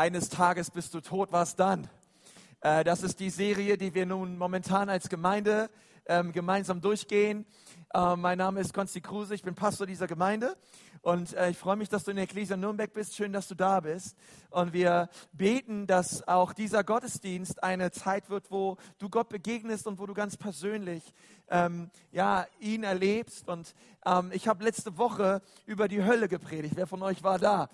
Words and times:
eines 0.00 0.30
Tages 0.30 0.70
bist 0.70 0.94
du 0.94 1.02
tot, 1.02 1.30
was 1.30 1.56
dann? 1.56 1.86
Äh, 2.62 2.84
das 2.84 3.02
ist 3.02 3.20
die 3.20 3.30
Serie, 3.30 3.78
die 3.78 3.94
wir 3.94 4.04
nun 4.04 4.36
momentan 4.36 4.90
als 4.90 5.08
Gemeinde 5.08 5.70
ähm, 6.06 6.32
gemeinsam 6.32 6.80
durchgehen. 6.82 7.46
Äh, 7.94 8.16
mein 8.16 8.36
Name 8.36 8.60
ist 8.60 8.74
Konsti 8.74 9.00
Kruse, 9.00 9.34
ich 9.34 9.42
bin 9.42 9.54
Pastor 9.54 9.86
dieser 9.86 10.06
Gemeinde 10.06 10.56
und 11.00 11.32
äh, 11.34 11.48
ich 11.48 11.56
freue 11.56 11.76
mich, 11.76 11.88
dass 11.88 12.04
du 12.04 12.10
in 12.10 12.16
der 12.16 12.24
Ecclesia 12.24 12.58
Nürnberg 12.58 12.92
bist. 12.92 13.16
Schön, 13.16 13.32
dass 13.32 13.48
du 13.48 13.54
da 13.54 13.80
bist. 13.80 14.14
Und 14.50 14.74
wir 14.74 15.08
beten, 15.32 15.86
dass 15.86 16.26
auch 16.28 16.52
dieser 16.52 16.84
Gottesdienst 16.84 17.62
eine 17.62 17.90
Zeit 17.90 18.28
wird, 18.28 18.50
wo 18.50 18.76
du 18.98 19.08
Gott 19.08 19.30
begegnest 19.30 19.86
und 19.86 19.98
wo 19.98 20.06
du 20.06 20.12
ganz 20.12 20.36
persönlich 20.36 21.14
ähm, 21.48 21.90
ja, 22.12 22.46
ihn 22.58 22.82
erlebst. 22.82 23.48
Und 23.48 23.74
ähm, 24.04 24.30
ich 24.34 24.46
habe 24.48 24.62
letzte 24.64 24.98
Woche 24.98 25.40
über 25.64 25.88
die 25.88 26.04
Hölle 26.04 26.28
gepredigt. 26.28 26.74
Wer 26.76 26.86
von 26.86 27.02
euch 27.02 27.22
war 27.22 27.38
da? 27.38 27.70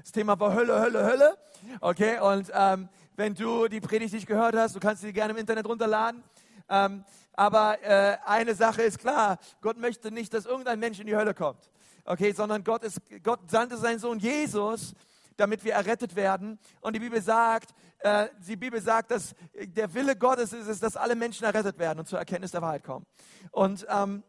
Das 0.00 0.12
Thema 0.12 0.40
war 0.40 0.54
Hölle, 0.54 0.80
Hölle, 0.80 1.04
Hölle. 1.04 1.36
Okay, 1.80 2.18
und 2.20 2.50
ähm, 2.54 2.88
wenn 3.20 3.34
du 3.34 3.68
die 3.68 3.80
Predigt 3.80 4.14
nicht 4.14 4.26
gehört 4.26 4.56
hast, 4.56 4.74
du 4.74 4.80
kannst 4.80 5.02
sie 5.02 5.12
gerne 5.12 5.34
im 5.34 5.38
Internet 5.38 5.66
runterladen. 5.66 6.22
Ähm, 6.70 7.04
aber 7.34 7.82
äh, 7.82 8.16
eine 8.24 8.54
Sache 8.54 8.82
ist 8.82 8.98
klar, 8.98 9.38
Gott 9.60 9.76
möchte 9.76 10.10
nicht, 10.10 10.32
dass 10.32 10.46
irgendein 10.46 10.78
Mensch 10.80 10.98
in 11.00 11.06
die 11.06 11.14
Hölle 11.14 11.34
kommt 11.34 11.70
okay, 12.04 12.32
sondern 12.32 12.64
Gott, 12.64 12.82
ist, 12.82 13.00
Gott 13.22 13.50
sandte 13.50 13.76
seinen 13.76 13.98
Sohn 13.98 14.18
Jesus, 14.18 14.94
damit 15.36 15.64
wir 15.64 15.74
errettet 15.74 16.16
werden. 16.16 16.58
Und 16.80 16.94
die 16.94 17.00
Bibel 17.00 17.22
sagt, 17.22 17.74
äh, 17.98 18.28
die 18.46 18.56
Bibel 18.56 18.80
sagt, 18.80 19.10
dass 19.10 19.34
der 19.54 19.92
Wille 19.94 20.16
Gottes 20.16 20.52
ist, 20.52 20.66
ist, 20.66 20.82
dass 20.82 20.96
alle 20.96 21.14
Menschen 21.14 21.44
errettet 21.44 21.78
werden 21.78 22.00
und 22.00 22.08
zur 22.08 22.18
Erkenntnis 22.18 22.50
der 22.50 22.62
Wahrheit 22.62 22.84
kommen. 22.84 23.06
Und, 23.50 23.86
ähm, 23.88 24.22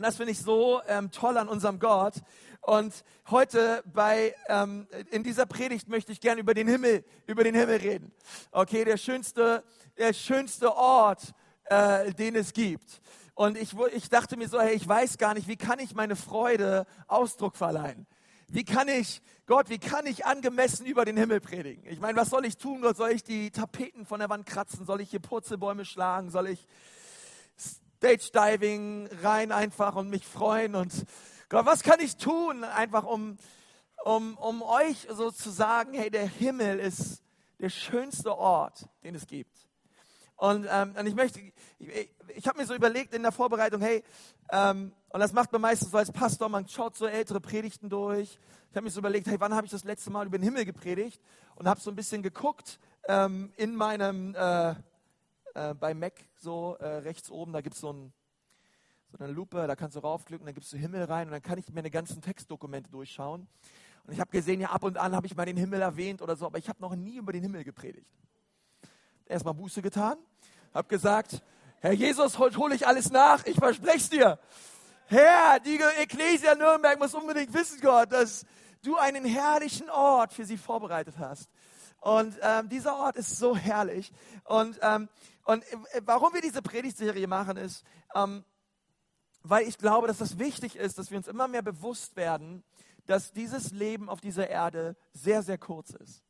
das 0.00 0.16
finde 0.16 0.32
ich 0.32 0.38
so 0.38 0.80
ähm, 0.86 1.10
toll 1.10 1.36
an 1.36 1.48
unserem 1.48 1.78
Gott. 1.78 2.14
Und 2.60 3.04
heute 3.30 3.82
bei, 3.86 4.34
ähm, 4.48 4.86
in 5.10 5.22
dieser 5.22 5.46
Predigt 5.46 5.88
möchte 5.88 6.12
ich 6.12 6.20
gerne 6.20 6.40
über 6.40 6.54
den 6.54 6.68
Himmel, 6.68 7.04
über 7.26 7.42
den 7.42 7.54
Himmel 7.54 7.76
reden. 7.78 8.12
Okay, 8.52 8.84
der 8.84 8.96
schönste, 8.96 9.64
der 9.96 10.12
schönste 10.12 10.74
Ort, 10.76 11.32
äh, 11.64 12.12
den 12.12 12.36
es 12.36 12.52
gibt. 12.52 13.00
Und 13.34 13.56
ich, 13.56 13.74
ich 13.94 14.10
dachte 14.10 14.36
mir 14.36 14.48
so, 14.48 14.60
hey, 14.60 14.74
ich 14.74 14.86
weiß 14.86 15.16
gar 15.16 15.32
nicht, 15.32 15.48
wie 15.48 15.56
kann 15.56 15.78
ich 15.78 15.94
meine 15.94 16.16
Freude 16.16 16.86
Ausdruck 17.06 17.56
verleihen? 17.56 18.06
Wie 18.48 18.64
kann 18.64 18.88
ich, 18.88 19.22
Gott, 19.46 19.70
wie 19.70 19.78
kann 19.78 20.06
ich 20.06 20.26
angemessen 20.26 20.84
über 20.84 21.04
den 21.04 21.16
Himmel 21.16 21.40
predigen? 21.40 21.86
Ich 21.86 22.00
meine, 22.00 22.18
was 22.18 22.30
soll 22.30 22.44
ich 22.44 22.58
tun? 22.58 22.82
Gott, 22.82 22.96
soll 22.96 23.12
ich 23.12 23.22
die 23.22 23.50
Tapeten 23.50 24.04
von 24.04 24.20
der 24.20 24.28
Wand 24.28 24.44
kratzen? 24.44 24.84
Soll 24.84 25.00
ich 25.00 25.10
hier 25.10 25.20
Purzelbäume 25.20 25.84
schlagen? 25.84 26.30
Soll 26.30 26.48
ich 26.48 26.66
Stage 27.56 28.30
Diving 28.34 29.08
rein 29.22 29.52
einfach 29.52 29.94
und 29.94 30.10
mich 30.10 30.26
freuen? 30.26 30.74
Und 30.74 30.92
Gott, 31.50 31.66
was 31.66 31.82
kann 31.82 31.98
ich 31.98 32.16
tun? 32.16 32.62
Einfach 32.62 33.02
um, 33.02 33.36
um, 34.04 34.38
um 34.38 34.62
euch 34.62 35.08
so 35.10 35.32
zu 35.32 35.50
sagen, 35.50 35.94
hey, 35.94 36.08
der 36.08 36.28
Himmel 36.28 36.78
ist 36.78 37.24
der 37.58 37.70
schönste 37.70 38.38
Ort, 38.38 38.88
den 39.02 39.16
es 39.16 39.26
gibt. 39.26 39.68
Und, 40.36 40.68
ähm, 40.70 40.94
und 40.96 41.06
ich 41.06 41.16
möchte, 41.16 41.40
ich, 41.80 42.08
ich 42.36 42.46
habe 42.46 42.56
mir 42.56 42.66
so 42.66 42.74
überlegt 42.76 43.12
in 43.14 43.22
der 43.22 43.32
Vorbereitung, 43.32 43.80
hey, 43.80 44.04
ähm, 44.52 44.92
und 45.08 45.18
das 45.18 45.32
macht 45.32 45.50
man 45.50 45.60
meistens 45.60 45.90
so 45.90 45.98
als 45.98 46.12
Pastor, 46.12 46.48
man 46.48 46.68
schaut 46.68 46.96
so 46.96 47.06
ältere 47.06 47.40
Predigten 47.40 47.90
durch. 47.90 48.38
Ich 48.70 48.76
habe 48.76 48.84
mir 48.84 48.92
so 48.92 49.00
überlegt, 49.00 49.26
hey, 49.26 49.40
wann 49.40 49.52
habe 49.52 49.64
ich 49.64 49.72
das 49.72 49.82
letzte 49.82 50.10
Mal 50.12 50.26
über 50.26 50.38
den 50.38 50.44
Himmel 50.44 50.64
gepredigt? 50.64 51.20
Und 51.56 51.66
habe 51.66 51.80
so 51.80 51.90
ein 51.90 51.96
bisschen 51.96 52.22
geguckt 52.22 52.78
ähm, 53.08 53.52
in 53.56 53.74
meinem, 53.74 54.36
äh, 54.36 54.70
äh, 55.54 55.74
bei 55.74 55.94
Mac 55.94 56.14
so 56.36 56.76
äh, 56.76 56.86
rechts 56.98 57.28
oben, 57.28 57.52
da 57.52 57.60
gibt 57.60 57.74
es 57.74 57.80
so, 57.80 57.92
ein, 57.92 58.12
so 59.10 59.18
eine 59.18 59.32
Lupe, 59.32 59.66
da 59.66 59.76
kannst 59.76 59.96
du 59.96 60.00
raufklicken, 60.00 60.46
dann 60.46 60.54
gibst 60.54 60.72
du 60.72 60.76
Himmel 60.76 61.04
rein 61.04 61.26
und 61.26 61.32
dann 61.32 61.42
kann 61.42 61.58
ich 61.58 61.68
mir 61.68 61.74
meine 61.74 61.90
ganzen 61.90 62.22
Textdokumente 62.22 62.90
durchschauen. 62.90 63.48
Und 64.06 64.12
ich 64.12 64.20
habe 64.20 64.30
gesehen, 64.30 64.60
ja, 64.60 64.70
ab 64.70 64.84
und 64.84 64.96
an 64.96 65.14
habe 65.14 65.26
ich 65.26 65.36
mal 65.36 65.44
den 65.44 65.56
Himmel 65.56 65.82
erwähnt 65.82 66.22
oder 66.22 66.36
so, 66.36 66.46
aber 66.46 66.58
ich 66.58 66.68
habe 66.68 66.80
noch 66.80 66.94
nie 66.94 67.16
über 67.16 67.32
den 67.32 67.42
Himmel 67.42 67.64
gepredigt. 67.64 68.10
Erstmal 69.26 69.54
Buße 69.54 69.82
getan 69.82 70.16
habe 70.72 70.88
gesagt, 70.88 71.42
Herr 71.80 71.92
Jesus, 71.92 72.38
heute 72.38 72.58
hole 72.58 72.74
ich 72.74 72.86
alles 72.86 73.10
nach, 73.10 73.44
ich 73.46 73.56
verspreche 73.56 73.96
es 73.96 74.10
dir. 74.10 74.38
Herr, 75.06 75.58
die 75.58 75.80
Ecclesia 75.98 76.54
Nürnberg 76.54 76.98
muss 76.98 77.14
unbedingt 77.14 77.52
wissen, 77.52 77.80
Gott, 77.80 78.12
dass 78.12 78.44
du 78.82 78.96
einen 78.96 79.24
herrlichen 79.24 79.90
Ort 79.90 80.32
für 80.32 80.44
sie 80.44 80.56
vorbereitet 80.56 81.16
hast. 81.18 81.50
Und 82.00 82.38
ähm, 82.40 82.68
dieser 82.68 82.96
Ort 82.96 83.16
ist 83.16 83.36
so 83.36 83.56
herrlich. 83.56 84.12
Und, 84.44 84.78
ähm, 84.82 85.08
und 85.44 85.64
äh, 85.64 86.00
warum 86.04 86.32
wir 86.32 86.40
diese 86.40 86.62
Predigtserie 86.62 87.26
machen, 87.26 87.56
ist, 87.56 87.84
ähm, 88.14 88.44
weil 89.42 89.66
ich 89.66 89.78
glaube, 89.78 90.06
dass 90.06 90.18
das 90.18 90.38
wichtig 90.38 90.76
ist, 90.76 90.98
dass 90.98 91.10
wir 91.10 91.18
uns 91.18 91.28
immer 91.28 91.48
mehr 91.48 91.62
bewusst 91.62 92.16
werden, 92.16 92.62
dass 93.06 93.32
dieses 93.32 93.72
Leben 93.72 94.08
auf 94.08 94.20
dieser 94.20 94.48
Erde 94.48 94.96
sehr, 95.12 95.42
sehr 95.42 95.58
kurz 95.58 95.90
ist. 95.90 96.22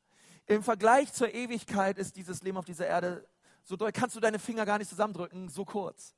Im 0.47 0.63
Vergleich 0.63 1.13
zur 1.13 1.33
Ewigkeit 1.33 1.99
ist 1.99 2.17
dieses 2.17 2.43
Leben 2.43 2.57
auf 2.57 2.65
dieser 2.65 2.87
Erde 2.87 3.27
so 3.65 3.77
doll 3.77 3.93
kannst 3.93 4.17
du 4.17 4.21
deine 4.21 4.39
Finger 4.39 4.67
gar 4.67 4.79
nicht 4.79 4.89
zusammendrücken, 4.89 5.49
so 5.49 5.65
kurz. 5.65 6.15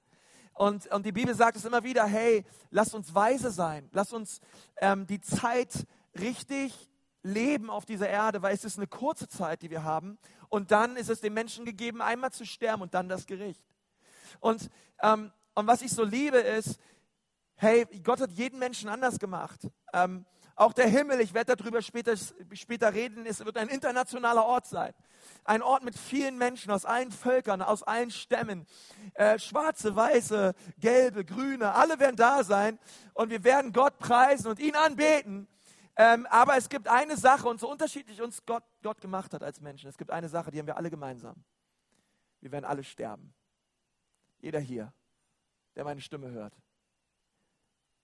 Und, 0.55 0.87
und 0.89 1.07
die 1.07 1.13
Bibel 1.13 1.35
sagt 1.35 1.57
es 1.57 1.65
immer 1.65 1.83
wieder, 1.85 2.05
hey, 2.05 2.45
lass 2.71 2.95
uns 2.95 3.15
weise 3.15 3.51
sein, 3.51 3.89
lass 3.93 4.13
uns 4.13 4.41
ähm, 4.77 5.07
die 5.07 5.21
Zeit 5.21 5.87
richtig 6.19 6.91
leben 7.23 7.71
auf 7.71 7.85
dieser 7.85 8.09
Erde, 8.09 8.43
weil 8.43 8.55
es 8.55 8.65
ist 8.65 8.79
eine 8.79 8.87
kurze 8.87 9.29
Zeit, 9.29 9.63
die 9.63 9.71
wir 9.71 9.85
haben. 9.85 10.19
Und 10.49 10.71
dann 10.71 10.97
ist 10.97 11.09
es 11.09 11.21
den 11.21 11.33
Menschen 11.33 11.65
gegeben, 11.65 12.03
einmal 12.03 12.33
zu 12.33 12.45
sterben 12.45 12.83
und 12.83 12.95
dann 12.95 13.09
das 13.09 13.27
Gericht. 13.27 13.63
Und, 14.41 14.69
ähm, 15.03 15.31
und 15.55 15.67
was 15.67 15.83
ich 15.83 15.93
so 15.93 16.05
liebe 16.05 16.39
ist, 16.39 16.79
hey, 17.57 17.87
Gott 18.03 18.21
hat 18.21 18.31
jeden 18.33 18.59
Menschen 18.59 18.89
anders 18.89 19.19
gemacht. 19.19 19.61
Ähm, 19.93 20.25
auch 20.55 20.73
der 20.73 20.89
Himmel, 20.89 21.21
ich 21.21 21.33
werde 21.33 21.57
darüber 21.57 21.81
später, 21.81 22.15
später 22.53 22.93
reden, 22.93 23.25
es 23.27 23.45
wird 23.45 23.57
ein 23.57 23.69
internationaler 23.69 24.45
Ort 24.45 24.67
sein. 24.67 24.93
Ein 25.45 25.63
Ort 25.63 25.83
mit 25.83 25.97
vielen 25.97 26.37
Menschen 26.37 26.71
aus 26.71 26.85
allen 26.85 27.11
Völkern, 27.11 27.63
aus 27.63 27.83
allen 27.83 28.11
Stämmen. 28.11 28.67
Äh, 29.15 29.39
schwarze, 29.39 29.97
weiße, 29.97 30.55
gelbe, 30.79 31.25
grüne, 31.25 31.73
alle 31.75 31.99
werden 31.99 32.17
da 32.17 32.45
sein 32.45 32.79
und 33.15 33.31
wir 33.31 33.45
werden 33.45 33.73
Gott 33.73 33.99
preisen 33.99 34.49
und 34.49 34.59
ihn 34.59 34.77
anbeten. 34.77 35.49
Ähm, 35.97 36.27
aber 36.31 36.57
es 36.57 36.69
gibt 36.69 36.89
eine 36.89 37.17
Sache, 37.17 37.49
und 37.49 37.61
so 37.61 37.71
unterschiedlich 37.71 38.23
uns 38.23 38.45
Gott, 38.47 38.65
Gott 38.83 39.01
gemacht 39.01 39.35
hat 39.35 39.43
als 39.43 39.61
Menschen, 39.61 39.89
es 39.89 39.99
gibt 39.99 40.11
eine 40.11 40.29
Sache, 40.29 40.51
die 40.51 40.59
haben 40.59 40.67
wir 40.67 40.77
alle 40.77 40.91
gemeinsam. 40.91 41.37
Wir 42.41 42.51
werden 42.51 42.65
alle 42.65 42.83
sterben. 42.83 43.35
Jeder 44.41 44.59
hier, 44.59 44.93
der 45.77 45.85
meine 45.85 46.01
Stimme 46.01 46.31
hört. 46.31 46.55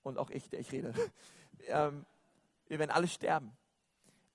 Und 0.03 0.19
auch 0.19 0.31
ich, 0.31 0.49
der 0.49 0.61
ich 0.61 0.73
rede. 0.73 0.95
ähm, 1.67 2.07
wir 2.67 2.79
werden 2.79 2.91
alle 2.91 3.09
sterben. 3.09 3.57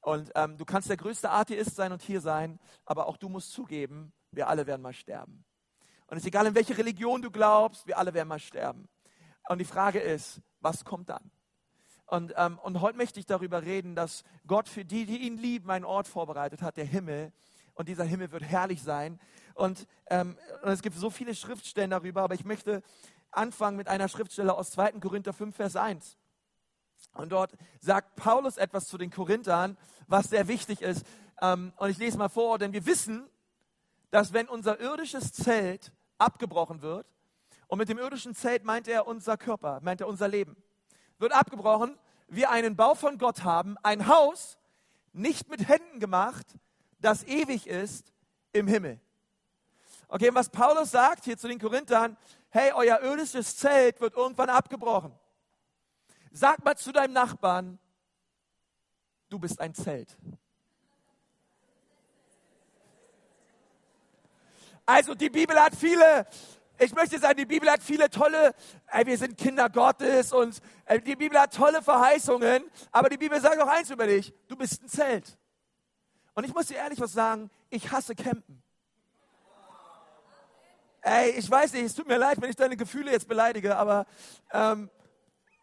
Und 0.01 0.31
ähm, 0.35 0.57
du 0.57 0.65
kannst 0.65 0.89
der 0.89 0.97
größte 0.97 1.29
Atheist 1.29 1.75
sein 1.75 1.91
und 1.91 2.01
hier 2.01 2.19
sein, 2.19 2.59
aber 2.85 3.07
auch 3.07 3.17
du 3.17 3.29
musst 3.29 3.51
zugeben, 3.51 4.11
wir 4.31 4.49
alle 4.49 4.67
werden 4.67 4.81
mal 4.81 4.93
sterben. 4.93 5.45
Und 6.07 6.17
es 6.17 6.23
ist 6.23 6.27
egal, 6.27 6.45
in 6.45 6.55
welche 6.55 6.77
Religion 6.77 7.21
du 7.21 7.31
glaubst, 7.31 7.87
wir 7.87 7.97
alle 7.97 8.13
werden 8.13 8.27
mal 8.27 8.39
sterben. 8.39 8.89
Und 9.47 9.59
die 9.59 9.65
Frage 9.65 9.99
ist, 9.99 10.41
was 10.59 10.83
kommt 10.83 11.09
dann? 11.09 11.31
Und, 12.05 12.33
ähm, 12.35 12.59
und 12.59 12.81
heute 12.81 12.97
möchte 12.97 13.19
ich 13.19 13.25
darüber 13.25 13.63
reden, 13.63 13.95
dass 13.95 14.23
Gott 14.45 14.67
für 14.67 14.85
die, 14.85 15.05
die 15.05 15.25
ihn 15.25 15.37
lieben, 15.37 15.71
einen 15.71 15.85
Ort 15.85 16.07
vorbereitet 16.07 16.61
hat, 16.61 16.77
der 16.77 16.85
Himmel. 16.85 17.31
Und 17.73 17.87
dieser 17.87 18.03
Himmel 18.03 18.31
wird 18.31 18.43
herrlich 18.43 18.83
sein. 18.83 19.19
Und, 19.55 19.87
ähm, 20.07 20.37
und 20.61 20.69
es 20.69 20.81
gibt 20.81 20.95
so 20.95 21.09
viele 21.09 21.33
Schriftstellen 21.33 21.91
darüber, 21.91 22.21
aber 22.21 22.35
ich 22.35 22.45
möchte 22.45 22.83
anfangen 23.37 23.77
mit 23.77 23.87
einer 23.87 24.07
Schriftstelle 24.07 24.55
aus 24.55 24.71
2. 24.71 24.93
Korinther 24.93 25.33
5, 25.33 25.55
Vers 25.55 25.75
1. 25.75 26.17
Und 27.13 27.31
dort 27.31 27.53
sagt 27.79 28.15
Paulus 28.15 28.57
etwas 28.57 28.87
zu 28.87 28.97
den 28.97 29.11
Korinthern, 29.11 29.77
was 30.07 30.29
sehr 30.29 30.47
wichtig 30.47 30.81
ist. 30.81 31.05
Ähm, 31.41 31.73
und 31.77 31.89
ich 31.89 31.97
lese 31.97 32.17
mal 32.17 32.29
vor, 32.29 32.57
denn 32.57 32.73
wir 32.73 32.85
wissen, 32.85 33.29
dass 34.11 34.33
wenn 34.33 34.47
unser 34.47 34.79
irdisches 34.79 35.33
Zelt 35.33 35.91
abgebrochen 36.17 36.81
wird, 36.81 37.07
und 37.67 37.79
mit 37.79 37.89
dem 37.89 37.97
irdischen 37.97 38.35
Zelt 38.35 38.63
meint 38.63 38.87
er 38.87 39.07
unser 39.07 39.35
Körper, 39.35 39.79
meint 39.81 39.99
er 39.99 40.07
unser 40.07 40.27
Leben, 40.27 40.55
wird 41.17 41.33
abgebrochen, 41.33 41.97
wir 42.27 42.51
einen 42.51 42.75
Bau 42.75 42.93
von 42.93 43.17
Gott 43.17 43.43
haben, 43.43 43.77
ein 43.81 44.07
Haus, 44.07 44.59
nicht 45.11 45.49
mit 45.49 45.67
Händen 45.67 45.99
gemacht, 45.99 46.45
das 46.99 47.23
ewig 47.23 47.67
ist 47.67 48.13
im 48.51 48.67
Himmel. 48.67 48.99
Okay, 50.13 50.29
und 50.29 50.35
was 50.35 50.47
Paulus 50.47 50.91
sagt 50.91 51.25
hier 51.25 51.39
zu 51.39 51.47
den 51.47 51.57
Korinthern, 51.57 52.15
hey, 52.49 52.71
euer 52.75 53.01
irdisches 53.01 53.57
Zelt 53.57 53.99
wird 53.99 54.13
irgendwann 54.13 54.51
abgebrochen. 54.51 55.11
Sag 56.31 56.63
mal 56.63 56.77
zu 56.77 56.91
deinem 56.91 57.13
Nachbarn, 57.13 57.79
du 59.29 59.39
bist 59.39 59.59
ein 59.59 59.73
Zelt. 59.73 60.15
Also 64.85 65.15
die 65.15 65.31
Bibel 65.31 65.59
hat 65.59 65.75
viele, 65.75 66.27
ich 66.77 66.93
möchte 66.93 67.17
sagen, 67.17 67.37
die 67.37 67.47
Bibel 67.47 67.67
hat 67.71 67.81
viele 67.81 68.07
tolle, 68.07 68.53
ey, 68.91 69.07
wir 69.07 69.17
sind 69.17 69.35
Kinder 69.35 69.67
Gottes 69.67 70.31
und 70.31 70.61
ey, 70.85 71.01
die 71.01 71.15
Bibel 71.15 71.39
hat 71.39 71.55
tolle 71.55 71.81
Verheißungen, 71.81 72.69
aber 72.91 73.09
die 73.09 73.17
Bibel 73.17 73.41
sagt 73.41 73.59
auch 73.59 73.67
eins 73.67 73.89
über 73.89 74.05
dich, 74.05 74.31
du 74.47 74.55
bist 74.55 74.83
ein 74.83 74.89
Zelt. 74.89 75.39
Und 76.35 76.43
ich 76.43 76.53
muss 76.53 76.67
dir 76.67 76.77
ehrlich 76.77 76.99
was 76.99 77.13
sagen, 77.13 77.49
ich 77.71 77.91
hasse 77.91 78.13
Campen. 78.13 78.62
Ey, 81.05 81.31
ich 81.31 81.51
weiß 81.51 81.73
nicht, 81.73 81.83
es 81.83 81.95
tut 81.95 82.07
mir 82.07 82.17
leid, 82.17 82.41
wenn 82.41 82.49
ich 82.49 82.55
deine 82.55 82.77
Gefühle 82.77 83.11
jetzt 83.11 83.27
beleidige, 83.27 83.75
aber 83.75 84.05
ähm, 84.53 84.89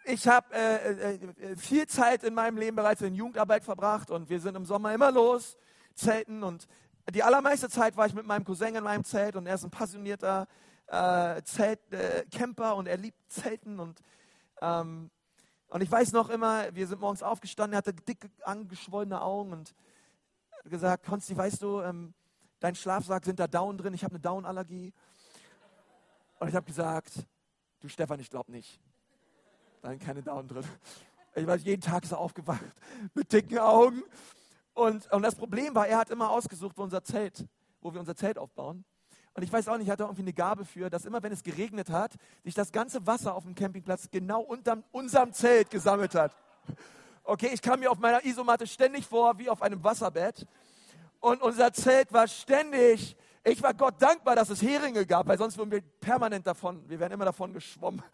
ich 0.04 0.28
habe 0.28 0.54
äh, 0.54 0.92
äh, 0.92 1.14
äh, 1.14 1.56
viel 1.56 1.86
Zeit 1.86 2.24
in 2.24 2.34
meinem 2.34 2.58
Leben 2.58 2.76
bereits 2.76 3.00
in 3.00 3.14
Jugendarbeit 3.14 3.64
verbracht 3.64 4.10
und 4.10 4.28
wir 4.28 4.38
sind 4.38 4.54
im 4.54 4.66
Sommer 4.66 4.92
immer 4.92 5.10
los. 5.10 5.56
Zelten 5.94 6.42
und 6.42 6.66
die 7.10 7.22
allermeiste 7.22 7.70
Zeit 7.70 7.96
war 7.96 8.04
ich 8.04 8.12
mit 8.12 8.26
meinem 8.26 8.44
Cousin 8.44 8.74
in 8.74 8.84
meinem 8.84 9.02
Zelt 9.02 9.34
und 9.34 9.46
er 9.46 9.54
ist 9.54 9.64
ein 9.64 9.70
passionierter 9.70 10.46
äh, 10.88 11.42
Zelt, 11.42 11.80
äh, 11.90 12.72
und 12.74 12.86
er 12.86 12.98
liebt 12.98 13.18
Zelten 13.32 13.80
und 13.80 13.98
ähm, 14.60 15.10
und 15.68 15.82
ich 15.82 15.90
weiß 15.90 16.12
noch 16.12 16.28
immer, 16.28 16.74
wir 16.74 16.86
sind 16.86 17.00
morgens 17.00 17.22
aufgestanden, 17.22 17.74
er 17.74 17.78
hatte 17.78 17.94
dicke, 17.94 18.28
angeschwollene 18.42 19.22
Augen 19.22 19.52
und 19.52 19.74
gesagt, 20.64 21.06
Konsti, 21.06 21.34
weißt 21.34 21.62
du, 21.62 21.80
ähm, 21.80 22.12
dein 22.58 22.74
Schlafsack 22.74 23.24
sind 23.24 23.38
da 23.38 23.46
Down 23.46 23.78
drin, 23.78 23.94
ich 23.94 24.04
habe 24.04 24.14
eine 24.14 24.20
Down-Allergie. 24.20 24.92
Und 26.40 26.48
ich 26.48 26.54
habe 26.54 26.66
gesagt, 26.66 27.12
du 27.80 27.88
Stefan, 27.88 28.18
ich 28.18 28.30
glaube 28.30 28.50
nicht. 28.50 28.80
Da 29.82 29.90
sind 29.90 30.02
keine 30.02 30.22
Down 30.22 30.48
drin. 30.48 30.64
Ich 31.34 31.46
war 31.46 31.56
jeden 31.56 31.82
Tag 31.82 32.06
so 32.06 32.16
aufgewacht 32.16 32.64
mit 33.14 33.30
dicken 33.30 33.58
Augen. 33.58 34.02
Und, 34.72 35.12
und 35.12 35.22
das 35.22 35.34
Problem 35.34 35.74
war, 35.74 35.86
er 35.86 35.98
hat 35.98 36.10
immer 36.10 36.30
ausgesucht, 36.30 36.76
wo 36.78 36.82
unser 36.82 37.04
Zelt, 37.04 37.46
wo 37.82 37.92
wir 37.92 38.00
unser 38.00 38.16
Zelt 38.16 38.38
aufbauen. 38.38 38.84
Und 39.34 39.42
ich 39.42 39.52
weiß 39.52 39.68
auch 39.68 39.76
nicht, 39.76 39.88
er 39.88 39.92
hatte 39.92 40.04
irgendwie 40.04 40.22
eine 40.22 40.32
Gabe 40.32 40.64
für, 40.64 40.88
dass 40.88 41.04
immer, 41.04 41.22
wenn 41.22 41.30
es 41.30 41.42
geregnet 41.42 41.90
hat, 41.90 42.14
sich 42.42 42.54
das 42.54 42.72
ganze 42.72 43.06
Wasser 43.06 43.34
auf 43.34 43.44
dem 43.44 43.54
Campingplatz 43.54 44.08
genau 44.10 44.40
unter 44.40 44.82
unserem 44.92 45.34
Zelt 45.34 45.70
gesammelt 45.70 46.14
hat. 46.14 46.34
Okay, 47.22 47.50
ich 47.52 47.60
kam 47.60 47.80
mir 47.80 47.90
auf 47.90 47.98
meiner 47.98 48.24
Isomatte 48.24 48.66
ständig 48.66 49.06
vor 49.06 49.38
wie 49.38 49.50
auf 49.50 49.60
einem 49.60 49.84
Wasserbett. 49.84 50.46
Und 51.20 51.42
unser 51.42 51.72
Zelt 51.74 52.12
war 52.14 52.26
ständig, 52.26 53.14
ich 53.42 53.62
war 53.62 53.72
Gott 53.72 53.94
dankbar, 54.00 54.36
dass 54.36 54.50
es 54.50 54.60
Heringe 54.60 55.06
gab, 55.06 55.26
weil 55.26 55.38
sonst 55.38 55.56
würden 55.56 55.70
wir 55.70 55.80
permanent 55.80 56.46
davon, 56.46 56.86
wir 56.88 57.00
wären 57.00 57.12
immer 57.12 57.24
davon 57.24 57.52
geschwommen. 57.52 58.02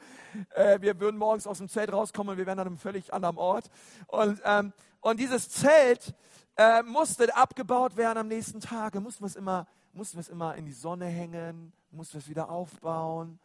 Äh, 0.55 0.82
wir 0.82 1.00
würden 1.00 1.17
morgens 1.17 1.46
aus 1.46 1.58
dem 1.58 1.69
Zelt 1.69 1.90
rauskommen 1.90 2.32
und 2.32 2.37
wir 2.37 2.44
wären 2.44 2.58
an 2.58 2.67
einem 2.67 2.76
völlig 2.76 3.14
anderen 3.14 3.38
Ort. 3.38 3.70
Und, 4.06 4.38
ähm, 4.44 4.75
und 5.00 5.19
dieses 5.19 5.49
Zelt 5.49 6.14
äh, 6.56 6.82
musste 6.82 7.34
abgebaut 7.34 7.96
werden 7.96 8.19
am 8.19 8.28
nächsten 8.28 8.61
Tag. 8.61 8.93
Da 8.93 9.00
mussten 9.00 9.23
wir 9.23 9.28
es 9.28 9.37
immer, 9.37 9.67
mussten 9.94 10.19
wir 10.19 10.20
es 10.20 10.28
immer 10.28 10.55
in 10.56 10.67
die 10.67 10.73
Sonne 10.73 11.06
hängen, 11.06 11.72
mussten 11.90 12.14
wir 12.14 12.20
es 12.20 12.29
wieder 12.29 12.50
aufbauen. 12.50 13.38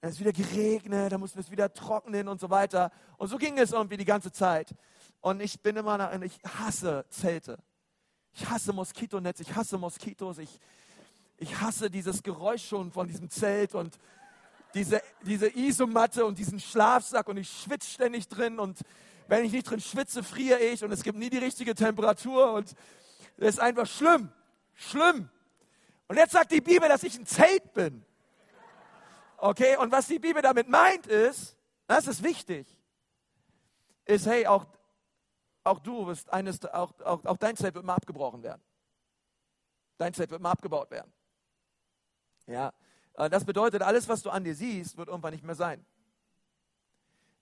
Es 0.00 0.12
ist 0.12 0.20
wieder 0.20 0.32
geregnet, 0.32 1.10
dann 1.10 1.18
mussten 1.18 1.38
wir 1.38 1.42
es 1.42 1.50
wieder 1.50 1.72
trocknen 1.74 2.28
und 2.28 2.40
so 2.40 2.50
weiter. 2.50 2.92
Und 3.16 3.28
so 3.28 3.36
ging 3.36 3.58
es 3.58 3.72
irgendwie 3.72 3.96
die 3.96 4.04
ganze 4.04 4.30
Zeit. 4.30 4.74
Und 5.20 5.40
ich 5.42 5.60
bin 5.60 5.76
immer, 5.76 5.98
nach, 5.98 6.20
ich 6.22 6.38
hasse 6.44 7.04
Zelte. 7.08 7.58
Ich 8.34 8.48
hasse 8.48 8.72
Moskitonetz, 8.72 9.40
ich 9.40 9.54
hasse 9.54 9.78
Moskitos, 9.78 10.38
ich, 10.38 10.60
ich 11.38 11.60
hasse 11.60 11.90
dieses 11.90 12.22
Geräusch 12.22 12.66
schon 12.66 12.92
von 12.92 13.08
diesem 13.08 13.28
Zelt 13.30 13.74
und 13.74 13.98
diese, 14.74 15.02
diese 15.22 15.48
Isomatte 15.48 16.24
und 16.24 16.38
diesen 16.38 16.60
Schlafsack 16.60 17.28
und 17.28 17.36
ich 17.36 17.50
schwitze 17.50 17.90
ständig 17.90 18.28
drin 18.28 18.58
und 18.58 18.80
wenn 19.26 19.44
ich 19.44 19.52
nicht 19.52 19.68
drin 19.68 19.80
schwitze, 19.80 20.22
friere 20.22 20.58
ich 20.58 20.82
und 20.84 20.92
es 20.92 21.02
gibt 21.02 21.18
nie 21.18 21.30
die 21.30 21.38
richtige 21.38 21.74
Temperatur 21.74 22.52
und 22.52 22.74
es 23.36 23.54
ist 23.54 23.60
einfach 23.60 23.86
schlimm, 23.86 24.30
schlimm. 24.74 25.28
Und 26.08 26.16
jetzt 26.16 26.32
sagt 26.32 26.52
die 26.52 26.60
Bibel, 26.60 26.88
dass 26.88 27.02
ich 27.04 27.16
ein 27.16 27.26
Zelt 27.26 27.72
bin. 27.72 28.04
Okay, 29.36 29.76
und 29.76 29.90
was 29.92 30.06
die 30.06 30.18
Bibel 30.18 30.42
damit 30.42 30.68
meint 30.68 31.06
ist, 31.06 31.56
das 31.86 32.06
ist 32.06 32.22
wichtig, 32.22 32.66
ist, 34.04 34.26
hey, 34.26 34.46
auch, 34.46 34.66
auch 35.64 35.78
du 35.80 36.06
wirst 36.06 36.32
eines, 36.32 36.64
auch, 36.66 36.92
auch, 37.00 37.24
auch 37.24 37.36
dein 37.36 37.56
Zelt 37.56 37.74
wird 37.74 37.84
mal 37.84 37.94
abgebrochen 37.94 38.42
werden. 38.42 38.62
Dein 39.98 40.14
Zelt 40.14 40.30
wird 40.30 40.40
mal 40.40 40.52
abgebaut 40.52 40.90
werden. 40.90 41.12
Ja, 42.46 42.72
äh, 43.14 43.28
das 43.28 43.44
bedeutet, 43.44 43.82
alles, 43.82 44.08
was 44.08 44.22
du 44.22 44.30
an 44.30 44.44
dir 44.44 44.54
siehst, 44.54 44.96
wird 44.96 45.08
irgendwann 45.08 45.32
nicht 45.32 45.44
mehr 45.44 45.54
sein. 45.54 45.84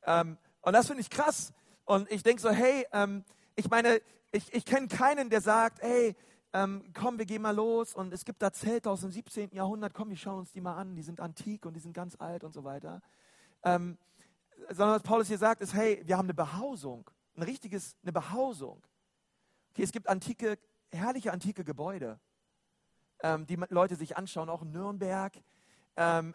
Ähm, 0.03 0.39
und 0.63 0.73
das 0.73 0.87
finde 0.87 1.01
ich 1.01 1.11
krass. 1.11 1.53
Und 1.85 2.11
ich 2.11 2.23
denke 2.23 2.43
so, 2.43 2.51
hey, 2.51 2.87
ähm, 2.93 3.25
ich 3.57 3.71
meine, 3.71 4.01
ich, 4.33 4.53
ich 4.53 4.65
kenne 4.65 4.89
keinen, 4.89 5.31
der 5.31 5.41
sagt, 5.41 5.83
hey, 5.83 6.15
ähm, 6.53 6.93
komm, 6.95 7.19
wir 7.19 7.27
gehen 7.27 7.43
mal 7.43 7.55
los 7.55 7.95
und 7.95 8.13
es 8.13 8.25
gibt 8.25 8.43
da 8.43 8.53
Zelte 8.53 8.91
aus 8.91 9.03
dem 9.03 9.11
17. 9.11 9.51
Jahrhundert, 9.53 9.95
komm, 9.95 10.11
wir 10.11 10.17
schauen 10.17 10.41
uns 10.41 10.53
die 10.53 10.61
mal 10.61 10.77
an, 10.77 10.97
die 10.97 11.03
sind 11.03 11.21
antik 11.21 11.67
und 11.67 11.75
die 11.75 11.81
sind 11.81 11.93
ganz 11.93 12.17
alt 12.19 12.43
und 12.43 12.53
so 12.53 12.65
weiter. 12.65 13.01
Ähm, 13.63 13.99
sondern 14.71 14.97
was 14.97 15.03
Paulus 15.03 15.29
hier 15.29 15.39
sagt, 15.39 15.61
ist, 15.61 15.75
hey, 15.75 16.03
wir 16.05 16.17
haben 16.17 16.27
eine 16.27 16.35
Behausung, 16.35 17.11
ein 17.39 17.43
richtiges, 17.43 17.97
eine 18.03 18.13
Behausung. 18.13 18.83
Okay, 19.71 19.83
es 19.83 19.93
gibt 19.93 20.09
antike, 20.09 20.59
herrliche 20.91 21.33
antike 21.33 21.65
Gebäude, 21.65 22.19
ähm, 23.21 23.47
die 23.47 23.57
Leute 23.69 23.97
sich 23.97 24.17
anschauen, 24.17 24.49
auch 24.49 24.63
in 24.63 24.73
Nürnberg. 24.73 25.33
Ähm, 25.97 26.35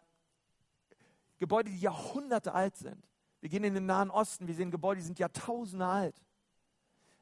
Gebäude, 1.38 1.70
die 1.70 1.80
Jahrhunderte 1.80 2.54
alt 2.54 2.78
sind. 2.78 3.08
Wir 3.42 3.50
gehen 3.50 3.66
in 3.66 3.74
den 3.74 3.86
Nahen 3.86 4.10
Osten, 4.10 4.48
wir 4.48 4.56
sehen 4.56 4.72
Gebäude, 4.72 5.02
die 5.02 5.06
sind 5.06 5.20
Jahrtausende 5.20 5.86
alt. 5.86 6.24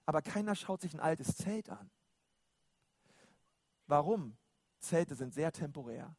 Aber 0.05 0.21
keiner 0.21 0.55
schaut 0.55 0.81
sich 0.81 0.93
ein 0.93 0.99
altes 0.99 1.35
Zelt 1.35 1.69
an. 1.69 1.89
Warum? 3.87 4.37
Zelte 4.79 5.15
sind 5.15 5.33
sehr 5.33 5.51
temporär. 5.51 6.15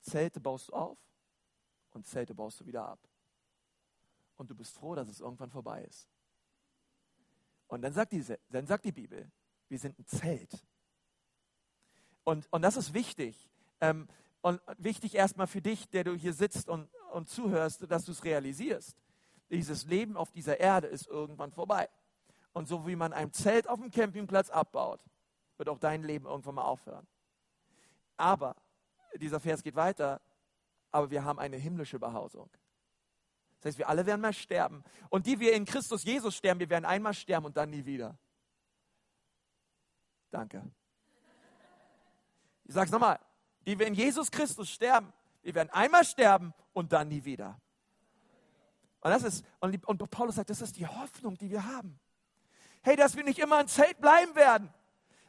Zelte 0.00 0.40
baust 0.40 0.68
du 0.68 0.74
auf 0.74 0.98
und 1.90 2.06
Zelte 2.06 2.34
baust 2.34 2.60
du 2.60 2.66
wieder 2.66 2.86
ab. 2.86 3.00
Und 4.36 4.50
du 4.50 4.54
bist 4.54 4.74
froh, 4.74 4.94
dass 4.94 5.08
es 5.08 5.20
irgendwann 5.20 5.50
vorbei 5.50 5.82
ist. 5.82 6.08
Und 7.68 7.82
dann 7.82 7.92
sagt 7.92 8.12
die, 8.12 8.24
dann 8.48 8.66
sagt 8.66 8.84
die 8.84 8.92
Bibel, 8.92 9.30
wir 9.68 9.78
sind 9.78 9.98
ein 9.98 10.06
Zelt. 10.06 10.64
Und, 12.24 12.46
und 12.50 12.62
das 12.62 12.76
ist 12.76 12.94
wichtig. 12.94 13.48
Ähm, 13.80 14.08
und 14.42 14.60
wichtig 14.78 15.14
erstmal 15.14 15.46
für 15.46 15.60
dich, 15.60 15.88
der 15.88 16.04
du 16.04 16.14
hier 16.14 16.32
sitzt 16.32 16.68
und, 16.68 16.88
und 17.12 17.28
zuhörst, 17.28 17.90
dass 17.90 18.04
du 18.04 18.12
es 18.12 18.24
realisierst. 18.24 18.96
Dieses 19.50 19.86
Leben 19.86 20.16
auf 20.16 20.30
dieser 20.30 20.60
Erde 20.60 20.86
ist 20.86 21.06
irgendwann 21.06 21.52
vorbei. 21.52 21.88
Und 22.52 22.68
so 22.68 22.86
wie 22.86 22.96
man 22.96 23.12
ein 23.12 23.32
Zelt 23.32 23.68
auf 23.68 23.80
dem 23.80 23.90
Campingplatz 23.90 24.50
abbaut, 24.50 25.00
wird 25.56 25.68
auch 25.68 25.78
dein 25.78 26.02
Leben 26.02 26.26
irgendwann 26.26 26.56
mal 26.56 26.64
aufhören. 26.64 27.06
Aber, 28.16 28.56
dieser 29.14 29.40
Vers 29.40 29.62
geht 29.62 29.74
weiter, 29.74 30.20
aber 30.90 31.10
wir 31.10 31.24
haben 31.24 31.38
eine 31.38 31.56
himmlische 31.56 31.98
Behausung. 31.98 32.48
Das 33.60 33.70
heißt, 33.70 33.78
wir 33.78 33.88
alle 33.88 34.06
werden 34.06 34.20
mal 34.20 34.32
sterben. 34.32 34.84
Und 35.08 35.26
die 35.26 35.40
wir 35.40 35.54
in 35.54 35.64
Christus 35.64 36.04
Jesus 36.04 36.36
sterben, 36.36 36.60
wir 36.60 36.70
werden 36.70 36.84
einmal 36.84 37.14
sterben 37.14 37.46
und 37.46 37.56
dann 37.56 37.70
nie 37.70 37.84
wieder. 37.84 38.18
Danke. 40.30 40.62
Ich 42.64 42.74
sage 42.74 42.86
es 42.86 42.92
nochmal. 42.92 43.18
Die 43.66 43.78
wir 43.78 43.86
in 43.86 43.94
Jesus 43.94 44.30
Christus 44.30 44.70
sterben, 44.70 45.12
wir 45.42 45.54
werden 45.54 45.70
einmal 45.70 46.04
sterben 46.04 46.54
und 46.72 46.92
dann 46.92 47.08
nie 47.08 47.24
wieder. 47.24 47.60
Und, 49.00 49.10
das 49.10 49.22
ist, 49.22 49.44
und, 49.60 49.84
und 49.86 50.10
Paulus 50.10 50.36
sagt, 50.36 50.50
das 50.50 50.60
ist 50.60 50.76
die 50.76 50.86
Hoffnung, 50.86 51.36
die 51.36 51.50
wir 51.50 51.64
haben. 51.64 51.98
Hey, 52.82 52.96
dass 52.96 53.16
wir 53.16 53.24
nicht 53.24 53.38
immer 53.38 53.58
ein 53.58 53.68
Zelt 53.68 54.00
bleiben 54.00 54.34
werden 54.34 54.72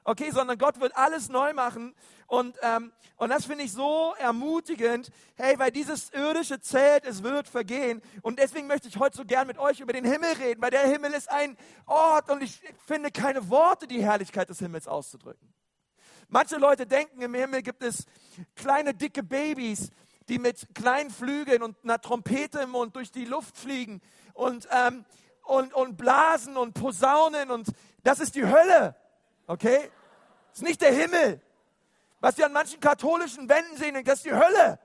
okay, 0.08 0.32
sondern 0.32 0.58
Gott 0.58 0.80
wird 0.80 0.96
alles 0.96 1.28
neu 1.28 1.54
machen. 1.54 1.94
Und, 2.28 2.58
ähm, 2.62 2.94
und 3.18 3.30
das 3.30 3.46
finde 3.46 3.66
ich 3.66 3.74
so 3.74 4.16
ermutigend. 4.18 5.12
Hey, 5.36 5.60
weil 5.60 5.70
dieses 5.70 6.10
irdische 6.12 6.62
Zelt, 6.62 7.06
es 7.06 7.24
wird 7.24 7.48
vergehen. 7.48 8.02
Und 8.22 8.40
deswegen 8.40 8.68
möchte 8.68 8.88
ich 8.88 8.98
heute 8.98 9.18
so 9.18 9.26
gern 9.26 9.48
mit 9.48 9.58
euch 9.60 9.82
über 9.82 9.92
den 9.92 10.06
Himmel 10.06 10.32
reden, 10.34 10.62
weil 10.62 10.72
der 10.72 10.88
Himmel 10.88 11.12
ist 11.12 11.30
ein 11.30 11.58
Ort 11.86 12.30
und 12.30 12.42
ich 12.42 12.62
finde 12.86 13.12
keine 13.12 13.50
Worte, 13.50 13.86
die 13.86 14.02
Herrlichkeit 14.02 14.50
des 14.50 14.60
Himmels 14.60 14.88
auszudrücken. 14.88 15.54
Manche 16.30 16.56
Leute 16.56 16.88
denken, 16.88 17.22
im 17.22 17.34
Himmel 17.34 17.62
gibt 17.62 17.84
es 17.84 18.06
kleine, 18.56 18.94
dicke 18.94 19.24
Babys, 19.24 19.92
die 20.30 20.40
mit 20.40 20.74
kleinen 20.74 21.10
Flügeln 21.10 21.62
und 21.62 21.78
einer 21.84 22.00
Trompete 22.00 22.60
im 22.60 22.72
Mund 22.72 22.96
durch 22.96 23.12
die 23.12 23.26
Luft 23.26 23.58
fliegen 23.58 24.02
und, 24.34 24.70
ähm, 24.72 25.04
und, 25.44 25.74
und 25.74 25.98
blasen 25.98 26.56
und 26.56 26.74
posaunen 26.74 27.52
und 27.52 27.68
das 28.04 28.22
ist 28.22 28.36
die 28.36 28.46
Hölle. 28.46 28.96
Okay? 29.48 29.90
Ist 30.54 30.62
nicht 30.62 30.82
der 30.82 30.94
Himmel. 30.94 31.42
Was 32.20 32.38
wir 32.38 32.46
an 32.46 32.54
manchen 32.54 32.80
katholischen 32.80 33.48
Wänden 33.50 33.78
sehen, 33.78 34.04
das 34.04 34.20
ist 34.20 34.26
die 34.26 34.34
Hölle. 34.34 34.80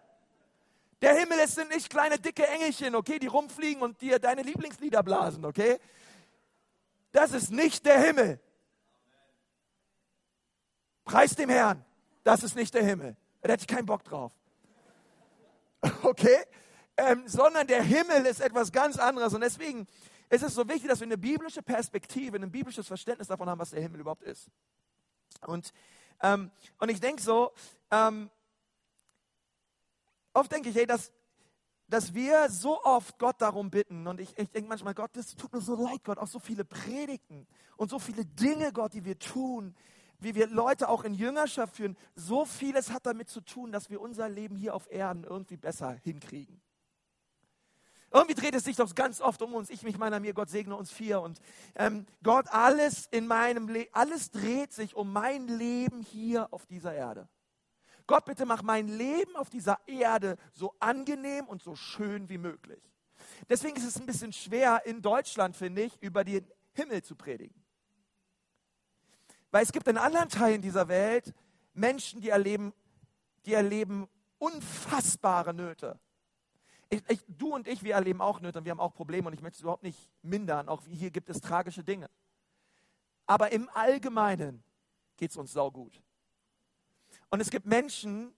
Der 1.00 1.14
Himmel 1.14 1.47
sind 1.49 1.71
nicht 1.71 1.90
kleine 1.90 2.19
dicke 2.19 2.47
Engelchen, 2.47 2.95
okay, 2.95 3.19
die 3.19 3.26
rumfliegen 3.26 3.83
und 3.83 4.00
dir 4.00 4.19
deine 4.19 4.42
Lieblingslieder 4.42 5.02
blasen, 5.02 5.45
okay? 5.45 5.78
Das 7.11 7.33
ist 7.33 7.50
nicht 7.50 7.85
der 7.85 8.00
Himmel. 8.00 8.40
Preis 11.04 11.35
dem 11.35 11.50
Herrn. 11.50 11.85
Das 12.23 12.45
ist 12.45 12.54
nicht 12.54 12.73
der 12.75 12.85
Himmel. 12.85 13.16
Da 13.40 13.52
hätte 13.52 13.62
ich 13.62 13.66
keinen 13.66 13.87
Bock 13.87 14.04
drauf. 14.04 14.33
Okay? 16.02 16.38
Ähm, 16.97 17.26
sondern 17.26 17.66
der 17.66 17.83
Himmel 17.83 18.26
ist 18.26 18.40
etwas 18.40 18.71
ganz 18.71 18.99
anderes. 18.99 19.35
Und 19.35 19.40
deswegen 19.40 19.87
ist 20.32 20.42
es 20.42 20.54
so 20.54 20.66
wichtig, 20.66 20.88
dass 20.88 21.00
wir 21.00 21.06
eine 21.06 21.18
biblische 21.18 21.62
Perspektive, 21.62 22.38
ein 22.38 22.50
biblisches 22.50 22.86
Verständnis 22.86 23.28
davon 23.28 23.50
haben, 23.50 23.58
was 23.58 23.70
der 23.70 23.82
Himmel 23.82 24.00
überhaupt 24.00 24.22
ist. 24.22 24.50
Und, 25.46 25.74
ähm, 26.22 26.50
und 26.78 26.88
ich 26.88 27.00
denke 27.00 27.20
so, 27.20 27.52
ähm, 27.90 28.30
oft 30.32 30.50
denke 30.50 30.70
ich, 30.70 30.74
hey, 30.74 30.86
dass, 30.86 31.12
dass 31.86 32.14
wir 32.14 32.48
so 32.48 32.82
oft 32.82 33.18
Gott 33.18 33.42
darum 33.42 33.70
bitten. 33.70 34.06
Und 34.06 34.20
ich, 34.20 34.36
ich 34.38 34.50
denke 34.50 34.70
manchmal, 34.70 34.94
Gott, 34.94 35.10
das 35.12 35.36
tut 35.36 35.52
mir 35.52 35.60
so 35.60 35.76
leid, 35.76 36.02
Gott, 36.02 36.16
auch 36.16 36.26
so 36.26 36.38
viele 36.38 36.64
Predigten 36.64 37.46
und 37.76 37.90
so 37.90 37.98
viele 37.98 38.24
Dinge, 38.24 38.72
Gott, 38.72 38.94
die 38.94 39.04
wir 39.04 39.18
tun, 39.18 39.76
wie 40.18 40.34
wir 40.34 40.46
Leute 40.46 40.88
auch 40.88 41.04
in 41.04 41.12
Jüngerschaft 41.12 41.76
führen. 41.76 41.94
So 42.14 42.46
vieles 42.46 42.90
hat 42.90 43.04
damit 43.04 43.28
zu 43.28 43.42
tun, 43.42 43.70
dass 43.70 43.90
wir 43.90 44.00
unser 44.00 44.30
Leben 44.30 44.56
hier 44.56 44.74
auf 44.74 44.90
Erden 44.90 45.24
irgendwie 45.24 45.58
besser 45.58 45.92
hinkriegen. 45.92 46.62
Irgendwie 48.12 48.35
dreht 48.35 48.54
es 48.54 48.64
sich 48.64 48.76
doch 48.76 48.95
ganz 48.95 49.21
oft 49.21 49.40
um 49.40 49.54
uns. 49.54 49.71
Ich, 49.71 49.83
mich, 49.83 49.97
meiner, 49.97 50.21
mir, 50.21 50.35
Gott 50.35 50.50
segne 50.50 50.76
uns 50.76 50.90
vier. 50.92 51.21
Und 51.21 51.40
ähm, 51.75 52.07
Gott, 52.23 52.47
alles 52.50 53.07
in 53.11 53.26
meinem 53.26 53.69
Leben, 53.69 53.88
alles 53.92 54.31
dreht 54.31 54.73
sich 54.73 54.95
um 54.95 55.12
mein 55.12 55.49
Leben 55.49 56.02
hier 56.02 56.52
auf 56.52 56.66
dieser 56.66 56.92
Erde. 56.92 57.28
Gott, 58.07 58.26
bitte 58.26 58.45
mach 58.45 58.62
mein 58.62 58.88
Leben 58.88 59.35
auf 59.37 59.49
dieser 59.49 59.78
Erde 59.87 60.37
so 60.52 60.75
angenehm 60.78 61.47
und 61.47 61.62
so 61.62 61.75
schön 61.75 62.28
wie 62.28 62.38
möglich. 62.38 62.83
Deswegen 63.49 63.76
ist 63.76 63.87
es 63.87 63.99
ein 63.99 64.07
bisschen 64.07 64.33
schwer 64.33 64.83
in 64.85 65.00
Deutschland, 65.00 65.57
finde 65.57 65.83
ich, 65.83 66.02
über 66.02 66.25
den 66.25 66.47
Himmel 66.73 67.02
zu 67.02 67.16
predigen. 67.16 67.62
Weil 69.50 69.62
es 69.62 69.73
gibt 69.73 69.87
in 69.88 69.97
anderen 69.97 70.28
Teilen 70.28 70.61
dieser 70.61 70.88
Welt 70.88 71.33
Menschen, 71.73 72.21
die 72.21 72.28
erleben, 72.28 72.75
die 73.47 73.54
erleben 73.54 74.09
unfassbare 74.38 75.54
Nöte. 75.54 75.99
Ich, 76.92 77.02
ich, 77.08 77.25
du 77.26 77.54
und 77.54 77.66
ich, 77.66 77.82
wir 77.82 77.94
erleben 77.94 78.20
auch 78.20 78.40
Nöte 78.40 78.58
und 78.58 78.66
wir 78.66 78.70
haben 78.70 78.78
auch 78.78 78.92
Probleme 78.92 79.26
und 79.26 79.32
ich 79.32 79.40
möchte 79.40 79.56
es 79.56 79.62
überhaupt 79.62 79.82
nicht 79.82 80.11
mindern. 80.20 80.68
Auch 80.68 80.82
hier 80.87 81.11
gibt 81.11 81.30
es 81.30 81.40
tragische 81.40 81.82
Dinge. 81.82 82.11
Aber 83.26 83.50
im 83.50 83.70
Allgemeinen 83.72 84.62
geht 85.16 85.30
es 85.30 85.38
uns 85.38 85.54
saugut. 85.54 86.02
Und 87.30 87.40
es 87.40 87.49
gibt 87.49 87.64
Menschen, 87.64 88.34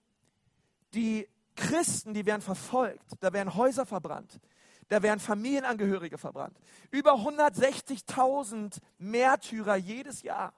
die 0.93 1.27
Christen, 1.57 2.13
die 2.13 2.25
werden 2.25 2.41
verfolgt, 2.41 3.03
da 3.19 3.33
werden 3.33 3.55
Häuser 3.55 3.85
verbrannt, 3.85 4.39
da 4.87 5.03
werden 5.03 5.19
Familienangehörige 5.19 6.17
verbrannt. 6.17 6.57
Über 6.91 7.15
160.000 7.15 8.79
Märtyrer 8.99 9.75
jedes 9.75 10.21
Jahr. 10.21 10.53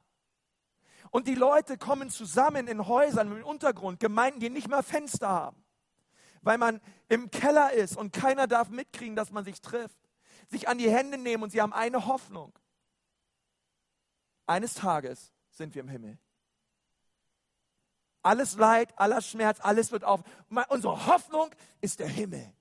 Und 1.09 1.27
die 1.27 1.33
Leute 1.33 1.79
kommen 1.79 2.11
zusammen 2.11 2.67
in 2.67 2.87
Häusern 2.87 3.31
im 3.31 3.43
Untergrund, 3.43 3.99
Gemeinden, 3.99 4.39
die 4.39 4.51
nicht 4.51 4.67
mal 4.67 4.83
Fenster 4.83 5.29
haben, 5.29 5.63
weil 6.41 6.57
man 6.57 6.81
im 7.09 7.31
Keller 7.31 7.73
ist 7.73 7.97
und 7.97 8.13
keiner 8.13 8.47
darf 8.47 8.69
mitkriegen, 8.69 9.15
dass 9.15 9.31
man 9.31 9.43
sich 9.43 9.61
trifft. 9.61 9.97
Sich 10.47 10.67
an 10.67 10.77
die 10.77 10.89
Hände 10.89 11.17
nehmen 11.17 11.43
und 11.43 11.51
sie 11.51 11.61
haben 11.61 11.73
eine 11.73 12.05
Hoffnung. 12.07 12.57
Eines 14.45 14.75
Tages 14.75 15.33
sind 15.51 15.75
wir 15.75 15.81
im 15.81 15.89
Himmel. 15.89 16.17
Alles 18.21 18.55
Leid, 18.55 18.97
aller 18.97 19.21
Schmerz, 19.21 19.59
alles 19.61 19.91
wird 19.91 20.03
auf. 20.03 20.21
Unsere 20.69 21.05
Hoffnung 21.07 21.49
ist 21.81 21.99
der 21.99 22.07
Himmel. 22.07 22.53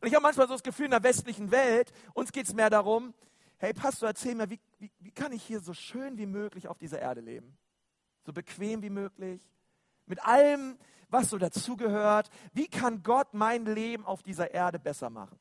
Und 0.00 0.08
ich 0.08 0.14
habe 0.14 0.22
manchmal 0.22 0.46
so 0.46 0.54
das 0.54 0.62
Gefühl, 0.62 0.86
in 0.86 0.90
der 0.90 1.02
westlichen 1.02 1.50
Welt, 1.50 1.92
uns 2.14 2.32
geht 2.32 2.46
es 2.46 2.54
mehr 2.54 2.70
darum, 2.70 3.14
hey 3.58 3.72
Pastor, 3.72 4.08
erzähl 4.08 4.34
mir, 4.34 4.50
wie, 4.50 4.60
wie, 4.78 4.90
wie 4.98 5.12
kann 5.12 5.32
ich 5.32 5.42
hier 5.42 5.60
so 5.60 5.72
schön 5.72 6.18
wie 6.18 6.26
möglich 6.26 6.68
auf 6.68 6.78
dieser 6.78 6.98
Erde 6.98 7.20
leben? 7.20 7.56
So 8.24 8.32
bequem 8.32 8.82
wie 8.82 8.90
möglich, 8.90 9.40
mit 10.06 10.24
allem, 10.24 10.78
was 11.08 11.30
so 11.30 11.38
dazugehört. 11.38 12.30
Wie 12.52 12.68
kann 12.68 13.02
Gott 13.02 13.34
mein 13.34 13.64
Leben 13.66 14.04
auf 14.04 14.22
dieser 14.22 14.52
Erde 14.52 14.78
besser 14.78 15.10
machen? 15.10 15.38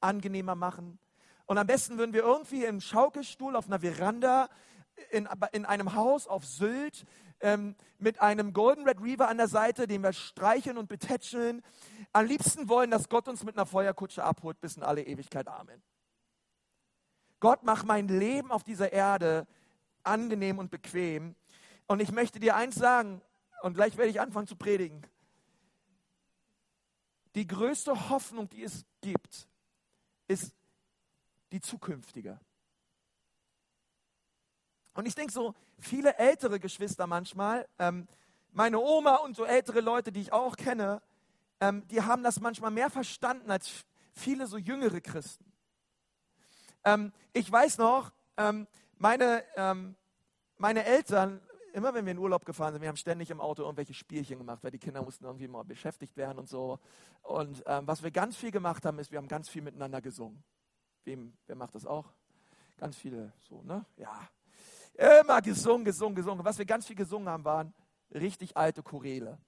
Angenehmer 0.00 0.54
machen? 0.54 0.98
Und 1.46 1.58
am 1.58 1.66
besten 1.66 1.98
würden 1.98 2.12
wir 2.12 2.22
irgendwie 2.22 2.64
im 2.64 2.80
Schaukelstuhl 2.80 3.56
auf 3.56 3.66
einer 3.66 3.80
Veranda 3.80 4.48
in, 5.10 5.28
in 5.52 5.64
einem 5.64 5.94
Haus 5.94 6.26
auf 6.26 6.44
Sylt 6.44 7.04
ähm, 7.40 7.74
mit 7.98 8.20
einem 8.20 8.52
Golden 8.52 8.86
Retriever 8.86 9.28
an 9.28 9.36
der 9.36 9.48
Seite, 9.48 9.86
den 9.86 10.02
wir 10.02 10.12
streicheln 10.12 10.78
und 10.78 10.88
betätscheln. 10.88 11.62
Am 12.12 12.26
liebsten 12.26 12.68
wollen, 12.68 12.90
dass 12.90 13.08
Gott 13.08 13.28
uns 13.28 13.44
mit 13.44 13.56
einer 13.56 13.66
Feuerkutsche 13.66 14.24
abholt 14.24 14.60
bis 14.60 14.76
in 14.76 14.82
alle 14.82 15.02
Ewigkeit. 15.02 15.48
Amen. 15.48 15.82
Gott 17.40 17.62
macht 17.64 17.86
mein 17.86 18.08
Leben 18.08 18.50
auf 18.50 18.62
dieser 18.62 18.92
Erde 18.92 19.46
angenehm 20.02 20.58
und 20.58 20.70
bequem. 20.70 21.34
Und 21.86 22.00
ich 22.00 22.12
möchte 22.12 22.40
dir 22.40 22.56
eins 22.56 22.76
sagen, 22.76 23.20
und 23.64 23.72
gleich 23.72 23.96
werde 23.96 24.10
ich 24.10 24.20
anfangen 24.20 24.46
zu 24.46 24.56
predigen. 24.56 25.00
Die 27.34 27.46
größte 27.46 28.10
Hoffnung, 28.10 28.46
die 28.50 28.62
es 28.62 28.84
gibt, 29.00 29.48
ist 30.28 30.52
die 31.50 31.62
zukünftige. 31.62 32.38
Und 34.92 35.06
ich 35.06 35.14
denke 35.14 35.32
so, 35.32 35.54
viele 35.78 36.14
ältere 36.18 36.60
Geschwister 36.60 37.06
manchmal, 37.06 37.66
ähm, 37.78 38.06
meine 38.52 38.78
Oma 38.78 39.16
und 39.16 39.34
so 39.34 39.46
ältere 39.46 39.80
Leute, 39.80 40.12
die 40.12 40.20
ich 40.20 40.32
auch 40.34 40.56
kenne, 40.56 41.00
ähm, 41.58 41.88
die 41.88 42.02
haben 42.02 42.22
das 42.22 42.40
manchmal 42.40 42.70
mehr 42.70 42.90
verstanden 42.90 43.50
als 43.50 43.70
viele 44.12 44.46
so 44.46 44.58
jüngere 44.58 45.00
Christen. 45.00 45.50
Ähm, 46.84 47.14
ich 47.32 47.50
weiß 47.50 47.78
noch, 47.78 48.12
ähm, 48.36 48.66
meine, 48.98 49.42
ähm, 49.56 49.96
meine 50.58 50.84
Eltern, 50.84 51.40
immer 51.74 51.92
wenn 51.94 52.06
wir 52.06 52.12
in 52.12 52.18
Urlaub 52.18 52.44
gefahren 52.44 52.72
sind, 52.72 52.82
wir 52.82 52.88
haben 52.88 52.96
ständig 52.96 53.30
im 53.30 53.40
Auto 53.40 53.62
irgendwelche 53.62 53.94
Spielchen 53.94 54.38
gemacht, 54.38 54.62
weil 54.62 54.70
die 54.70 54.78
Kinder 54.78 55.02
mussten 55.02 55.24
irgendwie 55.24 55.48
mal 55.48 55.64
beschäftigt 55.64 56.16
werden 56.16 56.38
und 56.38 56.48
so. 56.48 56.78
Und 57.22 57.62
ähm, 57.66 57.86
was 57.86 58.02
wir 58.02 58.10
ganz 58.10 58.36
viel 58.36 58.50
gemacht 58.50 58.84
haben, 58.84 58.98
ist, 58.98 59.10
wir 59.10 59.18
haben 59.18 59.28
ganz 59.28 59.48
viel 59.48 59.62
miteinander 59.62 60.00
gesungen. 60.00 60.42
Wem, 61.04 61.34
wer 61.46 61.56
macht 61.56 61.74
das 61.74 61.84
auch? 61.84 62.12
Ganz 62.78 62.96
viele, 62.96 63.32
so, 63.40 63.62
ne? 63.62 63.84
Ja, 63.96 64.28
Immer 64.96 65.42
gesungen, 65.42 65.84
gesungen, 65.84 66.14
gesungen. 66.14 66.44
Was 66.44 66.58
wir 66.58 66.64
ganz 66.64 66.86
viel 66.86 66.94
gesungen 66.94 67.28
haben, 67.28 67.44
waren 67.44 67.74
richtig 68.12 68.56
alte 68.56 68.82
Choräle. 68.82 69.38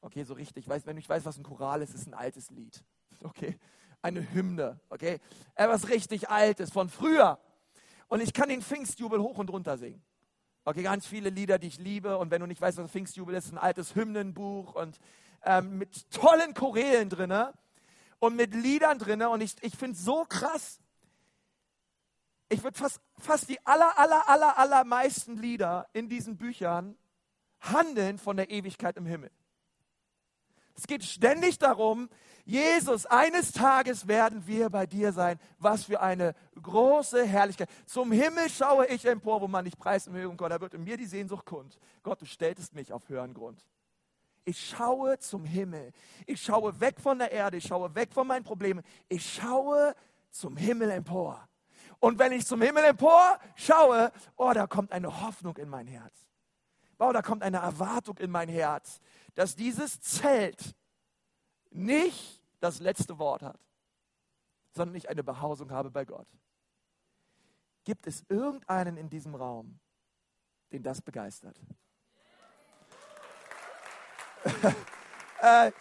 Okay, 0.00 0.22
so 0.22 0.34
richtig. 0.34 0.68
Weiß, 0.68 0.86
wenn 0.86 0.96
nicht 0.96 1.08
weißt, 1.08 1.26
was 1.26 1.38
ein 1.38 1.42
Choral 1.42 1.82
ist, 1.82 1.94
ist 1.94 2.06
ein 2.06 2.14
altes 2.14 2.50
Lied. 2.50 2.82
Okay, 3.22 3.58
eine 4.02 4.34
Hymne. 4.34 4.80
Okay, 4.90 5.18
etwas 5.54 5.88
richtig 5.88 6.28
Altes 6.28 6.70
von 6.70 6.90
früher. 6.90 7.38
Und 8.08 8.20
ich 8.20 8.34
kann 8.34 8.50
den 8.50 8.60
Pfingstjubel 8.60 9.18
hoch 9.18 9.38
und 9.38 9.48
runter 9.48 9.78
singen. 9.78 10.02
Okay, 10.66 10.82
ganz 10.82 11.06
viele 11.06 11.28
Lieder, 11.28 11.58
die 11.58 11.66
ich 11.66 11.78
liebe. 11.78 12.16
Und 12.16 12.30
wenn 12.30 12.40
du 12.40 12.46
nicht 12.46 12.60
weißt, 12.60 12.78
was 12.78 12.90
Pfingstjubel 12.90 13.34
ist 13.34 13.52
ein 13.52 13.58
altes 13.58 13.94
Hymnenbuch 13.94 14.74
und 14.74 14.98
ähm, 15.44 15.78
mit 15.78 16.10
tollen 16.10 16.54
Chorälen 16.54 17.10
drinne 17.10 17.52
und 18.18 18.34
mit 18.36 18.54
Liedern 18.54 18.98
drinne. 18.98 19.28
Und 19.28 19.42
ich, 19.42 19.56
ich 19.60 19.76
finde 19.76 19.96
es 19.96 20.04
so 20.04 20.24
krass, 20.24 20.80
ich 22.48 22.62
würde 22.62 22.78
fast, 22.78 23.00
fast 23.18 23.48
die 23.48 23.58
aller, 23.66 23.98
aller, 23.98 24.28
aller, 24.28 24.58
allermeisten 24.58 25.36
Lieder 25.36 25.86
in 25.92 26.08
diesen 26.08 26.36
Büchern 26.36 26.96
handeln 27.60 28.18
von 28.18 28.36
der 28.36 28.50
Ewigkeit 28.50 28.96
im 28.96 29.06
Himmel. 29.06 29.30
Es 30.76 30.86
geht 30.86 31.04
ständig 31.04 31.58
darum, 31.58 32.08
Jesus, 32.44 33.06
eines 33.06 33.52
Tages 33.52 34.06
werden 34.06 34.46
wir 34.46 34.68
bei 34.68 34.86
dir 34.86 35.12
sein. 35.12 35.40
Was 35.58 35.84
für 35.84 36.00
eine 36.00 36.34
große 36.60 37.24
Herrlichkeit. 37.24 37.70
Zum 37.86 38.12
Himmel 38.12 38.50
schaue 38.50 38.86
ich 38.86 39.06
empor, 39.06 39.40
wo 39.40 39.48
man 39.48 39.64
nicht 39.64 39.78
preisen 39.78 40.12
will. 40.12 40.28
Gott, 40.36 40.50
da 40.50 40.60
wird 40.60 40.74
in 40.74 40.84
mir 40.84 40.98
die 40.98 41.06
Sehnsucht 41.06 41.46
kund. 41.46 41.78
Gott, 42.02 42.20
du 42.20 42.26
stelltest 42.26 42.74
mich 42.74 42.92
auf 42.92 43.08
höheren 43.08 43.32
Grund. 43.32 43.64
Ich 44.44 44.62
schaue 44.62 45.18
zum 45.18 45.46
Himmel. 45.46 45.92
Ich 46.26 46.42
schaue 46.42 46.78
weg 46.80 47.00
von 47.00 47.18
der 47.18 47.32
Erde. 47.32 47.56
Ich 47.56 47.64
schaue 47.64 47.94
weg 47.94 48.12
von 48.12 48.26
meinen 48.26 48.44
Problemen. 48.44 48.82
Ich 49.08 49.34
schaue 49.34 49.94
zum 50.30 50.58
Himmel 50.58 50.90
empor. 50.90 51.48
Und 51.98 52.18
wenn 52.18 52.32
ich 52.32 52.44
zum 52.44 52.60
Himmel 52.60 52.84
empor 52.84 53.38
schaue, 53.56 54.12
oh, 54.36 54.52
da 54.52 54.66
kommt 54.66 54.92
eine 54.92 55.22
Hoffnung 55.22 55.56
in 55.56 55.70
mein 55.70 55.86
Herz. 55.86 56.28
Oh, 56.98 57.10
da 57.10 57.22
kommt 57.22 57.42
eine 57.42 57.58
Erwartung 57.58 58.18
in 58.18 58.30
mein 58.30 58.50
Herz, 58.50 59.00
dass 59.34 59.56
dieses 59.56 60.00
Zelt 60.02 60.74
nicht 61.74 62.42
das 62.60 62.80
letzte 62.80 63.18
Wort 63.18 63.42
hat, 63.42 63.58
sondern 64.72 64.94
ich 64.96 65.08
eine 65.08 65.22
Behausung 65.22 65.70
habe 65.70 65.90
bei 65.90 66.04
Gott. 66.04 66.28
Gibt 67.84 68.06
es 68.06 68.24
irgendeinen 68.28 68.96
in 68.96 69.10
diesem 69.10 69.34
Raum, 69.34 69.78
den 70.72 70.82
das 70.82 71.02
begeistert? 71.02 71.60
äh, 75.40 75.72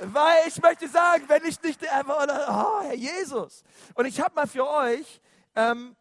weil 0.00 0.48
ich 0.48 0.60
möchte 0.60 0.88
sagen, 0.88 1.24
wenn 1.28 1.44
ich 1.44 1.62
nicht 1.62 1.80
der, 1.80 2.04
oh, 2.06 2.82
Herr 2.82 2.94
Jesus. 2.94 3.62
Und 3.94 4.06
ich 4.06 4.20
habe 4.20 4.34
mal 4.34 4.46
für 4.46 4.68
euch, 4.68 5.20
ähm, 5.54 5.96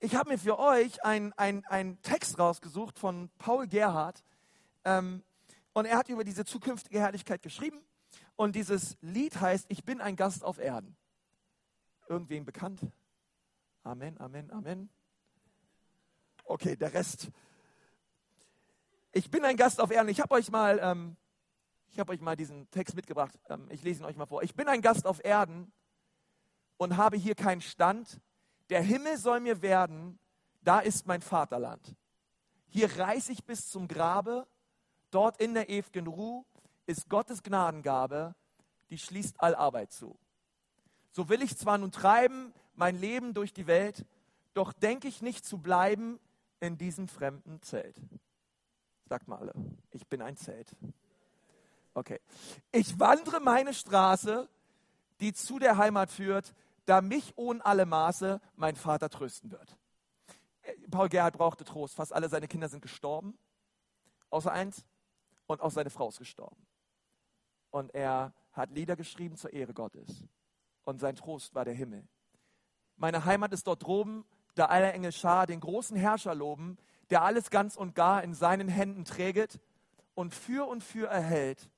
ich 0.00 0.14
habe 0.14 0.30
mir 0.30 0.38
für 0.38 0.58
euch 0.58 1.02
einen 1.04 1.32
ein 1.32 2.02
Text 2.02 2.38
rausgesucht 2.38 2.98
von 2.98 3.30
Paul 3.38 3.66
Gerhardt. 3.66 4.22
Ähm, 4.84 5.22
und 5.74 5.84
er 5.84 5.98
hat 5.98 6.08
über 6.08 6.24
diese 6.24 6.44
zukünftige 6.44 7.00
Herrlichkeit 7.00 7.42
geschrieben. 7.42 7.84
Und 8.36 8.56
dieses 8.56 8.96
Lied 9.00 9.40
heißt, 9.40 9.66
ich 9.68 9.84
bin 9.84 10.00
ein 10.00 10.16
Gast 10.16 10.42
auf 10.42 10.58
Erden. 10.58 10.96
Irgendwem 12.08 12.44
bekannt? 12.44 12.80
Amen, 13.82 14.18
Amen, 14.18 14.50
Amen. 14.50 14.88
Okay, 16.44 16.76
der 16.76 16.94
Rest. 16.94 17.30
Ich 19.12 19.30
bin 19.30 19.44
ein 19.44 19.56
Gast 19.56 19.80
auf 19.80 19.90
Erden. 19.90 20.08
Ich 20.08 20.20
habe 20.20 20.34
euch 20.34 20.50
mal 20.50 20.78
ähm, 20.82 21.16
ich 21.96 22.08
euch 22.08 22.20
mal 22.20 22.36
diesen 22.36 22.68
Text 22.70 22.96
mitgebracht. 22.96 23.38
Ähm, 23.48 23.68
ich 23.70 23.82
lese 23.82 24.02
ihn 24.02 24.06
euch 24.06 24.16
mal 24.16 24.26
vor. 24.26 24.42
Ich 24.42 24.54
bin 24.54 24.68
ein 24.68 24.82
Gast 24.82 25.06
auf 25.06 25.24
Erden 25.24 25.72
und 26.76 26.96
habe 26.96 27.16
hier 27.16 27.34
keinen 27.34 27.60
Stand. 27.60 28.20
Der 28.68 28.82
Himmel 28.82 29.16
soll 29.16 29.40
mir 29.40 29.62
werden, 29.62 30.18
da 30.62 30.80
ist 30.80 31.06
mein 31.06 31.22
Vaterland. 31.22 31.94
Hier 32.68 32.98
reise 32.98 33.30
ich 33.30 33.44
bis 33.44 33.68
zum 33.68 33.86
Grabe, 33.86 34.46
dort 35.14 35.40
in 35.40 35.54
der 35.54 35.68
ewigen 35.68 36.06
Ruhe 36.06 36.44
ist 36.86 37.08
Gottes 37.08 37.42
Gnadengabe, 37.42 38.34
die 38.90 38.98
schließt 38.98 39.40
all 39.40 39.54
Arbeit 39.54 39.92
zu. 39.92 40.18
So 41.12 41.28
will 41.28 41.42
ich 41.42 41.56
zwar 41.56 41.78
nun 41.78 41.92
treiben 41.92 42.52
mein 42.74 42.98
Leben 42.98 43.34
durch 43.34 43.52
die 43.52 43.66
Welt, 43.66 44.04
doch 44.52 44.72
denke 44.72 45.08
ich 45.08 45.22
nicht 45.22 45.44
zu 45.44 45.58
bleiben 45.58 46.18
in 46.60 46.76
diesem 46.76 47.08
fremden 47.08 47.62
Zelt. 47.62 47.96
Sagt 49.08 49.28
mal 49.28 49.38
alle, 49.38 49.54
ich 49.92 50.06
bin 50.08 50.22
ein 50.22 50.36
Zelt. 50.36 50.74
Okay. 51.94 52.20
Ich 52.72 52.98
wandere 52.98 53.40
meine 53.40 53.72
Straße, 53.72 54.48
die 55.20 55.32
zu 55.32 55.60
der 55.60 55.76
Heimat 55.76 56.10
führt, 56.10 56.54
da 56.86 57.00
mich 57.00 57.32
ohne 57.36 57.64
alle 57.64 57.86
Maße 57.86 58.40
mein 58.56 58.74
Vater 58.74 59.08
trösten 59.08 59.52
wird. 59.52 59.76
Paul 60.90 61.08
Gerhard 61.08 61.36
brauchte 61.36 61.64
Trost. 61.64 61.94
Fast 61.94 62.12
alle 62.12 62.28
seine 62.28 62.48
Kinder 62.48 62.68
sind 62.68 62.82
gestorben, 62.82 63.38
außer 64.30 64.50
eins, 64.50 64.84
und 65.46 65.60
auch 65.60 65.70
seine 65.70 65.90
Frau 65.90 66.08
ist 66.08 66.18
gestorben. 66.18 66.66
Und 67.70 67.94
er 67.94 68.32
hat 68.52 68.70
Lieder 68.70 68.96
geschrieben 68.96 69.36
zur 69.36 69.52
Ehre 69.52 69.74
Gottes. 69.74 70.24
Und 70.84 71.00
sein 71.00 71.16
Trost 71.16 71.54
war 71.54 71.64
der 71.64 71.74
Himmel. 71.74 72.06
Meine 72.96 73.24
Heimat 73.24 73.52
ist 73.52 73.66
dort 73.66 73.82
droben, 73.82 74.24
da 74.54 74.66
aller 74.66 74.94
Engel 74.94 75.12
Schar 75.12 75.46
den 75.46 75.60
großen 75.60 75.96
Herrscher 75.96 76.34
loben, 76.34 76.76
der 77.10 77.22
alles 77.22 77.50
ganz 77.50 77.76
und 77.76 77.94
gar 77.94 78.22
in 78.22 78.34
seinen 78.34 78.68
Händen 78.68 79.04
träget 79.04 79.60
und 80.14 80.32
für 80.32 80.66
und 80.68 80.82
für 80.82 81.08
erhält, 81.08 81.70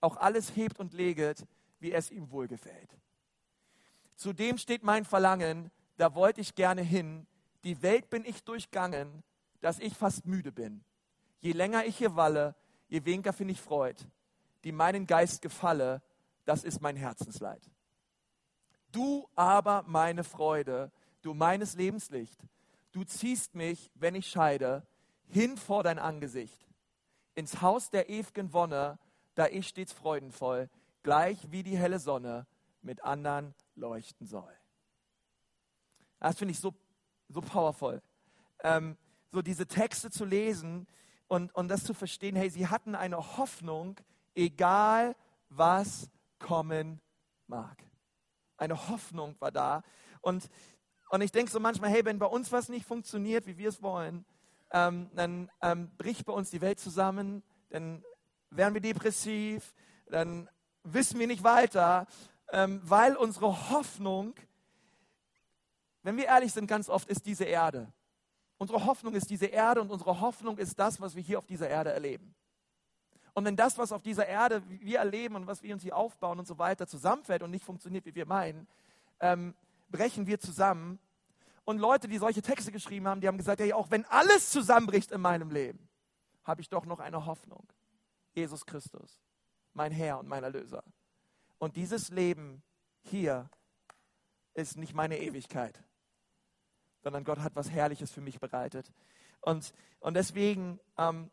auch 0.00 0.16
alles 0.16 0.54
hebt 0.56 0.78
und 0.78 0.92
leget, 0.92 1.46
wie 1.80 1.92
es 1.92 2.10
ihm 2.10 2.30
wohlgefällt. 2.30 2.96
Zudem 4.16 4.56
steht 4.56 4.84
mein 4.84 5.04
Verlangen, 5.04 5.70
da 5.96 6.14
wollte 6.14 6.40
ich 6.40 6.54
gerne 6.54 6.82
hin, 6.82 7.26
die 7.64 7.82
Welt 7.82 8.08
bin 8.10 8.24
ich 8.24 8.44
durchgangen, 8.44 9.22
dass 9.60 9.78
ich 9.78 9.94
fast 9.96 10.26
müde 10.26 10.52
bin. 10.52 10.84
Je 11.40 11.52
länger 11.52 11.84
ich 11.84 11.96
hier 11.96 12.16
walle, 12.16 12.54
je 12.92 13.06
weniger 13.06 13.32
finde 13.32 13.52
ich 13.52 13.60
Freud, 13.60 14.04
die 14.64 14.72
meinen 14.72 15.06
Geist 15.06 15.40
gefalle, 15.40 16.02
das 16.44 16.62
ist 16.62 16.82
mein 16.82 16.94
Herzensleid. 16.94 17.70
Du 18.90 19.26
aber 19.34 19.82
meine 19.86 20.24
Freude, 20.24 20.92
du 21.22 21.32
meines 21.32 21.74
Lebenslicht, 21.74 22.38
du 22.92 23.02
ziehst 23.04 23.54
mich, 23.54 23.90
wenn 23.94 24.14
ich 24.14 24.28
scheide, 24.28 24.86
hin 25.26 25.56
vor 25.56 25.82
dein 25.82 25.98
Angesicht, 25.98 26.68
ins 27.34 27.62
Haus 27.62 27.88
der 27.88 28.10
ewigen 28.10 28.52
Wonne, 28.52 28.98
da 29.36 29.46
ich 29.46 29.68
stets 29.68 29.94
freudenvoll, 29.94 30.68
gleich 31.02 31.50
wie 31.50 31.62
die 31.62 31.78
helle 31.78 31.98
Sonne 31.98 32.46
mit 32.82 33.02
anderen 33.04 33.54
leuchten 33.74 34.26
soll. 34.26 34.52
Das 36.20 36.36
finde 36.36 36.52
ich 36.52 36.60
so, 36.60 36.74
so 37.30 37.40
powerful. 37.40 38.02
Ähm, 38.62 38.98
so 39.30 39.40
diese 39.40 39.66
Texte 39.66 40.10
zu 40.10 40.26
lesen 40.26 40.86
und, 41.32 41.54
und 41.54 41.68
das 41.68 41.82
zu 41.82 41.94
verstehen, 41.94 42.36
hey, 42.36 42.50
sie 42.50 42.66
hatten 42.66 42.94
eine 42.94 43.38
Hoffnung, 43.38 43.98
egal 44.34 45.16
was 45.48 46.10
kommen 46.38 47.00
mag. 47.46 47.82
Eine 48.58 48.90
Hoffnung 48.90 49.34
war 49.38 49.50
da. 49.50 49.82
Und, 50.20 50.50
und 51.08 51.22
ich 51.22 51.32
denke 51.32 51.50
so 51.50 51.58
manchmal, 51.58 51.88
hey, 51.88 52.04
wenn 52.04 52.18
bei 52.18 52.26
uns 52.26 52.52
was 52.52 52.68
nicht 52.68 52.84
funktioniert, 52.84 53.46
wie 53.46 53.56
wir 53.56 53.70
es 53.70 53.80
wollen, 53.80 54.26
ähm, 54.72 55.08
dann 55.14 55.50
ähm, 55.62 55.90
bricht 55.96 56.26
bei 56.26 56.34
uns 56.34 56.50
die 56.50 56.60
Welt 56.60 56.78
zusammen, 56.78 57.42
dann 57.70 58.04
werden 58.50 58.74
wir 58.74 58.82
depressiv, 58.82 59.72
dann 60.10 60.50
wissen 60.82 61.18
wir 61.18 61.26
nicht 61.26 61.44
weiter, 61.44 62.08
ähm, 62.50 62.82
weil 62.84 63.16
unsere 63.16 63.70
Hoffnung, 63.70 64.34
wenn 66.02 66.18
wir 66.18 66.26
ehrlich 66.26 66.52
sind, 66.52 66.66
ganz 66.66 66.90
oft 66.90 67.08
ist 67.08 67.24
diese 67.24 67.44
Erde. 67.44 67.90
Unsere 68.62 68.86
Hoffnung 68.86 69.12
ist 69.14 69.28
diese 69.28 69.46
Erde 69.46 69.80
und 69.80 69.90
unsere 69.90 70.20
Hoffnung 70.20 70.56
ist 70.56 70.78
das, 70.78 71.00
was 71.00 71.16
wir 71.16 71.22
hier 71.24 71.40
auf 71.40 71.46
dieser 71.46 71.68
Erde 71.68 71.90
erleben. 71.90 72.32
Und 73.32 73.44
wenn 73.44 73.56
das, 73.56 73.76
was 73.76 73.90
auf 73.90 74.02
dieser 74.02 74.28
Erde 74.28 74.62
wir 74.68 75.00
erleben 75.00 75.34
und 75.34 75.48
was 75.48 75.64
wir 75.64 75.74
uns 75.74 75.82
hier 75.82 75.96
aufbauen 75.96 76.38
und 76.38 76.46
so 76.46 76.60
weiter, 76.60 76.86
zusammenfällt 76.86 77.42
und 77.42 77.50
nicht 77.50 77.64
funktioniert, 77.64 78.06
wie 78.06 78.14
wir 78.14 78.24
meinen, 78.24 78.68
ähm, 79.18 79.56
brechen 79.90 80.28
wir 80.28 80.38
zusammen. 80.38 81.00
Und 81.64 81.78
Leute, 81.78 82.06
die 82.06 82.18
solche 82.18 82.40
Texte 82.40 82.70
geschrieben 82.70 83.08
haben, 83.08 83.20
die 83.20 83.26
haben 83.26 83.36
gesagt, 83.36 83.58
ja, 83.58 83.74
auch 83.74 83.90
wenn 83.90 84.04
alles 84.04 84.50
zusammenbricht 84.50 85.10
in 85.10 85.20
meinem 85.20 85.50
Leben, 85.50 85.88
habe 86.44 86.60
ich 86.60 86.68
doch 86.68 86.86
noch 86.86 87.00
eine 87.00 87.26
Hoffnung. 87.26 87.66
Jesus 88.32 88.64
Christus, 88.64 89.18
mein 89.74 89.90
Herr 89.90 90.20
und 90.20 90.28
mein 90.28 90.44
Erlöser. 90.44 90.84
Und 91.58 91.74
dieses 91.74 92.10
Leben 92.10 92.62
hier 93.00 93.50
ist 94.54 94.76
nicht 94.76 94.94
meine 94.94 95.18
Ewigkeit, 95.18 95.82
sondern 97.02 97.24
Gott 97.24 97.40
hat 97.40 97.54
was 97.56 97.70
Herrliches 97.70 98.10
für 98.10 98.20
mich 98.20 98.40
bereitet. 98.40 98.92
Und, 99.40 99.72
und 100.00 100.14
deswegen 100.14 100.78
ähm, 100.96 101.30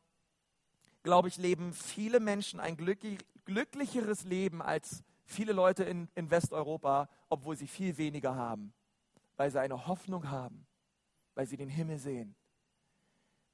glaube 1.03 1.27
ich, 1.27 1.37
leben 1.37 1.73
viele 1.73 2.19
Menschen 2.19 2.59
ein 2.59 2.77
glücklicheres 2.77 4.23
Leben 4.25 4.61
als 4.61 5.03
viele 5.25 5.53
Leute 5.53 5.83
in, 5.83 6.09
in 6.15 6.29
Westeuropa, 6.29 7.09
obwohl 7.29 7.55
sie 7.55 7.67
viel 7.67 7.97
weniger 7.97 8.35
haben, 8.35 8.73
weil 9.37 9.51
sie 9.51 9.59
eine 9.59 9.87
Hoffnung 9.87 10.29
haben, 10.29 10.65
weil 11.35 11.45
sie 11.45 11.57
den 11.57 11.69
Himmel 11.69 11.97
sehen. 11.97 12.35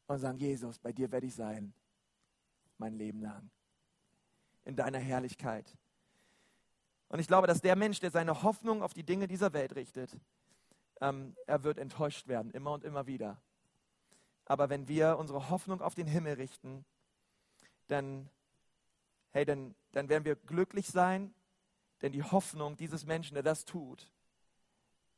Und 0.08 0.20
sagen, 0.20 0.38
Jesus, 0.38 0.78
bei 0.80 0.92
dir 0.92 1.12
werde 1.12 1.26
ich 1.26 1.36
sein, 1.36 1.74
mein 2.78 2.94
Leben 2.94 3.22
lang, 3.22 3.50
in 4.64 4.76
deiner 4.76 5.00
Herrlichkeit. 5.00 5.76
Und 7.08 7.20
ich 7.20 7.28
glaube, 7.28 7.48
dass 7.48 7.62
der 7.62 7.76
Mensch, 7.76 8.00
der 8.00 8.12
seine 8.12 8.44
Hoffnung 8.44 8.84
auf 8.84 8.94
die 8.94 9.04
Dinge 9.04 9.28
dieser 9.28 9.54
Welt 9.54 9.76
richtet, 9.76 10.20
ähm, 11.02 11.36
er 11.46 11.64
wird 11.64 11.78
enttäuscht 11.78 12.28
werden, 12.28 12.52
immer 12.52 12.72
und 12.72 12.84
immer 12.84 13.08
wieder. 13.08 13.42
Aber 14.46 14.70
wenn 14.70 14.88
wir 14.88 15.18
unsere 15.18 15.50
Hoffnung 15.50 15.82
auf 15.82 15.96
den 15.96 16.08
Himmel 16.08 16.34
richten, 16.36 16.86
dann, 17.88 18.30
hey, 19.32 19.46
dann, 19.46 19.76
dann 19.92 20.10
werden 20.10 20.26
wir 20.26 20.36
glücklich 20.36 20.88
sein, 20.88 21.34
denn 22.02 22.12
die 22.12 22.24
Hoffnung 22.24 22.78
dieses 22.78 23.06
Menschen, 23.06 23.34
der 23.34 23.44
das 23.44 23.66
tut, 23.66 24.12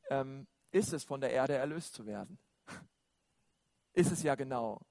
ähm, 0.10 0.48
ist 0.72 0.94
es, 0.94 1.04
von 1.04 1.22
der 1.22 1.32
Erde 1.32 1.56
erlöst 1.56 1.94
zu 1.94 2.06
werden. 2.06 2.38
ist 3.94 4.12
es 4.12 4.24
ja 4.24 4.36
genau, 4.36 4.82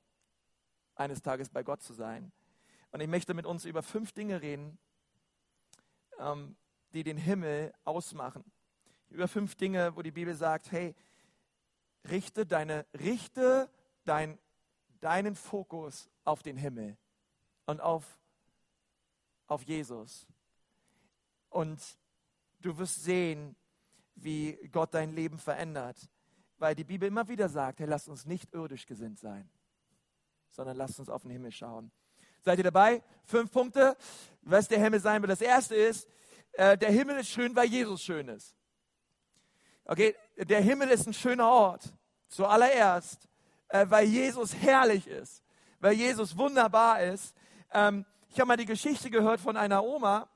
eines 0.95 1.23
Tages 1.23 1.49
bei 1.49 1.63
Gott 1.63 1.83
zu 1.83 1.93
sein. 1.93 2.33
Und 2.91 3.01
ich 3.01 3.09
möchte 3.09 3.35
mit 3.35 3.47
uns 3.47 3.65
über 3.65 3.83
fünf 3.83 4.13
Dinge 4.13 4.43
reden, 4.43 4.79
ähm, 6.19 6.57
die 6.93 7.05
den 7.05 7.19
Himmel 7.19 7.73
ausmachen. 7.85 8.45
Über 9.09 9.29
fünf 9.29 9.55
Dinge, 9.55 9.95
wo 9.97 10.03
die 10.03 10.11
Bibel 10.11 10.35
sagt, 10.35 10.73
hey, 10.73 10.95
richte, 12.11 12.47
deine, 12.47 12.87
richte 12.99 13.71
dein, 14.05 14.39
deinen 15.01 15.35
Fokus 15.35 16.11
auf 16.25 16.43
den 16.43 16.57
Himmel 16.57 16.97
und 17.67 17.81
auf, 17.81 18.19
auf 19.47 19.63
Jesus. 19.63 20.27
Und 21.51 21.81
du 22.61 22.77
wirst 22.79 23.05
sehen, 23.05 23.57
wie 24.15 24.55
Gott 24.73 24.95
dein 24.95 25.15
Leben 25.15 25.39
verändert. 25.39 25.97
Weil 26.59 26.75
die 26.75 26.85
Bibel 26.85 27.07
immer 27.07 27.29
wieder 27.29 27.49
sagt, 27.49 27.81
hey, 27.81 27.87
lass 27.87 28.09
uns 28.09 28.25
nicht 28.25 28.53
irdisch 28.55 28.87
gesinnt 28.87 29.19
sein, 29.19 29.49
sondern 30.51 30.77
lass 30.77 30.99
uns 30.99 31.11
auf 31.11 31.23
den 31.23 31.31
Himmel 31.31 31.53
schauen. 31.53 31.91
Seid 32.43 32.59
ihr 32.59 32.65
dabei? 32.65 33.03
Fünf 33.25 33.51
Punkte, 33.51 33.97
was 34.43 34.69
der 34.69 34.79
Himmel 34.79 35.01
sein 35.01 35.21
will. 35.21 35.29
Das 35.29 35.43
erste 35.43 35.75
ist, 35.75 36.09
äh, 36.53 36.79
der 36.79 36.91
Himmel 36.91 37.19
ist 37.19 37.29
schön, 37.29 37.55
weil 37.55 37.67
Jesus 37.67 38.03
schön 38.03 38.29
ist. 38.29 38.55
Okay, 39.89 40.17
der 40.37 40.61
Himmel 40.61 40.91
ist 40.91 41.07
ein 41.07 41.15
schöner 41.15 41.49
Ort. 41.49 41.93
Zuallererst, 42.29 43.29
äh, 43.69 43.87
weil 43.89 44.07
Jesus 44.07 44.53
herrlich 44.55 45.07
ist, 45.07 45.45
weil 45.79 45.93
Jesus 45.93 46.37
wunderbar 46.37 47.03
ist, 47.03 47.37
ähm, 47.73 48.05
ich 48.29 48.41
habe 48.41 48.49
mal 48.49 48.57
die 48.57 48.67
Geschichte 48.67 49.11
gehört 49.11 49.41
von 49.41 49.57
einer 49.57 49.85
Oma, 49.85 50.29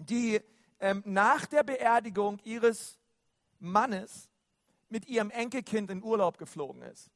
die 0.00 0.40
ähm, 0.80 1.02
nach 1.06 1.46
der 1.46 1.62
Beerdigung 1.62 2.40
ihres 2.42 2.98
Mannes 3.60 4.28
mit 4.88 5.06
ihrem 5.06 5.30
Enkelkind 5.30 5.90
in 5.90 6.02
Urlaub 6.02 6.36
geflogen 6.36 6.82
ist. 6.82 7.10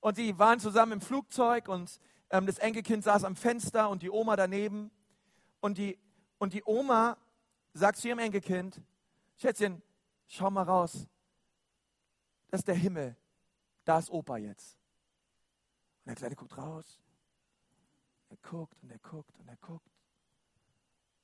Und 0.00 0.16
sie 0.16 0.38
waren 0.38 0.58
zusammen 0.58 0.92
im 0.92 1.00
Flugzeug 1.00 1.68
und 1.68 2.00
ähm, 2.30 2.46
das 2.46 2.58
Enkelkind 2.58 3.04
saß 3.04 3.22
am 3.22 3.36
Fenster 3.36 3.88
und 3.90 4.02
die 4.02 4.10
Oma 4.10 4.34
daneben. 4.34 4.90
Und 5.60 5.78
die, 5.78 5.98
und 6.38 6.52
die 6.52 6.64
Oma 6.64 7.16
sagt 7.72 7.98
zu 7.98 8.08
ihrem 8.08 8.18
Enkelkind, 8.18 8.82
Schätzchen, 9.36 9.80
schau 10.28 10.50
mal 10.50 10.62
raus. 10.62 11.06
Das 12.48 12.60
ist 12.60 12.68
der 12.68 12.74
Himmel. 12.74 13.16
Da 13.84 13.98
ist 13.98 14.10
Opa 14.10 14.36
jetzt. 14.36 14.78
Und 16.04 16.10
der 16.10 16.16
Kleine 16.16 16.36
guckt 16.36 16.56
raus. 16.56 17.00
Er 18.30 18.36
guckt 18.38 18.82
und 18.82 18.90
er 18.90 18.98
guckt 18.98 19.38
und 19.38 19.48
er 19.48 19.56
guckt. 19.56 19.90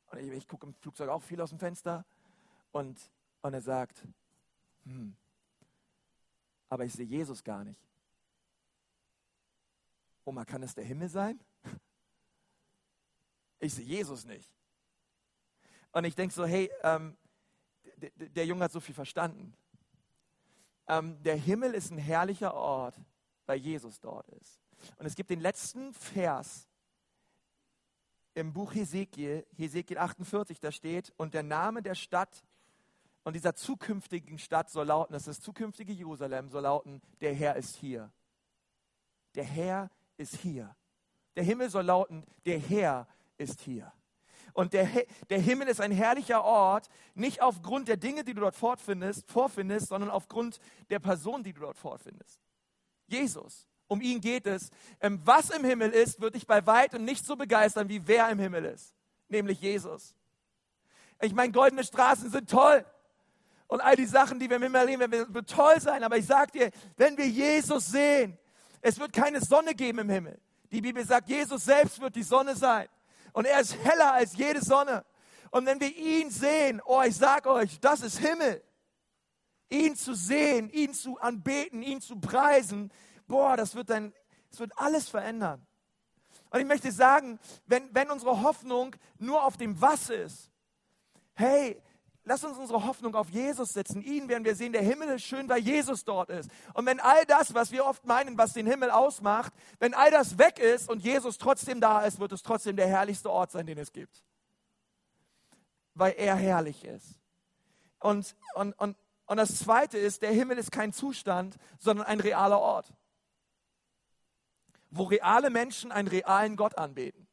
Und 0.06 0.18
ich, 0.18 0.28
ich 0.30 0.48
gucke 0.48 0.66
im 0.66 0.74
Flugzeug 0.74 1.08
auch 1.08 1.22
viel 1.22 1.40
aus 1.40 1.50
dem 1.50 1.58
Fenster. 1.58 2.04
Und, 2.72 2.98
und 3.42 3.54
er 3.54 3.60
sagt, 3.60 4.06
hm, 4.84 5.16
aber 6.68 6.84
ich 6.84 6.92
sehe 6.92 7.06
Jesus 7.06 7.42
gar 7.42 7.64
nicht. 7.64 7.80
Oma, 10.24 10.44
kann 10.44 10.62
es 10.62 10.74
der 10.74 10.84
Himmel 10.84 11.08
sein? 11.08 11.40
Ich 13.58 13.74
sehe 13.74 13.84
Jesus 13.84 14.24
nicht. 14.24 14.50
Und 15.92 16.04
ich 16.04 16.14
denke 16.14 16.32
so, 16.32 16.46
hey, 16.46 16.70
ähm, 16.82 17.16
der 18.16 18.46
Junge 18.46 18.64
hat 18.64 18.72
so 18.72 18.80
viel 18.80 18.94
verstanden. 18.94 19.54
Ähm, 20.88 21.22
der 21.22 21.36
Himmel 21.36 21.74
ist 21.74 21.90
ein 21.90 21.98
herrlicher 21.98 22.54
Ort, 22.54 23.00
weil 23.46 23.58
Jesus 23.58 24.00
dort 24.00 24.28
ist. 24.28 24.60
Und 24.96 25.06
es 25.06 25.14
gibt 25.14 25.30
den 25.30 25.40
letzten 25.40 25.92
Vers 25.92 26.68
im 28.34 28.52
Buch 28.52 28.74
Hesekiel, 28.74 29.46
Hesekiel 29.56 29.98
48, 29.98 30.60
da 30.60 30.72
steht, 30.72 31.12
und 31.16 31.34
der 31.34 31.42
Name 31.42 31.82
der 31.82 31.94
Stadt 31.94 32.44
und 33.22 33.34
dieser 33.34 33.54
zukünftigen 33.54 34.38
Stadt 34.38 34.70
soll 34.70 34.86
lauten, 34.86 35.12
das 35.12 35.22
ist 35.22 35.38
das 35.38 35.44
zukünftige 35.44 35.92
Jerusalem, 35.92 36.48
soll 36.48 36.62
lauten, 36.62 37.02
der 37.20 37.34
Herr 37.34 37.56
ist 37.56 37.76
hier. 37.76 38.10
Der 39.34 39.44
Herr 39.44 39.90
ist 40.16 40.36
hier. 40.36 40.74
Der 41.36 41.44
Himmel 41.44 41.70
soll 41.70 41.84
lauten, 41.84 42.24
der 42.46 42.58
Herr 42.58 43.06
ist 43.36 43.60
hier. 43.60 43.92
Und 44.52 44.72
der, 44.72 44.88
der 45.28 45.40
Himmel 45.40 45.68
ist 45.68 45.80
ein 45.80 45.92
herrlicher 45.92 46.44
Ort, 46.44 46.88
nicht 47.14 47.42
aufgrund 47.42 47.88
der 47.88 47.96
Dinge, 47.96 48.24
die 48.24 48.34
du 48.34 48.40
dort 48.40 48.56
vorfindest, 48.56 49.30
vorfindest, 49.30 49.88
sondern 49.88 50.10
aufgrund 50.10 50.58
der 50.90 50.98
Person, 50.98 51.42
die 51.42 51.52
du 51.52 51.60
dort 51.60 51.76
vorfindest. 51.76 52.40
Jesus. 53.06 53.66
Um 53.88 54.00
ihn 54.00 54.20
geht 54.20 54.46
es. 54.46 54.70
Ähm, 55.00 55.20
was 55.24 55.50
im 55.50 55.64
Himmel 55.64 55.90
ist, 55.90 56.20
wird 56.20 56.36
dich 56.36 56.46
bei 56.46 56.64
weitem 56.64 57.04
nicht 57.04 57.26
so 57.26 57.34
begeistern, 57.34 57.88
wie 57.88 58.06
wer 58.06 58.30
im 58.30 58.38
Himmel 58.38 58.66
ist. 58.66 58.94
Nämlich 59.28 59.60
Jesus. 59.60 60.14
Ich 61.20 61.34
meine, 61.34 61.52
goldene 61.52 61.82
Straßen 61.82 62.30
sind 62.30 62.48
toll. 62.48 62.84
Und 63.66 63.80
all 63.80 63.96
die 63.96 64.06
Sachen, 64.06 64.38
die 64.38 64.48
wir 64.48 64.56
im 64.56 64.62
Himmel 64.62 64.80
erleben, 64.80 65.12
werden 65.12 65.46
toll 65.46 65.80
sein. 65.80 66.04
Aber 66.04 66.16
ich 66.16 66.26
sage 66.26 66.52
dir, 66.52 66.70
wenn 66.96 67.16
wir 67.16 67.28
Jesus 67.28 67.88
sehen, 67.88 68.38
es 68.80 68.98
wird 68.98 69.12
keine 69.12 69.40
Sonne 69.40 69.74
geben 69.74 70.00
im 70.00 70.10
Himmel. 70.10 70.40
Die 70.70 70.80
Bibel 70.80 71.04
sagt, 71.04 71.28
Jesus 71.28 71.64
selbst 71.64 72.00
wird 72.00 72.14
die 72.14 72.22
Sonne 72.22 72.54
sein. 72.54 72.88
Und 73.32 73.46
er 73.46 73.60
ist 73.60 73.76
heller 73.76 74.12
als 74.12 74.36
jede 74.36 74.62
Sonne. 74.62 75.04
Und 75.50 75.66
wenn 75.66 75.80
wir 75.80 75.94
ihn 75.96 76.30
sehen, 76.30 76.80
oh, 76.84 77.02
ich 77.02 77.16
sag 77.16 77.46
euch, 77.46 77.80
das 77.80 78.00
ist 78.00 78.18
Himmel. 78.18 78.62
Ihn 79.68 79.96
zu 79.96 80.14
sehen, 80.14 80.70
ihn 80.70 80.94
zu 80.94 81.18
anbeten, 81.18 81.82
ihn 81.82 82.00
zu 82.00 82.18
preisen, 82.18 82.92
boah, 83.26 83.56
das 83.56 83.74
wird 83.74 83.90
dann, 83.90 84.12
das 84.50 84.60
wird 84.60 84.72
alles 84.76 85.08
verändern. 85.08 85.64
Und 86.50 86.60
ich 86.60 86.66
möchte 86.66 86.90
sagen, 86.90 87.38
wenn, 87.66 87.94
wenn 87.94 88.10
unsere 88.10 88.42
Hoffnung 88.42 88.96
nur 89.18 89.44
auf 89.44 89.56
dem 89.56 89.80
Was 89.80 90.10
ist, 90.10 90.50
hey, 91.34 91.80
Lass 92.24 92.44
uns 92.44 92.58
unsere 92.58 92.84
Hoffnung 92.84 93.14
auf 93.14 93.30
Jesus 93.30 93.70
setzen. 93.70 94.02
Ihn 94.02 94.28
werden 94.28 94.44
wir 94.44 94.54
sehen. 94.54 94.72
Der 94.72 94.82
Himmel 94.82 95.08
ist 95.08 95.24
schön, 95.24 95.48
weil 95.48 95.60
Jesus 95.60 96.04
dort 96.04 96.28
ist. 96.28 96.50
Und 96.74 96.84
wenn 96.84 97.00
all 97.00 97.24
das, 97.24 97.54
was 97.54 97.72
wir 97.72 97.86
oft 97.86 98.04
meinen, 98.04 98.36
was 98.36 98.52
den 98.52 98.66
Himmel 98.66 98.90
ausmacht, 98.90 99.52
wenn 99.78 99.94
all 99.94 100.10
das 100.10 100.36
weg 100.38 100.58
ist 100.58 100.90
und 100.90 101.02
Jesus 101.02 101.38
trotzdem 101.38 101.80
da 101.80 102.02
ist, 102.02 102.20
wird 102.20 102.32
es 102.32 102.42
trotzdem 102.42 102.76
der 102.76 102.88
herrlichste 102.88 103.30
Ort 103.30 103.52
sein, 103.52 103.66
den 103.66 103.78
es 103.78 103.92
gibt. 103.92 104.22
Weil 105.94 106.12
er 106.18 106.36
herrlich 106.36 106.84
ist. 106.84 107.18
Und, 107.98 108.36
und, 108.54 108.74
und, 108.74 108.96
und 109.26 109.36
das 109.36 109.58
Zweite 109.58 109.96
ist, 109.96 110.20
der 110.22 110.32
Himmel 110.32 110.58
ist 110.58 110.72
kein 110.72 110.92
Zustand, 110.92 111.56
sondern 111.78 112.06
ein 112.06 112.20
realer 112.20 112.60
Ort. 112.60 112.92
Wo 114.90 115.04
reale 115.04 115.48
Menschen 115.48 115.90
einen 115.90 116.08
realen 116.08 116.56
Gott 116.56 116.76
anbeten. 116.76 117.26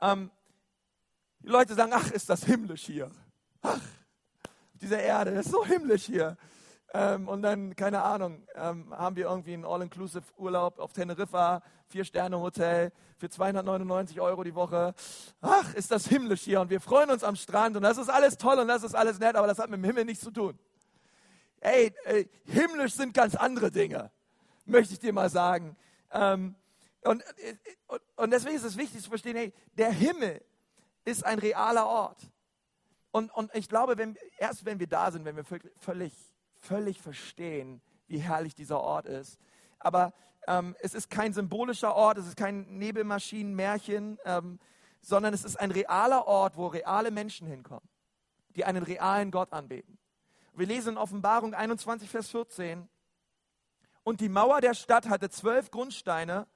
Ähm, 0.00 0.30
die 1.40 1.48
Leute 1.48 1.74
sagen, 1.74 1.92
ach, 1.94 2.10
ist 2.10 2.28
das 2.28 2.44
himmlisch 2.44 2.86
hier. 2.86 3.10
Ach, 3.62 3.80
diese 4.74 4.96
Erde 4.96 5.30
ist 5.32 5.50
so 5.50 5.64
himmlisch 5.64 6.04
hier. 6.04 6.36
Ähm, 6.94 7.28
und 7.28 7.42
dann, 7.42 7.76
keine 7.76 8.02
Ahnung, 8.02 8.46
ähm, 8.54 8.94
haben 8.96 9.16
wir 9.16 9.26
irgendwie 9.26 9.52
einen 9.52 9.66
All-Inclusive-Urlaub 9.66 10.78
auf 10.78 10.92
Teneriffa, 10.92 11.62
Vier-Sterne-Hotel 11.88 12.92
für 13.18 13.28
299 13.28 14.20
Euro 14.20 14.42
die 14.42 14.54
Woche. 14.54 14.94
Ach, 15.40 15.74
ist 15.74 15.90
das 15.90 16.06
himmlisch 16.06 16.42
hier. 16.42 16.60
Und 16.60 16.70
wir 16.70 16.80
freuen 16.80 17.10
uns 17.10 17.24
am 17.24 17.36
Strand 17.36 17.76
und 17.76 17.82
das 17.82 17.98
ist 17.98 18.08
alles 18.08 18.38
toll 18.38 18.58
und 18.58 18.68
das 18.68 18.84
ist 18.84 18.94
alles 18.94 19.18
nett, 19.18 19.36
aber 19.36 19.46
das 19.46 19.58
hat 19.58 19.68
mit 19.68 19.78
dem 19.78 19.84
Himmel 19.84 20.06
nichts 20.06 20.24
zu 20.24 20.30
tun. 20.30 20.58
Ey, 21.60 21.92
ey 22.04 22.30
himmlisch 22.44 22.94
sind 22.94 23.12
ganz 23.12 23.34
andere 23.34 23.70
Dinge, 23.70 24.10
möchte 24.64 24.94
ich 24.94 25.00
dir 25.00 25.12
mal 25.12 25.28
sagen. 25.28 25.76
Ähm, 26.12 26.54
und, 27.02 27.22
äh, 27.38 27.54
und, 27.88 28.00
und 28.16 28.30
deswegen 28.30 28.56
ist 28.56 28.64
es 28.64 28.76
wichtig 28.76 29.02
zu 29.02 29.10
verstehen, 29.10 29.36
hey, 29.36 29.52
der 29.76 29.90
Himmel 29.90 30.42
ist 31.08 31.24
ein 31.24 31.38
realer 31.38 31.86
Ort. 31.86 32.30
Und, 33.10 33.32
und 33.32 33.54
ich 33.54 33.68
glaube, 33.68 33.96
wenn, 33.96 34.16
erst 34.38 34.64
wenn 34.64 34.78
wir 34.78 34.86
da 34.86 35.10
sind, 35.10 35.24
wenn 35.24 35.36
wir 35.36 35.44
völlig, 35.78 36.12
völlig 36.58 37.00
verstehen, 37.00 37.80
wie 38.06 38.18
herrlich 38.18 38.54
dieser 38.54 38.80
Ort 38.80 39.06
ist. 39.06 39.38
Aber 39.78 40.12
ähm, 40.46 40.76
es 40.80 40.94
ist 40.94 41.10
kein 41.10 41.32
symbolischer 41.32 41.94
Ort, 41.94 42.18
es 42.18 42.26
ist 42.26 42.36
kein 42.36 42.78
Nebelmaschinenmärchen, 42.78 44.18
ähm, 44.24 44.58
sondern 45.00 45.32
es 45.32 45.44
ist 45.44 45.58
ein 45.58 45.70
realer 45.70 46.26
Ort, 46.26 46.56
wo 46.56 46.66
reale 46.66 47.10
Menschen 47.10 47.46
hinkommen, 47.46 47.88
die 48.56 48.64
einen 48.64 48.82
realen 48.82 49.30
Gott 49.30 49.52
anbeten. 49.52 49.98
Wir 50.54 50.66
lesen 50.66 50.90
in 50.90 50.98
Offenbarung 50.98 51.54
21, 51.54 52.10
Vers 52.10 52.28
14. 52.30 52.88
Und 54.02 54.20
die 54.20 54.28
Mauer 54.28 54.60
der 54.60 54.74
Stadt 54.74 55.08
hatte 55.08 55.30
zwölf 55.30 55.70
Grundsteine 55.70 56.46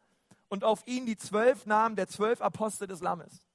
und 0.49 0.65
auf 0.65 0.87
ihnen 0.87 1.07
die 1.07 1.17
zwölf 1.17 1.67
Namen 1.67 1.97
der 1.97 2.09
zwölf 2.09 2.41
Apostel 2.43 2.87
des 2.89 3.01
Lammes. 3.01 3.47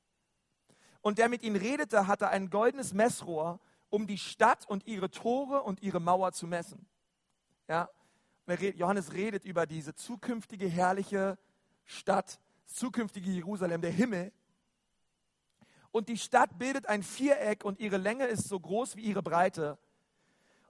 Und 1.01 1.17
der 1.17 1.29
mit 1.29 1.43
ihnen 1.43 1.55
redete, 1.55 2.07
hatte 2.07 2.29
ein 2.29 2.49
goldenes 2.49 2.93
Messrohr, 2.93 3.59
um 3.89 4.07
die 4.07 4.17
Stadt 4.17 4.67
und 4.67 4.85
ihre 4.87 5.09
Tore 5.09 5.63
und 5.63 5.81
ihre 5.81 5.99
Mauer 5.99 6.31
zu 6.31 6.47
messen. 6.47 6.85
Ja? 7.67 7.89
Johannes 8.75 9.13
redet 9.13 9.45
über 9.45 9.65
diese 9.65 9.93
zukünftige 9.93 10.67
herrliche 10.67 11.37
Stadt, 11.85 12.39
das 12.65 12.75
zukünftige 12.75 13.29
Jerusalem, 13.29 13.81
der 13.81 13.91
Himmel. 13.91 14.31
Und 15.91 16.09
die 16.09 16.17
Stadt 16.17 16.57
bildet 16.57 16.87
ein 16.87 17.03
Viereck 17.03 17.63
und 17.63 17.79
ihre 17.79 17.97
Länge 17.97 18.25
ist 18.27 18.47
so 18.47 18.59
groß 18.59 18.95
wie 18.95 19.01
ihre 19.01 19.23
Breite. 19.23 19.77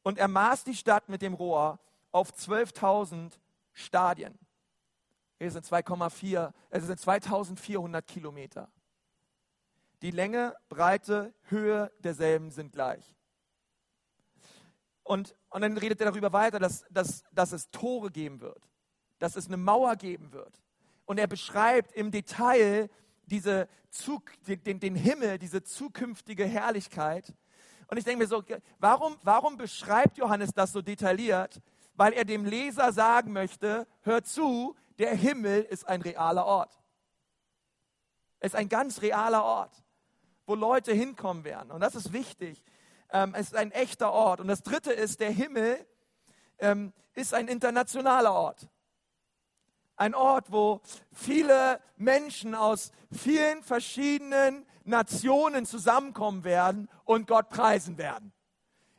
Und 0.04 0.18
er 0.18 0.28
maß 0.28 0.64
die 0.64 0.76
Stadt 0.76 1.10
mit 1.10 1.22
dem 1.22 1.34
Rohr 1.34 1.80
auf 2.12 2.32
12.000 2.32 3.34
Stadien. 3.74 4.38
Es 5.40 5.54
sind 5.54 5.66
2,4, 5.66 6.52
es 6.70 6.86
sind 6.86 7.00
2400 7.00 8.08
Kilometer. 8.08 8.72
Die 10.02 10.12
Länge, 10.12 10.56
Breite, 10.70 11.34
Höhe 11.44 11.92
derselben 12.00 12.52
sind 12.52 12.72
gleich. 12.72 13.16
Und, 15.04 15.36
und 15.50 15.62
dann 15.62 15.78
redet 15.78 16.02
er 16.02 16.12
darüber 16.12 16.34
weiter, 16.34 16.60
dass, 16.60 16.86
dass, 16.92 17.24
dass 17.32 17.52
es 17.52 17.72
Tore 17.72 18.12
geben 18.12 18.42
wird, 18.42 18.70
dass 19.20 19.36
es 19.36 19.48
eine 19.48 19.58
Mauer 19.58 19.96
geben 19.96 20.34
wird. 20.34 20.62
Und 21.06 21.18
er 21.18 21.28
beschreibt 21.28 21.94
im 21.94 22.12
Detail 22.12 22.90
diese 23.26 23.68
Zug, 23.90 24.34
den, 24.46 24.80
den 24.80 24.96
Himmel, 24.96 25.40
diese 25.40 25.64
zukünftige 25.64 26.46
Herrlichkeit. 26.46 27.34
Und 27.88 27.98
ich 27.98 28.04
denke 28.04 28.20
mir 28.20 28.28
so, 28.28 28.44
warum, 28.80 29.18
warum 29.24 29.58
beschreibt 29.58 30.18
Johannes 30.18 30.52
das 30.54 30.74
so 30.74 30.82
detailliert? 30.82 31.62
Weil 31.96 32.14
er 32.14 32.26
dem 32.26 32.46
Leser 32.46 32.92
sagen 32.92 33.32
möchte, 33.32 33.88
hör 34.02 34.24
zu, 34.24 34.76
der 35.00 35.16
Himmel 35.16 35.64
ist 35.64 35.88
ein 35.88 36.02
realer 36.02 36.46
Ort. 36.46 36.78
Es 38.40 38.54
ist 38.54 38.56
ein 38.56 38.70
ganz 38.70 39.02
realer 39.02 39.44
Ort 39.44 39.84
wo 40.48 40.56
Leute 40.56 40.94
hinkommen 40.94 41.44
werden. 41.44 41.72
Und 41.72 41.82
das 41.82 41.94
ist 41.94 42.14
wichtig. 42.14 42.64
Ähm, 43.12 43.36
es 43.36 43.48
ist 43.48 43.56
ein 43.56 43.72
echter 43.72 44.12
Ort. 44.12 44.40
Und 44.40 44.48
das 44.48 44.64
Dritte 44.64 44.94
ist, 44.94 45.20
der 45.20 45.30
Himmel 45.30 45.86
ähm, 46.58 46.94
ist 47.14 47.34
ein 47.34 47.48
internationaler 47.48 48.34
Ort. 48.34 48.68
Ein 49.98 50.16
Ort, 50.16 50.52
wo 50.52 50.82
viele 51.12 51.82
Menschen 51.98 52.56
aus 52.56 52.92
vielen 53.12 53.62
verschiedenen 53.62 54.66
Nationen 54.84 55.66
zusammenkommen 55.66 56.44
werden 56.44 56.90
und 57.04 57.28
Gott 57.28 57.50
preisen 57.50 57.98
werden. 57.98 58.32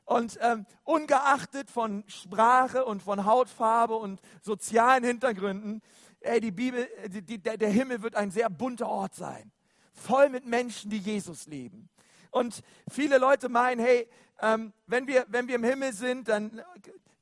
Und 0.05 0.39
ähm, 0.43 0.67
ungeachtet 0.85 1.71
von 1.71 2.05
Sprache 2.09 2.85
und 2.85 3.03
von 3.03 3.25
Hautfarbe 3.25 3.95
und 3.95 4.21
sozialen 4.43 5.05
Hintergründen, 5.05 5.83
ey, 6.21 6.41
die 6.41 6.51
Bibel, 6.51 6.89
die, 7.07 7.23
die, 7.23 7.39
der 7.41 7.71
Himmel 7.71 8.03
wird 8.03 8.17
ein 8.17 8.31
sehr 8.31 8.51
bunter 8.51 8.89
Ort 8.89 9.15
sein 9.15 9.51
voll 9.99 10.29
mit 10.29 10.47
Menschen, 10.47 10.91
die 10.91 10.99
Jesus 10.99 11.47
lieben. 11.47 11.89
Und 12.31 12.63
viele 12.91 13.19
Leute 13.19 13.49
meinen, 13.49 13.81
hey, 13.81 14.09
ähm, 14.41 14.73
wenn, 14.87 15.07
wir, 15.07 15.27
wenn 15.29 15.49
wir 15.49 15.57
im 15.57 15.65
Himmel 15.65 15.93
sind, 15.93 16.29
dann, 16.29 16.63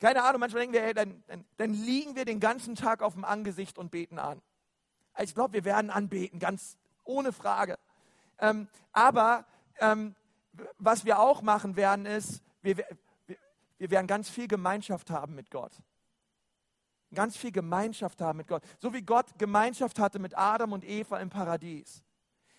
keine 0.00 0.22
Ahnung, 0.22 0.40
manchmal 0.40 0.60
denken 0.60 0.74
wir, 0.74 0.82
hey, 0.82 0.94
dann, 0.94 1.22
dann, 1.26 1.44
dann 1.56 1.72
liegen 1.72 2.16
wir 2.16 2.24
den 2.24 2.40
ganzen 2.40 2.74
Tag 2.74 3.02
auf 3.02 3.14
dem 3.14 3.24
Angesicht 3.24 3.78
und 3.78 3.90
beten 3.90 4.18
an. 4.18 4.42
Ich 5.18 5.34
glaube, 5.34 5.54
wir 5.54 5.64
werden 5.64 5.90
anbeten, 5.90 6.38
ganz 6.38 6.76
ohne 7.04 7.32
Frage. 7.32 7.78
Ähm, 8.38 8.68
aber 8.92 9.46
ähm, 9.78 10.14
was 10.78 11.04
wir 11.04 11.18
auch 11.18 11.40
machen 11.42 11.76
werden, 11.76 12.04
ist, 12.04 12.42
wir, 12.62 12.76
wir, 12.76 12.86
wir 13.78 13.90
werden 13.90 14.06
ganz 14.06 14.28
viel 14.28 14.48
Gemeinschaft 14.48 15.10
haben 15.10 15.34
mit 15.34 15.50
Gott. 15.50 15.72
Ganz 17.14 17.36
viel 17.36 17.52
Gemeinschaft 17.52 18.20
haben 18.20 18.38
mit 18.38 18.48
Gott. 18.48 18.62
So 18.78 18.92
wie 18.92 19.02
Gott 19.02 19.38
Gemeinschaft 19.38 19.98
hatte 19.98 20.18
mit 20.18 20.36
Adam 20.36 20.72
und 20.72 20.84
Eva 20.84 21.18
im 21.20 21.30
Paradies 21.30 22.05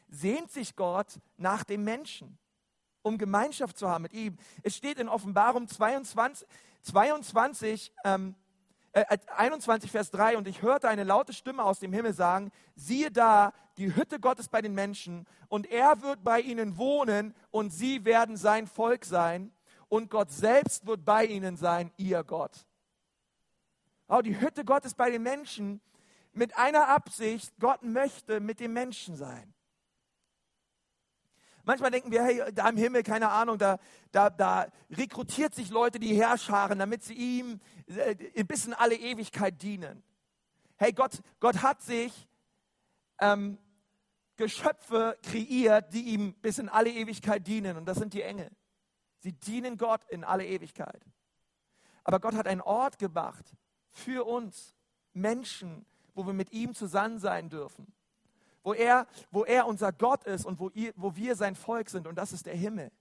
sehnt 0.07 0.51
sich 0.51 0.75
Gott 0.75 1.19
nach 1.37 1.63
dem 1.63 1.83
Menschen, 1.83 2.37
um 3.01 3.17
Gemeinschaft 3.17 3.77
zu 3.77 3.89
haben 3.89 4.03
mit 4.03 4.13
ihm. 4.13 4.37
Es 4.63 4.75
steht 4.75 4.99
in 4.99 5.09
Offenbarung 5.09 5.67
22, 5.67 6.47
22 6.83 7.93
ähm, 8.03 8.35
äh, 8.93 9.17
21, 9.35 9.91
Vers 9.91 10.11
3, 10.11 10.37
und 10.37 10.47
ich 10.47 10.61
hörte 10.61 10.89
eine 10.89 11.03
laute 11.03 11.33
Stimme 11.33 11.63
aus 11.63 11.79
dem 11.79 11.93
Himmel 11.93 12.13
sagen, 12.13 12.51
siehe 12.75 13.11
da, 13.11 13.53
die 13.77 13.95
Hütte 13.95 14.19
Gottes 14.19 14.49
bei 14.49 14.61
den 14.61 14.73
Menschen, 14.73 15.27
und 15.49 15.69
er 15.69 16.01
wird 16.01 16.23
bei 16.23 16.41
ihnen 16.41 16.77
wohnen, 16.77 17.35
und 17.51 17.69
sie 17.71 18.05
werden 18.05 18.37
sein 18.37 18.65
Volk 18.65 19.05
sein, 19.05 19.51
und 19.89 20.09
Gott 20.09 20.31
selbst 20.31 20.87
wird 20.87 21.05
bei 21.05 21.25
ihnen 21.25 21.57
sein, 21.57 21.91
ihr 21.97 22.23
Gott. 22.23 22.65
Oh, 24.07 24.21
die 24.21 24.39
Hütte 24.39 24.65
Gottes 24.65 24.95
bei 24.95 25.11
den 25.11 25.21
Menschen 25.21 25.81
mit 26.33 26.57
einer 26.57 26.87
Absicht, 26.87 27.53
Gott 27.59 27.83
möchte 27.83 28.39
mit 28.39 28.59
dem 28.59 28.73
Menschen 28.73 29.15
sein. 29.15 29.53
Manchmal 31.67 31.91
denken 31.91 32.11
wir, 32.11 32.23
hey, 32.23 32.41
da 32.53 32.69
im 32.69 32.77
Himmel, 32.77 33.03
keine 33.03 33.29
Ahnung, 33.29 33.57
da, 33.57 33.77
da, 34.13 34.29
da 34.29 34.67
rekrutiert 34.89 35.53
sich 35.53 35.69
Leute, 35.69 35.99
die 35.99 36.15
herscharen, 36.15 36.79
damit 36.79 37.03
sie 37.03 37.13
ihm 37.13 37.59
äh, 37.87 38.45
bis 38.45 38.67
in 38.67 38.73
alle 38.73 38.95
Ewigkeit 38.95 39.61
dienen. 39.61 40.01
Hey, 40.77 40.93
Gott, 40.93 41.21
Gott 41.41 41.61
hat 41.61 41.81
sich 41.81 42.29
ähm, 43.19 43.57
Geschöpfe 44.37 45.17
kreiert, 45.21 45.93
die 45.93 46.03
ihm 46.03 46.35
bis 46.35 46.57
in 46.57 46.69
alle 46.69 46.89
Ewigkeit 46.89 47.45
dienen. 47.45 47.75
Und 47.75 47.85
das 47.85 47.97
sind 47.97 48.13
die 48.13 48.21
Engel. 48.21 48.49
Sie 49.19 49.33
dienen 49.33 49.77
Gott 49.77 50.05
in 50.07 50.23
alle 50.23 50.45
Ewigkeit. 50.45 51.03
Aber 52.05 52.21
Gott 52.21 52.35
hat 52.35 52.47
einen 52.47 52.61
Ort 52.61 52.97
gemacht 52.97 53.57
für 53.91 54.25
uns, 54.25 54.73
Menschen, 55.11 55.85
wo 56.13 56.25
wir 56.25 56.31
mit 56.33 56.53
ihm 56.53 56.73
zusammen 56.73 57.19
sein 57.19 57.49
dürfen. 57.49 57.91
Wo 58.67 58.73
er, 58.73 59.07
wo 59.31 59.45
er 59.45 59.65
unser 59.65 59.93
Gott 59.93 60.25
ist 60.25 60.45
und 60.45 60.59
wo, 60.59 60.67
ihr, 60.71 60.91
wo 60.97 61.15
wir 61.15 61.37
sein 61.37 61.55
Volk 61.55 61.89
sind. 61.89 62.05
Und 62.05 62.15
das 62.15 62.33
ist 62.33 62.47
der 62.47 62.53
Himmel. 62.53 62.91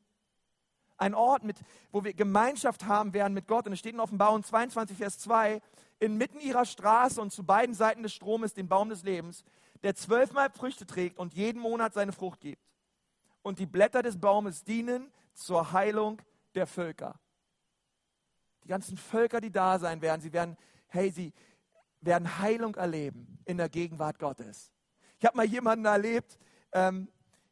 Ein 0.96 1.12
Ort, 1.12 1.42
mit, 1.42 1.56
wo 1.90 2.04
wir 2.04 2.14
Gemeinschaft 2.14 2.86
haben 2.86 3.12
werden 3.12 3.34
mit 3.34 3.48
Gott. 3.48 3.66
Und 3.66 3.72
es 3.72 3.80
steht 3.80 3.94
in 3.94 3.98
Offenbarung 3.98 4.44
22, 4.44 4.96
Vers 4.96 5.18
2, 5.18 5.60
inmitten 5.98 6.38
ihrer 6.38 6.66
Straße 6.66 7.20
und 7.20 7.32
zu 7.32 7.42
beiden 7.42 7.74
Seiten 7.74 8.04
des 8.04 8.14
Stromes 8.14 8.54
den 8.54 8.68
Baum 8.68 8.90
des 8.90 9.02
Lebens, 9.02 9.42
der 9.82 9.96
zwölfmal 9.96 10.50
Früchte 10.50 10.86
trägt 10.86 11.18
und 11.18 11.34
jeden 11.34 11.60
Monat 11.60 11.94
seine 11.94 12.12
Frucht 12.12 12.38
gibt. 12.38 12.62
Und 13.42 13.58
die 13.58 13.66
Blätter 13.66 14.04
des 14.04 14.20
Baumes 14.20 14.62
dienen 14.62 15.10
zur 15.34 15.72
Heilung 15.72 16.22
der 16.54 16.68
Völker. 16.68 17.18
Die 18.62 18.68
ganzen 18.68 18.96
Völker, 18.96 19.40
die 19.40 19.50
da 19.50 19.80
sein 19.80 20.00
werden, 20.00 20.20
sie 20.20 20.32
werden, 20.32 20.56
hey, 20.86 21.10
sie 21.10 21.32
werden 22.02 22.38
Heilung 22.38 22.76
erleben 22.76 23.40
in 23.46 23.56
der 23.56 23.68
Gegenwart 23.68 24.20
Gottes. 24.20 24.70
Ich 25.18 25.24
habe 25.24 25.36
mal 25.36 25.46
jemanden 25.46 25.84
erlebt, 25.84 26.38
ähm, 26.72 27.08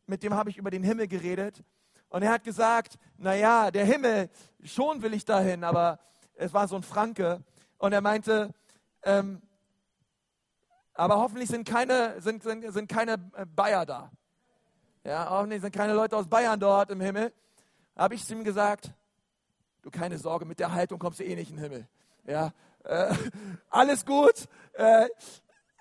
mit 0.07 0.23
dem 0.23 0.35
habe 0.35 0.51
ich 0.51 0.59
über 0.59 0.71
den 0.71 0.83
Himmel 0.83 1.09
geredet. 1.09 1.65
Und 2.11 2.23
er 2.23 2.31
hat 2.31 2.45
gesagt, 2.45 2.99
naja, 3.17 3.71
der 3.71 3.85
Himmel, 3.85 4.29
schon 4.63 5.03
will 5.03 5.15
ich 5.15 5.25
dahin, 5.25 5.65
aber 5.65 5.99
es 6.35 6.53
war 6.53 6.69
so 6.69 6.77
ein 6.77 6.83
Franke. 6.83 7.43
Und 7.79 7.93
er 7.93 8.01
meinte, 8.01 8.53
ähm, 9.03 9.43
aber 10.93 11.17
hoffentlich 11.17 11.49
sind 11.49 11.67
keine, 11.67 12.21
sind, 12.21 12.43
sind, 12.43 12.71
sind 12.73 12.89
keine 12.89 13.15
äh, 13.35 13.47
Bayer 13.47 13.85
da. 13.85 14.11
Ja, 15.03 15.29
hoffentlich 15.29 15.61
sind 15.61 15.75
keine 15.75 15.93
Leute 15.93 16.17
aus 16.17 16.29
Bayern 16.29 16.61
dort 16.61 16.91
im 16.91 17.01
Himmel. 17.01 17.33
Habe 17.97 18.15
ich 18.15 18.25
zu 18.25 18.35
ihm 18.35 18.45
gesagt, 18.45 18.93
du 19.83 19.91
keine 19.91 20.19
Sorge, 20.19 20.45
mit 20.45 20.61
der 20.61 20.73
Haltung 20.73 20.99
kommst 20.99 21.21
du 21.21 21.25
eh 21.25 21.35
nicht 21.35 21.51
in 21.51 21.57
den 21.57 21.65
Himmel. 21.65 21.89
Ja, 22.27 22.53
äh, 22.85 23.15
alles 23.71 24.07
gut. 24.07 24.49
Äh, 24.75 25.09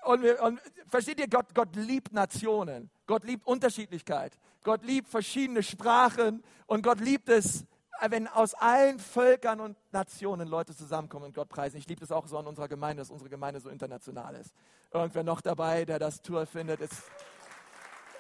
und, 0.06 0.22
wir, 0.22 0.42
und, 0.42 0.60
versteht 0.88 1.20
ihr, 1.20 1.28
Gott, 1.28 1.54
Gott 1.54 1.76
liebt 1.76 2.14
Nationen. 2.14 2.90
Gott 3.08 3.24
liebt 3.24 3.46
Unterschiedlichkeit. 3.46 4.38
Gott 4.64 4.84
liebt 4.84 5.10
verschiedene 5.10 5.64
Sprachen. 5.64 6.44
Und 6.68 6.84
Gott 6.84 7.00
liebt 7.00 7.30
es, 7.30 7.66
wenn 8.02 8.28
aus 8.28 8.54
allen 8.54 9.00
Völkern 9.00 9.60
und 9.60 9.78
Nationen 9.92 10.48
Leute 10.48 10.76
zusammenkommen 10.76 11.26
und 11.26 11.36
Gott 11.36 11.50
preisen. 11.50 11.78
Ich 11.78 11.88
liebe 11.88 12.04
es 12.04 12.12
auch 12.12 12.28
so 12.28 12.38
an 12.38 12.48
unserer 12.48 12.68
Gemeinde, 12.68 13.02
dass 13.02 13.12
unsere 13.12 13.30
Gemeinde 13.30 13.60
so 13.60 13.70
international 13.70 14.36
ist. 14.36 14.54
Irgendwer 14.92 15.24
noch 15.24 15.42
dabei, 15.42 15.86
der 15.86 16.00
das 16.00 16.22
Tour 16.22 16.46
findet. 16.46 16.82
Ist, 16.82 17.04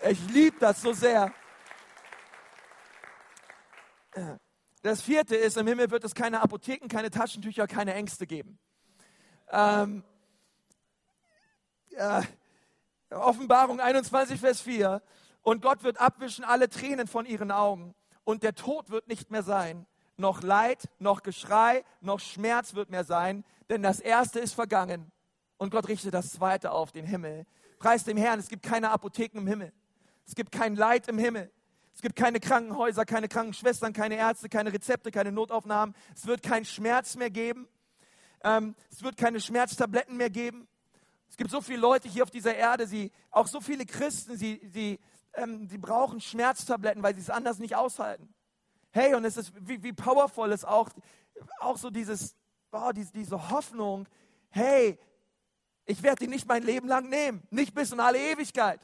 ich 0.09 0.29
liebe 0.29 0.57
das 0.59 0.81
so 0.81 0.93
sehr. 0.93 1.33
Das 4.81 5.01
vierte 5.01 5.35
ist, 5.35 5.57
im 5.57 5.67
Himmel 5.67 5.89
wird 5.91 6.03
es 6.03 6.13
keine 6.13 6.41
Apotheken, 6.41 6.87
keine 6.87 7.09
Taschentücher, 7.09 7.67
keine 7.67 7.93
Ängste 7.93 8.27
geben. 8.27 8.59
Ähm, 9.51 10.03
ja, 11.97 12.23
Offenbarung 13.09 13.79
21, 13.79 14.39
Vers 14.39 14.61
4. 14.61 15.01
Und 15.41 15.61
Gott 15.61 15.83
wird 15.83 15.99
abwischen 15.99 16.45
alle 16.45 16.69
Tränen 16.69 17.07
von 17.07 17.25
ihren 17.25 17.51
Augen 17.51 17.93
und 18.23 18.43
der 18.43 18.55
Tod 18.55 18.89
wird 18.89 19.07
nicht 19.07 19.31
mehr 19.31 19.43
sein. 19.43 19.85
Noch 20.15 20.41
Leid, 20.41 20.89
noch 20.99 21.23
Geschrei, 21.23 21.83
noch 22.01 22.19
Schmerz 22.19 22.75
wird 22.75 22.89
mehr 22.89 23.03
sein, 23.03 23.43
denn 23.69 23.83
das 23.83 23.99
Erste 23.99 24.39
ist 24.39 24.53
vergangen. 24.53 25.11
Und 25.57 25.71
Gott 25.71 25.87
richtet 25.87 26.13
das 26.13 26.31
Zweite 26.31 26.71
auf, 26.71 26.91
den 26.91 27.05
Himmel. 27.05 27.45
Preis 27.79 28.03
dem 28.03 28.17
Herrn, 28.17 28.39
es 28.39 28.47
gibt 28.47 28.63
keine 28.63 28.91
Apotheken 28.91 29.39
im 29.39 29.47
Himmel. 29.47 29.73
Es 30.25 30.35
gibt 30.35 30.51
kein 30.51 30.75
Leid 30.75 31.07
im 31.07 31.17
Himmel. 31.17 31.51
Es 31.93 32.01
gibt 32.01 32.15
keine 32.15 32.39
Krankenhäuser, 32.39 33.05
keine 33.05 33.27
Krankenschwestern, 33.27 33.93
keine 33.93 34.15
Ärzte, 34.15 34.49
keine 34.49 34.73
Rezepte, 34.73 35.11
keine 35.11 35.31
Notaufnahmen. 35.31 35.95
Es 36.15 36.25
wird 36.25 36.41
keinen 36.41 36.65
Schmerz 36.65 37.15
mehr 37.15 37.29
geben. 37.29 37.67
Ähm, 38.43 38.75
es 38.91 39.03
wird 39.03 39.17
keine 39.17 39.39
Schmerztabletten 39.39 40.17
mehr 40.17 40.29
geben. 40.29 40.67
Es 41.33 41.37
gibt 41.37 41.49
so 41.49 41.61
viele 41.61 41.79
Leute 41.79 42.07
hier 42.07 42.21
auf 42.21 42.29
dieser 42.29 42.53
Erde, 42.53 42.85
sie, 42.85 43.11
auch 43.31 43.47
so 43.47 43.59
viele 43.59 43.87
Christen, 43.87 44.37
sie, 44.37 44.61
sie, 44.71 44.99
ähm, 45.33 45.67
sie 45.67 45.79
brauchen 45.79 46.21
Schmerztabletten, 46.21 47.01
weil 47.01 47.15
sie 47.15 47.21
es 47.21 47.31
anders 47.31 47.57
nicht 47.57 47.75
aushalten. 47.75 48.31
Hey, 48.91 49.15
und 49.15 49.25
es 49.25 49.35
ist, 49.35 49.51
wie, 49.67 49.81
wie 49.81 49.93
powerful 49.93 50.51
ist 50.51 50.63
auch, 50.63 50.91
auch 51.59 51.77
so 51.77 51.89
dieses, 51.89 52.35
oh, 52.71 52.91
diese, 52.95 53.11
diese 53.13 53.49
Hoffnung, 53.49 54.07
hey, 54.51 54.99
ich 55.85 56.03
werde 56.03 56.23
die 56.23 56.27
nicht 56.27 56.47
mein 56.47 56.61
Leben 56.61 56.87
lang 56.87 57.09
nehmen, 57.09 57.41
nicht 57.49 57.73
bis 57.73 57.91
in 57.91 57.99
alle 57.99 58.19
Ewigkeit. 58.19 58.81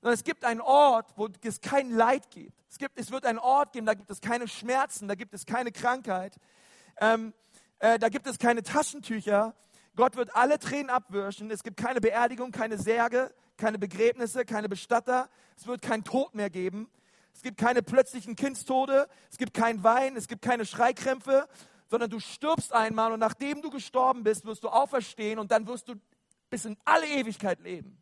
Sondern 0.00 0.14
es 0.14 0.22
gibt 0.22 0.44
einen 0.44 0.60
Ort, 0.60 1.12
wo 1.16 1.28
es 1.42 1.60
kein 1.60 1.90
Leid 1.90 2.30
gibt. 2.30 2.56
Es, 2.70 2.78
gibt, 2.78 2.96
es 2.96 3.10
wird 3.10 3.26
einen 3.26 3.40
Ort 3.40 3.72
geben, 3.72 3.86
da 3.86 3.94
gibt 3.94 4.10
es 4.12 4.20
keine 4.20 4.46
Schmerzen, 4.46 5.08
da 5.08 5.16
gibt 5.16 5.34
es 5.34 5.44
keine 5.46 5.72
Krankheit, 5.72 6.36
ähm, 7.00 7.34
äh, 7.80 7.98
da 7.98 8.08
gibt 8.08 8.28
es 8.28 8.38
keine 8.38 8.62
Taschentücher, 8.62 9.56
Gott 9.98 10.14
wird 10.14 10.36
alle 10.36 10.60
Tränen 10.60 10.90
abwürschen. 10.90 11.50
Es 11.50 11.64
gibt 11.64 11.76
keine 11.76 12.00
Beerdigung, 12.00 12.52
keine 12.52 12.78
Särge, 12.78 13.34
keine 13.56 13.80
Begräbnisse, 13.80 14.44
keine 14.44 14.68
Bestatter. 14.68 15.28
Es 15.56 15.66
wird 15.66 15.82
keinen 15.82 16.04
Tod 16.04 16.36
mehr 16.36 16.50
geben. 16.50 16.88
Es 17.34 17.42
gibt 17.42 17.58
keine 17.58 17.82
plötzlichen 17.82 18.36
Kindstode. 18.36 19.08
Es 19.28 19.38
gibt 19.38 19.54
kein 19.54 19.82
Wein. 19.82 20.16
Es 20.16 20.28
gibt 20.28 20.40
keine 20.40 20.66
Schreikrämpfe, 20.66 21.48
sondern 21.88 22.10
du 22.10 22.20
stirbst 22.20 22.72
einmal 22.72 23.10
und 23.12 23.18
nachdem 23.18 23.60
du 23.60 23.70
gestorben 23.70 24.22
bist, 24.22 24.46
wirst 24.46 24.62
du 24.62 24.68
auferstehen 24.68 25.40
und 25.40 25.50
dann 25.50 25.66
wirst 25.66 25.88
du 25.88 25.96
bis 26.48 26.64
in 26.64 26.76
alle 26.84 27.08
Ewigkeit 27.08 27.58
leben. 27.58 28.00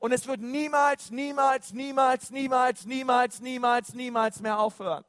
Und 0.00 0.10
es 0.10 0.26
wird 0.26 0.40
niemals, 0.40 1.12
niemals, 1.12 1.72
niemals, 1.72 2.32
niemals, 2.32 2.86
niemals, 2.86 3.40
niemals, 3.40 3.94
niemals 3.94 4.40
mehr 4.40 4.58
aufhören 4.58 5.04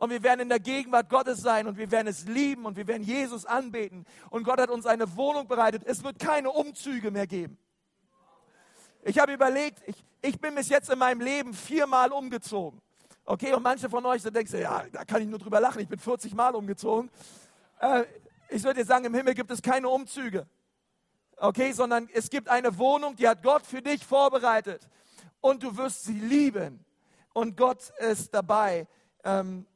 und 0.00 0.08
wir 0.08 0.22
werden 0.22 0.40
in 0.40 0.48
der 0.48 0.60
Gegenwart 0.60 1.10
Gottes 1.10 1.42
sein 1.42 1.66
und 1.66 1.76
wir 1.76 1.90
werden 1.90 2.08
es 2.08 2.24
lieben 2.26 2.64
und 2.64 2.74
wir 2.74 2.86
werden 2.86 3.02
Jesus 3.02 3.44
anbeten. 3.44 4.06
Und 4.30 4.44
Gott 4.44 4.58
hat 4.58 4.70
uns 4.70 4.86
eine 4.86 5.14
Wohnung 5.14 5.46
bereitet. 5.46 5.82
Es 5.84 6.02
wird 6.02 6.18
keine 6.18 6.50
Umzüge 6.50 7.10
mehr 7.10 7.26
geben. 7.26 7.58
Ich 9.02 9.18
habe 9.18 9.34
überlegt, 9.34 9.82
ich, 9.86 10.02
ich 10.22 10.40
bin 10.40 10.54
bis 10.54 10.70
jetzt 10.70 10.88
in 10.88 10.98
meinem 10.98 11.20
Leben 11.20 11.52
viermal 11.52 12.12
umgezogen. 12.12 12.80
Okay, 13.26 13.52
und 13.52 13.62
manche 13.62 13.90
von 13.90 14.06
euch, 14.06 14.22
da 14.22 14.30
denken, 14.30 14.58
ja, 14.58 14.86
da 14.90 15.04
kann 15.04 15.20
ich 15.20 15.28
nur 15.28 15.38
drüber 15.38 15.60
lachen, 15.60 15.82
ich 15.82 15.88
bin 15.88 15.98
40 15.98 16.34
Mal 16.34 16.54
umgezogen. 16.54 17.10
Äh, 17.78 18.04
ich 18.48 18.62
würde 18.62 18.80
dir 18.80 18.86
sagen, 18.86 19.04
im 19.04 19.14
Himmel 19.14 19.34
gibt 19.34 19.50
es 19.50 19.60
keine 19.60 19.90
Umzüge. 19.90 20.46
Okay, 21.36 21.72
sondern 21.72 22.08
es 22.14 22.30
gibt 22.30 22.48
eine 22.48 22.78
Wohnung, 22.78 23.16
die 23.16 23.28
hat 23.28 23.42
Gott 23.42 23.66
für 23.66 23.82
dich 23.82 24.02
vorbereitet. 24.06 24.88
Und 25.42 25.62
du 25.62 25.76
wirst 25.76 26.04
sie 26.04 26.18
lieben. 26.18 26.82
Und 27.34 27.58
Gott 27.58 27.90
ist 27.98 28.32
dabei, 28.32 28.88
ähm, 29.24 29.66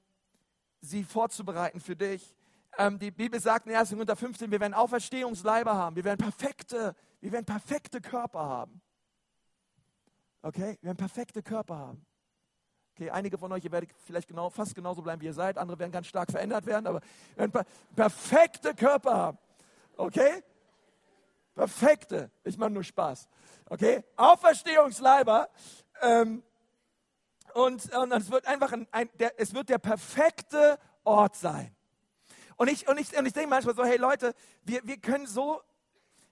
sie 0.85 1.05
vorzubereiten 1.05 1.81
für 1.81 1.97
dich. 1.97 2.35
Ähm, 2.77 2.99
die 2.99 3.11
Bibel 3.11 3.41
sagt 3.41 3.67
in 3.67 3.75
1. 3.75 3.91
Korinther 3.91 4.17
15, 4.17 4.51
wir 4.51 4.61
werden 4.61 4.75
Auferstehungsleiber 4.75 5.75
haben, 5.75 5.97
wir 5.97 6.05
werden 6.05 6.19
perfekte, 6.19 6.95
wir 7.21 7.33
werden 7.33 7.45
perfekte 7.45 8.01
Körper 8.01 8.41
haben. 8.41 8.81
Okay, 10.43 10.77
wir 10.81 10.89
werden 10.89 10.97
perfekte 10.97 11.43
Körper 11.43 11.79
haben. 11.79 12.05
Okay, 12.95 13.11
einige 13.11 13.39
von 13.39 13.51
euch, 13.53 13.65
ihr 13.65 13.73
werdet 13.73 13.91
vielleicht 14.05 14.29
genau, 14.29 14.51
fast 14.51 14.75
genauso 14.75 15.03
bleiben, 15.03 15.21
wie 15.23 15.27
ihr 15.27 15.33
seid, 15.33 15.59
andere 15.59 15.79
werden 15.79 15.93
ganz 15.93 16.07
stark 16.07 16.31
verändert 16.31 16.67
werden, 16.67 16.87
aber 16.87 17.01
wir 17.01 17.39
werden 17.39 17.53
per 17.53 17.65
perfekte 17.97 18.75
Körper 18.75 19.15
haben. 19.15 19.39
Okay? 19.97 20.43
Perfekte. 21.55 22.31
Ich 22.43 22.59
mache 22.59 22.71
nur 22.71 22.85
Spaß. 22.85 23.29
Okay? 23.71 24.05
Auferstehungsleiber. 24.17 25.49
Ähm, 26.03 26.43
und, 27.55 27.95
und 27.95 28.13
es 28.13 28.31
wird 28.31 28.47
einfach 28.47 28.73
ein, 28.73 28.87
ein, 28.91 29.09
der, 29.19 29.41
es 29.41 29.55
wird 29.55 29.69
der 29.69 29.79
perfekte 29.79 30.79
Ort 31.05 31.37
sein. 31.37 31.75
Und 32.57 32.69
ich, 32.69 32.89
und 32.89 32.99
ich, 32.99 33.17
und 33.17 33.27
ich 33.27 33.33
denke 33.33 33.49
manchmal 33.49 33.77
so, 33.77 33.85
hey 33.85 33.97
Leute, 33.97 34.35
wir, 34.65 34.85
wir 34.85 34.97
können 34.99 35.27
so, 35.27 35.63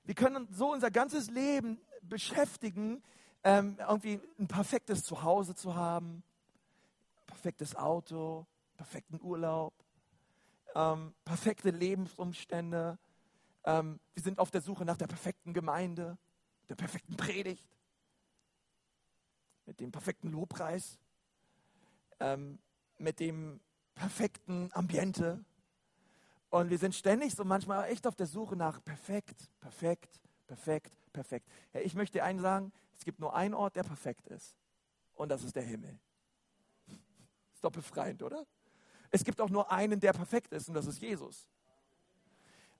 wir 0.04 0.16
können 0.16 0.48
so 0.52 0.72
unser 0.72 0.90
ganzes 0.90 1.30
Leben 1.30 1.80
beschäftigen, 2.02 3.02
ähm, 3.44 3.76
irgendwie 3.78 4.20
ein 4.38 4.48
perfektes 4.48 5.04
Zuhause 5.04 5.54
zu 5.54 5.76
haben, 5.76 6.24
perfektes 7.26 7.76
Auto, 7.76 8.46
perfekten 8.76 9.20
Urlaub, 9.22 9.74
ähm, 10.74 11.14
perfekte 11.24 11.70
Lebensumstände. 11.70 12.98
Ähm, 13.64 14.00
wir 14.14 14.22
sind 14.24 14.40
auf 14.40 14.50
der 14.50 14.60
Suche 14.60 14.84
nach 14.84 14.96
der 14.96 15.06
perfekten 15.06 15.54
Gemeinde, 15.54 16.18
der 16.68 16.74
perfekten 16.74 17.16
Predigt, 17.16 17.76
mit 19.66 19.78
dem 19.78 19.92
perfekten 19.92 20.28
Lobpreis 20.28 20.98
ähm, 22.22 22.58
mit 22.98 23.20
dem 23.20 23.60
perfekten 23.94 24.70
Ambiente. 24.72 25.44
Und 26.50 26.70
wir 26.70 26.78
sind 26.78 26.94
ständig 26.94 27.34
so 27.34 27.44
manchmal 27.44 27.90
echt 27.90 28.06
auf 28.06 28.14
der 28.14 28.26
Suche 28.26 28.56
nach 28.56 28.82
perfekt, 28.84 29.50
perfekt, 29.60 30.20
perfekt, 30.46 30.92
perfekt. 31.12 31.48
Ja, 31.72 31.80
ich 31.80 31.94
möchte 31.94 32.18
dir 32.18 32.24
einen 32.24 32.40
sagen, 32.40 32.72
es 32.96 33.04
gibt 33.04 33.18
nur 33.18 33.34
einen 33.34 33.54
Ort, 33.54 33.76
der 33.76 33.82
perfekt 33.82 34.28
ist. 34.28 34.54
Und 35.14 35.30
das 35.30 35.42
ist 35.42 35.56
der 35.56 35.62
Himmel. 35.62 35.98
Ist 37.54 37.64
doch 37.64 37.72
befreiend, 37.72 38.22
oder? 38.22 38.46
Es 39.10 39.24
gibt 39.24 39.40
auch 39.40 39.50
nur 39.50 39.70
einen, 39.70 40.00
der 40.00 40.12
perfekt 40.12 40.52
ist, 40.52 40.68
und 40.68 40.74
das 40.74 40.86
ist 40.86 41.00
Jesus. 41.00 41.46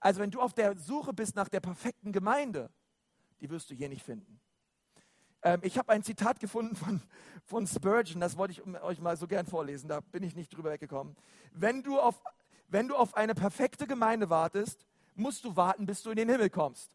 Also 0.00 0.20
wenn 0.20 0.31
du 0.31 0.40
auf 0.40 0.55
der 0.55 0.76
Suche 0.76 1.12
bist 1.12 1.37
nach 1.37 1.48
der 1.48 1.61
perfekten 1.61 2.11
Gemeinde, 2.11 2.70
die 3.40 3.50
wirst 3.50 3.70
du 3.70 3.74
hier 3.74 3.88
nicht 3.88 4.02
finden. 4.02 4.40
Ähm, 5.42 5.61
ich 5.62 5.78
habe 5.78 5.92
ein 5.92 6.02
Zitat 6.02 6.40
gefunden 6.40 6.76
von, 6.76 7.02
von 7.44 7.66
Spurgeon, 7.66 8.20
das 8.20 8.37
wollte 8.37 8.52
ich 8.52 8.83
euch 8.83 9.00
mal 9.00 9.16
so 9.16 9.26
gern 9.26 9.46
vorlesen, 9.46 9.88
da 9.88 10.00
bin 10.00 10.22
ich 10.22 10.35
nicht 10.35 10.55
drüber 10.57 10.70
weggekommen. 10.70 11.16
Wenn 11.52 11.83
du 11.83 11.98
auf, 11.98 12.22
wenn 12.68 12.88
du 12.88 12.96
auf 12.96 13.16
eine 13.16 13.35
perfekte 13.35 13.87
Gemeinde 13.87 14.31
wartest, 14.31 14.87
musst 15.14 15.44
du 15.44 15.57
warten, 15.57 15.87
bis 15.87 16.02
du 16.02 16.11
in 16.11 16.16
den 16.16 16.28
Himmel 16.28 16.50
kommst. 16.50 16.90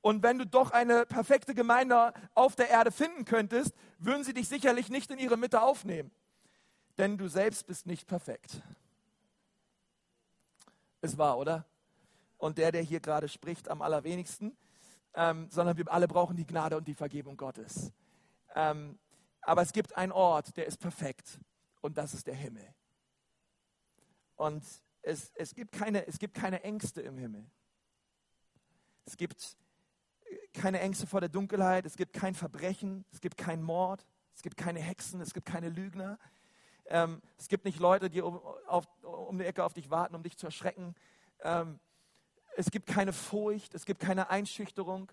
Und 0.00 0.22
wenn 0.22 0.38
du 0.38 0.46
doch 0.46 0.70
eine 0.70 1.04
perfekte 1.04 1.54
Gemeinde 1.54 2.14
auf 2.34 2.56
der 2.56 2.70
Erde 2.70 2.90
finden 2.90 3.26
könntest, 3.26 3.74
würden 3.98 4.24
sie 4.24 4.32
dich 4.32 4.48
sicherlich 4.48 4.88
nicht 4.88 5.10
in 5.10 5.18
ihre 5.18 5.36
Mitte 5.36 5.60
aufnehmen. 5.60 6.10
Denn 6.96 7.18
du 7.18 7.28
selbst 7.28 7.66
bist 7.66 7.86
nicht 7.86 8.06
perfekt. 8.06 8.62
Ist 11.02 11.18
wahr, 11.18 11.36
oder? 11.36 11.66
Und 12.38 12.56
der, 12.56 12.72
der 12.72 12.82
hier 12.82 13.00
gerade 13.00 13.28
spricht, 13.28 13.68
am 13.68 13.82
allerwenigsten. 13.82 14.56
Ähm, 15.20 15.48
sondern 15.50 15.76
wir 15.76 15.92
alle 15.92 16.08
brauchen 16.08 16.34
die 16.34 16.46
Gnade 16.46 16.78
und 16.78 16.88
die 16.88 16.94
Vergebung 16.94 17.36
Gottes. 17.36 17.92
Ähm, 18.54 18.98
aber 19.42 19.60
es 19.60 19.70
gibt 19.70 19.94
einen 19.94 20.12
Ort, 20.12 20.56
der 20.56 20.64
ist 20.64 20.78
perfekt. 20.78 21.38
Und 21.82 21.98
das 21.98 22.14
ist 22.14 22.26
der 22.26 22.34
Himmel. 22.34 22.66
Und 24.36 24.64
es, 25.02 25.30
es, 25.34 25.54
gibt 25.54 25.72
keine, 25.72 26.06
es 26.06 26.18
gibt 26.18 26.32
keine 26.32 26.62
Ängste 26.62 27.02
im 27.02 27.18
Himmel. 27.18 27.44
Es 29.04 29.18
gibt 29.18 29.58
keine 30.54 30.80
Ängste 30.80 31.06
vor 31.06 31.20
der 31.20 31.28
Dunkelheit, 31.28 31.84
es 31.84 31.98
gibt 31.98 32.14
kein 32.14 32.34
Verbrechen, 32.34 33.04
es 33.12 33.20
gibt 33.20 33.36
keinen 33.36 33.62
Mord, 33.62 34.06
es 34.34 34.40
gibt 34.40 34.56
keine 34.56 34.80
Hexen, 34.80 35.20
es 35.20 35.34
gibt 35.34 35.44
keine 35.44 35.68
Lügner. 35.68 36.18
Ähm, 36.86 37.20
es 37.36 37.48
gibt 37.48 37.66
nicht 37.66 37.78
Leute, 37.78 38.08
die 38.08 38.22
um, 38.22 38.40
auf, 38.66 38.86
um 39.02 39.36
die 39.36 39.44
Ecke 39.44 39.64
auf 39.64 39.74
dich 39.74 39.90
warten, 39.90 40.14
um 40.14 40.22
dich 40.22 40.38
zu 40.38 40.46
erschrecken. 40.46 40.94
Ähm, 41.42 41.78
es 42.56 42.70
gibt 42.70 42.86
keine 42.86 43.12
Furcht, 43.12 43.74
es 43.74 43.84
gibt 43.84 44.00
keine 44.00 44.30
Einschüchterung, 44.30 45.10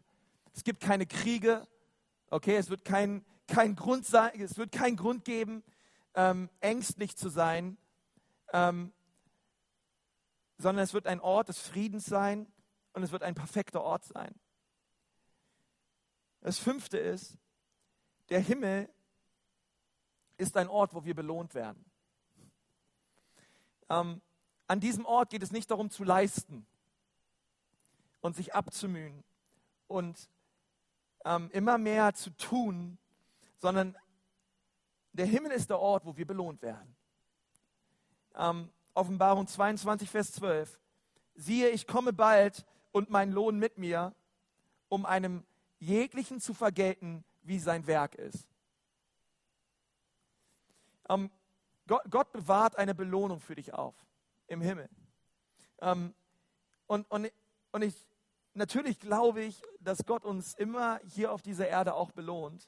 es 0.54 0.64
gibt 0.64 0.82
keine 0.82 1.06
Kriege. 1.06 1.68
Okay, 2.30 2.58
es 2.58 2.70
wird 2.70 2.84
kein, 2.84 3.26
kein 3.48 3.76
Grund 3.76 4.06
sein, 4.06 4.42
es 4.42 4.58
wird 4.58 4.72
keinen 4.72 4.98
Grund 4.98 5.24
geben, 5.24 5.64
ähm, 6.14 6.50
ängstlich 6.60 7.16
zu 7.16 7.30
sein, 7.30 7.78
ähm, 8.52 8.92
sondern 10.58 10.84
es 10.84 10.94
wird 10.94 11.08
ein 11.08 11.22
Ort 11.22 11.50
des 11.50 11.60
Friedens 11.60 12.06
sein 12.06 12.52
und 12.94 13.04
es 13.04 13.12
wird 13.12 13.24
ein 13.24 13.36
perfekter 13.36 13.82
Ort 13.82 14.04
sein. 14.04 14.34
Das 16.42 16.58
fünfte 16.58 16.98
ist, 16.98 17.38
der 18.30 18.40
Himmel 18.40 18.90
ist 20.38 20.58
ein 20.58 20.68
Ort, 20.68 20.94
wo 20.94 21.06
wir 21.06 21.16
belohnt 21.16 21.54
werden. 21.54 21.86
Ähm, 23.90 24.22
an 24.68 24.80
diesem 24.80 25.06
Ort 25.06 25.30
geht 25.30 25.44
es 25.44 25.52
nicht 25.52 25.72
darum 25.72 25.90
zu 25.90 26.04
leisten 26.04 26.68
und 28.28 28.36
sich 28.36 28.54
abzumühen 28.54 29.24
und 29.88 30.30
ähm, 31.24 31.50
immer 31.54 31.78
mehr 31.78 32.14
zu 32.14 32.30
tun, 32.32 32.98
sondern 33.56 33.98
der 35.14 35.26
Himmel 35.26 35.54
ist 35.54 35.70
der 35.70 35.80
Ort, 35.80 36.06
wo 36.06 36.18
wir 36.18 36.28
belohnt 36.28 36.62
werden. 36.62 36.94
Ähm, 38.36 38.70
Offenbarung 38.94 39.48
22, 39.48 40.10
Vers 40.10 40.34
12. 40.34 40.78
Siehe, 41.36 41.70
ich 41.70 41.88
komme 41.88 42.12
bald 42.12 42.66
und 42.92 43.10
mein 43.10 43.32
Lohn 43.32 43.58
mit 43.60 43.78
mir, 43.78 44.14
um 44.90 45.06
einem 45.06 45.46
jeglichen 45.80 46.42
zu 46.42 46.54
vergelten, 46.54 47.24
wie 47.44 47.60
sein 47.60 47.88
Werk 47.88 48.16
ist. 48.16 48.46
Ähm, 51.08 51.32
Gott, 51.88 52.04
Gott, 52.10 52.34
bewahrt 52.34 52.76
eine 52.76 52.94
Belohnung 52.94 53.40
für 53.40 53.56
dich 53.56 53.74
auf 53.74 53.96
im 54.48 54.60
Himmel. 54.60 54.90
Ähm, 55.80 56.14
und, 56.88 57.10
und, 57.10 57.32
und 57.72 57.82
ich, 57.84 57.96
natürlich 58.58 59.00
glaube 59.00 59.44
ich, 59.44 59.62
dass 59.80 60.06
Gott 60.06 60.26
uns 60.26 60.54
immer 60.56 61.00
hier 61.06 61.32
auf 61.32 61.42
dieser 61.42 61.68
Erde 61.68 61.94
auch 61.94 62.12
belohnt. 62.12 62.68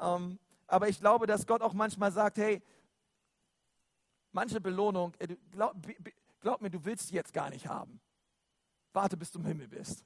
Ähm, 0.00 0.38
aber 0.66 0.88
ich 0.88 1.00
glaube, 1.00 1.26
dass 1.26 1.46
Gott 1.46 1.62
auch 1.62 1.72
manchmal 1.72 2.12
sagt, 2.12 2.38
hey, 2.38 2.62
manche 4.32 4.60
Belohnung, 4.60 5.14
äh, 5.18 5.36
glaub, 5.50 5.76
glaub 6.40 6.60
mir, 6.60 6.70
du 6.70 6.84
willst 6.84 7.08
sie 7.08 7.14
jetzt 7.14 7.32
gar 7.32 7.50
nicht 7.50 7.66
haben. 7.66 8.00
Warte, 8.92 9.16
bis 9.16 9.30
du 9.30 9.38
im 9.38 9.46
Himmel 9.46 9.68
bist 9.68 10.04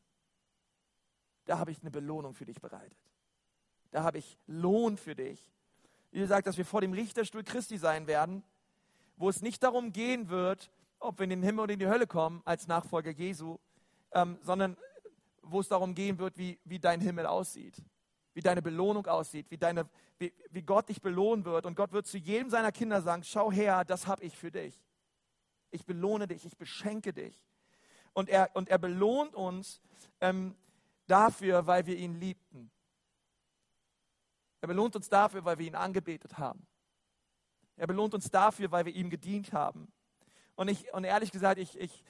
da 1.48 1.58
habe 1.58 1.70
ich 1.70 1.80
eine 1.80 1.90
Belohnung 1.90 2.34
für 2.34 2.44
dich 2.44 2.60
bereitet. 2.60 2.96
Da 3.90 4.02
habe 4.02 4.18
ich 4.18 4.38
Lohn 4.46 4.96
für 4.98 5.14
dich. 5.14 5.50
Wie 6.10 6.20
gesagt, 6.20 6.46
dass 6.46 6.58
wir 6.58 6.64
vor 6.64 6.82
dem 6.82 6.92
Richterstuhl 6.92 7.42
Christi 7.42 7.78
sein 7.78 8.06
werden, 8.06 8.44
wo 9.16 9.28
es 9.28 9.40
nicht 9.40 9.62
darum 9.62 9.92
gehen 9.92 10.28
wird, 10.28 10.70
ob 10.98 11.18
wir 11.18 11.24
in 11.24 11.30
den 11.30 11.42
Himmel 11.42 11.64
oder 11.64 11.72
in 11.72 11.78
die 11.78 11.88
Hölle 11.88 12.06
kommen 12.06 12.42
als 12.44 12.66
Nachfolger 12.66 13.10
Jesu, 13.10 13.58
ähm, 14.12 14.38
sondern 14.42 14.76
wo 15.50 15.60
es 15.60 15.68
darum 15.68 15.94
gehen 15.94 16.18
wird, 16.18 16.36
wie, 16.38 16.58
wie 16.64 16.78
dein 16.78 17.00
Himmel 17.00 17.26
aussieht, 17.26 17.82
wie 18.34 18.40
deine 18.40 18.62
Belohnung 18.62 19.06
aussieht, 19.06 19.50
wie, 19.50 19.58
deine, 19.58 19.88
wie, 20.18 20.32
wie 20.50 20.62
Gott 20.62 20.88
dich 20.88 21.00
belohnen 21.00 21.44
wird. 21.44 21.66
Und 21.66 21.76
Gott 21.76 21.92
wird 21.92 22.06
zu 22.06 22.18
jedem 22.18 22.50
seiner 22.50 22.72
Kinder 22.72 23.02
sagen, 23.02 23.22
schau 23.24 23.50
her, 23.50 23.84
das 23.84 24.06
habe 24.06 24.24
ich 24.24 24.36
für 24.36 24.50
dich. 24.50 24.80
Ich 25.70 25.84
belohne 25.84 26.26
dich, 26.26 26.44
ich 26.44 26.56
beschenke 26.56 27.12
dich. 27.12 27.44
Und 28.12 28.28
er, 28.28 28.50
und 28.54 28.68
er 28.68 28.78
belohnt 28.78 29.34
uns 29.34 29.80
ähm, 30.20 30.56
dafür, 31.06 31.66
weil 31.66 31.86
wir 31.86 31.96
ihn 31.96 32.14
liebten. 32.14 32.70
Er 34.60 34.68
belohnt 34.68 34.96
uns 34.96 35.08
dafür, 35.08 35.44
weil 35.44 35.58
wir 35.58 35.66
ihn 35.66 35.74
angebetet 35.74 36.38
haben. 36.38 36.66
Er 37.76 37.86
belohnt 37.86 38.14
uns 38.14 38.30
dafür, 38.30 38.72
weil 38.72 38.84
wir 38.84 38.94
ihm 38.94 39.08
gedient 39.08 39.52
haben. 39.52 39.92
Und, 40.56 40.68
ich, 40.68 40.92
und 40.92 41.04
ehrlich 41.04 41.30
gesagt, 41.30 41.58
ich, 41.58 41.78
ich, 41.78 42.04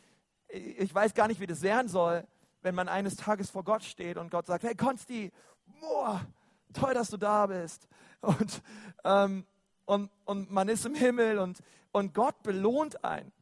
ich 0.48 0.94
weiß 0.94 1.12
gar 1.12 1.29
nicht, 1.29 1.40
wie 1.40 1.46
das 1.46 1.61
werden 1.61 1.88
soll, 1.88 2.27
wenn 2.62 2.75
man 2.75 2.88
eines 2.88 3.16
Tages 3.16 3.51
vor 3.51 3.64
Gott 3.64 3.85
steht 3.85 4.16
und 4.16 4.31
Gott 4.31 4.47
sagt, 4.47 4.64
hey 4.64 4.75
Konsti, 4.75 5.33
boah, 5.81 6.25
toll, 6.73 6.94
dass 6.94 7.11
du 7.11 7.16
da 7.16 7.47
bist. 7.47 7.88
Und, 8.21 8.62
ähm, 9.05 9.47
und, 9.85 10.11
und 10.25 10.51
man 10.51 10.68
ist 10.68 10.85
im 10.85 10.94
Himmel 10.94 11.38
und, 11.38 11.62
und 11.92 12.14
Gott 12.14 12.42
belohnt 12.42 13.05
einen. 13.05 13.33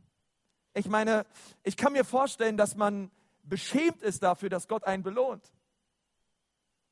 Ich 0.74 0.88
meine, 0.88 1.24
ich 1.62 1.76
kann 1.76 1.92
mir 1.94 2.05
vorstellen, 2.05 2.57
dass 2.57 2.76
man 2.76 3.11
beschämt 3.42 4.02
ist 4.02 4.22
dafür, 4.22 4.50
dass 4.50 4.68
Gott 4.68 4.85
einen 4.85 5.02
belohnt. 5.02 5.50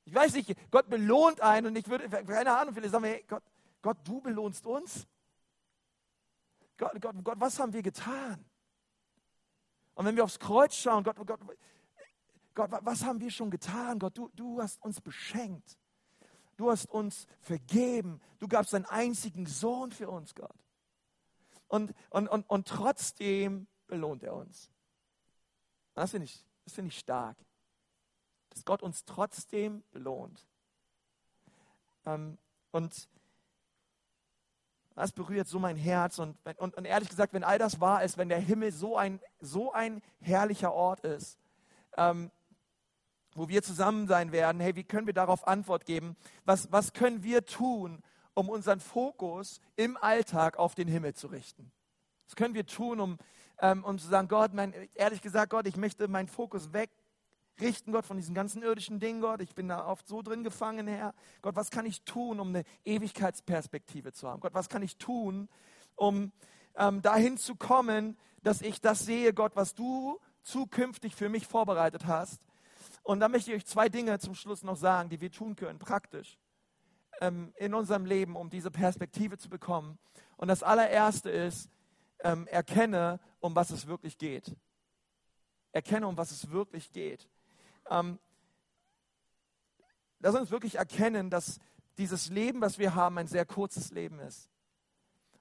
Ich 0.07 0.15
weiß 0.15 0.35
nicht, 0.35 0.55
Gott 0.71 0.89
belohnt 0.89 1.41
einen 1.41 1.69
und 1.69 1.77
ich 1.77 1.89
würde, 1.89 2.09
keine 2.09 2.57
Ahnung, 2.57 2.75
vielleicht 2.75 2.93
sagen 2.93 3.05
hey, 3.05 3.25
Gott, 3.29 3.43
Gott, 3.83 3.99
du 4.05 4.21
belohnst 4.21 4.67
uns. 4.67 5.07
Gott, 6.77 6.93
Gott, 7.01 7.15
Gott, 7.23 7.41
was 7.41 7.59
haben 7.59 7.73
wir 7.73 7.83
getan? 7.83 8.45
Und 9.95 10.07
wenn 10.07 10.17
wir 10.17 10.25
aufs 10.25 10.39
Kreuz 10.39 10.75
schauen, 10.75 11.05
Gott, 11.05 11.17
Gott, 11.25 11.41
Gott, 12.55 12.71
was 12.83 13.05
haben 13.05 13.21
wir 13.21 13.31
schon 13.31 13.51
getan? 13.51 13.99
Gott, 13.99 14.17
du, 14.17 14.31
du 14.35 14.61
hast 14.63 14.81
uns 14.83 15.01
beschenkt. 15.01 15.77
Du 16.57 16.71
hast 16.71 16.87
uns 16.87 17.27
vergeben. 17.41 18.21
Du 18.39 18.47
gabst 18.47 18.73
deinen 18.73 18.87
einzigen 18.87 19.47
Sohn 19.47 19.91
für 19.91 20.09
uns, 20.09 20.35
Gott. 20.35 20.55
Und, 21.69 21.93
und, 22.11 22.29
und, 22.29 22.49
und 22.49 22.69
trotzdem 22.69 23.67
belohnt 23.89 24.23
er 24.23 24.35
uns. 24.35 24.71
Das 25.95 26.13
finde 26.13 26.27
ich, 26.27 26.45
find 26.69 26.89
ich 26.89 26.99
stark. 26.99 27.37
Dass 28.51 28.65
Gott 28.65 28.83
uns 28.83 29.05
trotzdem 29.05 29.83
belohnt. 29.91 30.47
Ähm, 32.07 32.39
und 32.71 33.09
das 34.95 35.11
berührt 35.11 35.49
so 35.49 35.59
mein 35.59 35.77
Herz. 35.77 36.21
Und, 36.21 36.37
und, 36.59 36.77
und, 36.77 36.85
ehrlich 36.85 37.09
gesagt, 37.09 37.33
wenn 37.33 37.43
all 37.43 37.59
das 37.59 37.81
wahr 37.81 38.05
ist, 38.05 38.17
wenn 38.17 38.29
der 38.29 38.39
Himmel 38.39 38.71
so 38.71 38.97
ein, 38.97 39.21
so 39.41 39.73
ein 39.73 40.03
herrlicher 40.21 40.73
Ort 40.73 41.01
ist, 41.01 41.39
ähm, 41.97 42.31
wo 43.35 43.49
wir 43.49 43.63
zusammen 43.63 44.07
sein 44.07 44.33
werden, 44.33 44.61
hey, 44.61 44.77
wie 44.77 44.85
können 44.85 45.07
wir 45.07 45.15
darauf 45.15 45.47
Antwort 45.47 45.87
geben? 45.87 46.17
Was, 46.45 46.71
was 46.73 46.93
können 46.93 47.23
wir 47.23 47.45
tun, 47.45 48.03
um 48.35 48.49
unseren 48.49 48.81
Fokus 48.81 49.61
im 49.77 49.97
Alltag 49.97 50.57
auf 50.57 50.75
den 50.75 50.89
Himmel 50.89 51.15
zu 51.15 51.29
richten? 51.29 51.71
Was 52.27 52.37
können 52.37 52.55
wir 52.55 52.67
tun, 52.67 53.01
um, 53.01 53.19
ähm, 53.61 53.85
um 53.85 53.99
zu 53.99 54.09
sagen, 54.09 54.29
Gott, 54.29 54.55
mein, 54.55 54.73
ehrlich 54.95 55.21
gesagt, 55.21 55.51
Gott, 55.51 55.67
ich 55.67 55.77
möchte 55.77 56.09
meinen 56.09 56.29
Fokus 56.29 56.71
wegrichten, 56.73 57.93
Gott, 57.93 58.07
von 58.07 58.17
diesen 58.17 58.35
ganzen 58.35 58.63
irdischen 58.63 59.01
Dingen, 59.01 59.21
Gott. 59.21 59.41
Ich 59.41 59.55
bin 59.55 59.69
da 59.69 59.87
oft 59.87 60.07
so 60.09 60.23
drin 60.23 60.45
gefangen, 60.45 60.87
Herr. 60.87 61.15
Gott, 61.43 61.57
was 61.57 61.71
kann 61.71 61.87
ich 61.87 62.03
tun, 62.03 62.41
um 62.41 62.49
eine 62.49 62.65
Ewigkeitsperspektive 62.85 64.13
zu 64.13 64.29
haben? 64.29 64.41
Gott, 64.41 64.55
was 64.55 64.69
kann 64.69 64.83
ich 64.83 64.97
tun, 64.97 65.49
um 65.97 66.33
ähm, 66.77 67.03
dahin 67.03 67.37
zu 67.37 67.55
kommen, 67.57 68.17
dass 68.43 68.63
ich 68.63 68.81
das 68.81 69.01
sehe, 69.01 69.33
Gott, 69.33 69.53
was 69.55 69.75
du 69.75 70.19
zukünftig 70.43 71.15
für 71.15 71.29
mich 71.29 71.47
vorbereitet 71.47 72.07
hast. 72.07 72.47
Und 73.05 73.21
da 73.21 73.29
möchte 73.29 73.51
ich 73.51 73.59
euch 73.59 73.67
zwei 73.67 73.91
Dinge 73.91 74.19
zum 74.19 74.35
Schluss 74.35 74.63
noch 74.63 74.77
sagen, 74.77 75.11
die 75.11 75.21
wir 75.21 75.31
tun 75.31 75.57
können, 75.57 75.79
praktisch 75.79 76.39
ähm, 77.21 77.53
in 77.57 77.75
unserem 77.75 78.07
Leben, 78.07 78.35
um 78.35 78.49
diese 78.49 78.71
Perspektive 78.71 79.37
zu 79.37 79.51
bekommen. 79.51 79.99
Und 80.39 80.49
das 80.49 80.63
allererste 80.63 81.31
ist, 81.31 81.69
ähm, 82.21 82.47
erkenne, 82.47 83.21
um 83.41 83.55
was 83.55 83.71
es 83.71 83.87
wirklich 83.87 84.17
geht. 84.17 84.57
Erkenne, 85.73 86.09
um 86.09 86.17
was 86.17 86.31
es 86.31 86.51
wirklich 86.51 86.93
geht. 86.93 87.29
Ähm, 87.91 88.19
lass 90.21 90.35
uns 90.35 90.51
wirklich 90.51 90.77
erkennen, 90.77 91.29
dass 91.29 91.61
dieses 91.99 92.31
Leben, 92.31 92.63
was 92.63 92.79
wir 92.79 92.95
haben, 92.95 93.19
ein 93.19 93.27
sehr 93.27 93.45
kurzes 93.45 93.91
Leben 93.91 94.19
ist. 94.21 94.49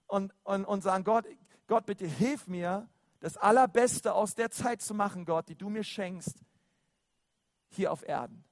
Und, 0.07 0.33
und, 0.43 0.65
und 0.65 0.81
sagen, 0.81 1.05
Gott, 1.05 1.25
Gott, 1.67 1.85
bitte 1.85 2.05
hilf 2.05 2.45
mir, 2.47 2.89
das 3.21 3.37
Allerbeste 3.37 4.13
aus 4.13 4.35
der 4.35 4.51
Zeit 4.51 4.81
zu 4.81 4.93
machen, 4.93 5.23
Gott, 5.23 5.47
die 5.47 5.55
du 5.55 5.69
mir 5.69 5.85
schenkst, 5.85 6.43
hier 7.75 7.91
auf 7.91 8.07
Erden. 8.07 8.43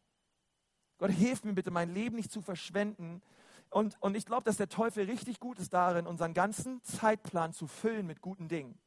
Gott, 0.97 1.11
hilf 1.11 1.43
mir 1.43 1.53
bitte, 1.53 1.71
mein 1.71 1.93
Leben 1.93 2.15
nicht 2.15 2.31
zu 2.31 2.41
verschwenden. 2.41 3.21
Und, 3.69 3.97
und 4.01 4.15
ich 4.15 4.25
glaube, 4.25 4.43
dass 4.43 4.57
der 4.57 4.69
Teufel 4.69 5.05
richtig 5.05 5.39
gut 5.39 5.57
ist 5.59 5.73
darin, 5.73 6.05
unseren 6.05 6.33
ganzen 6.33 6.83
Zeitplan 6.83 7.53
zu 7.53 7.67
füllen 7.67 8.05
mit 8.05 8.21
guten 8.21 8.47
Dingen. 8.47 8.77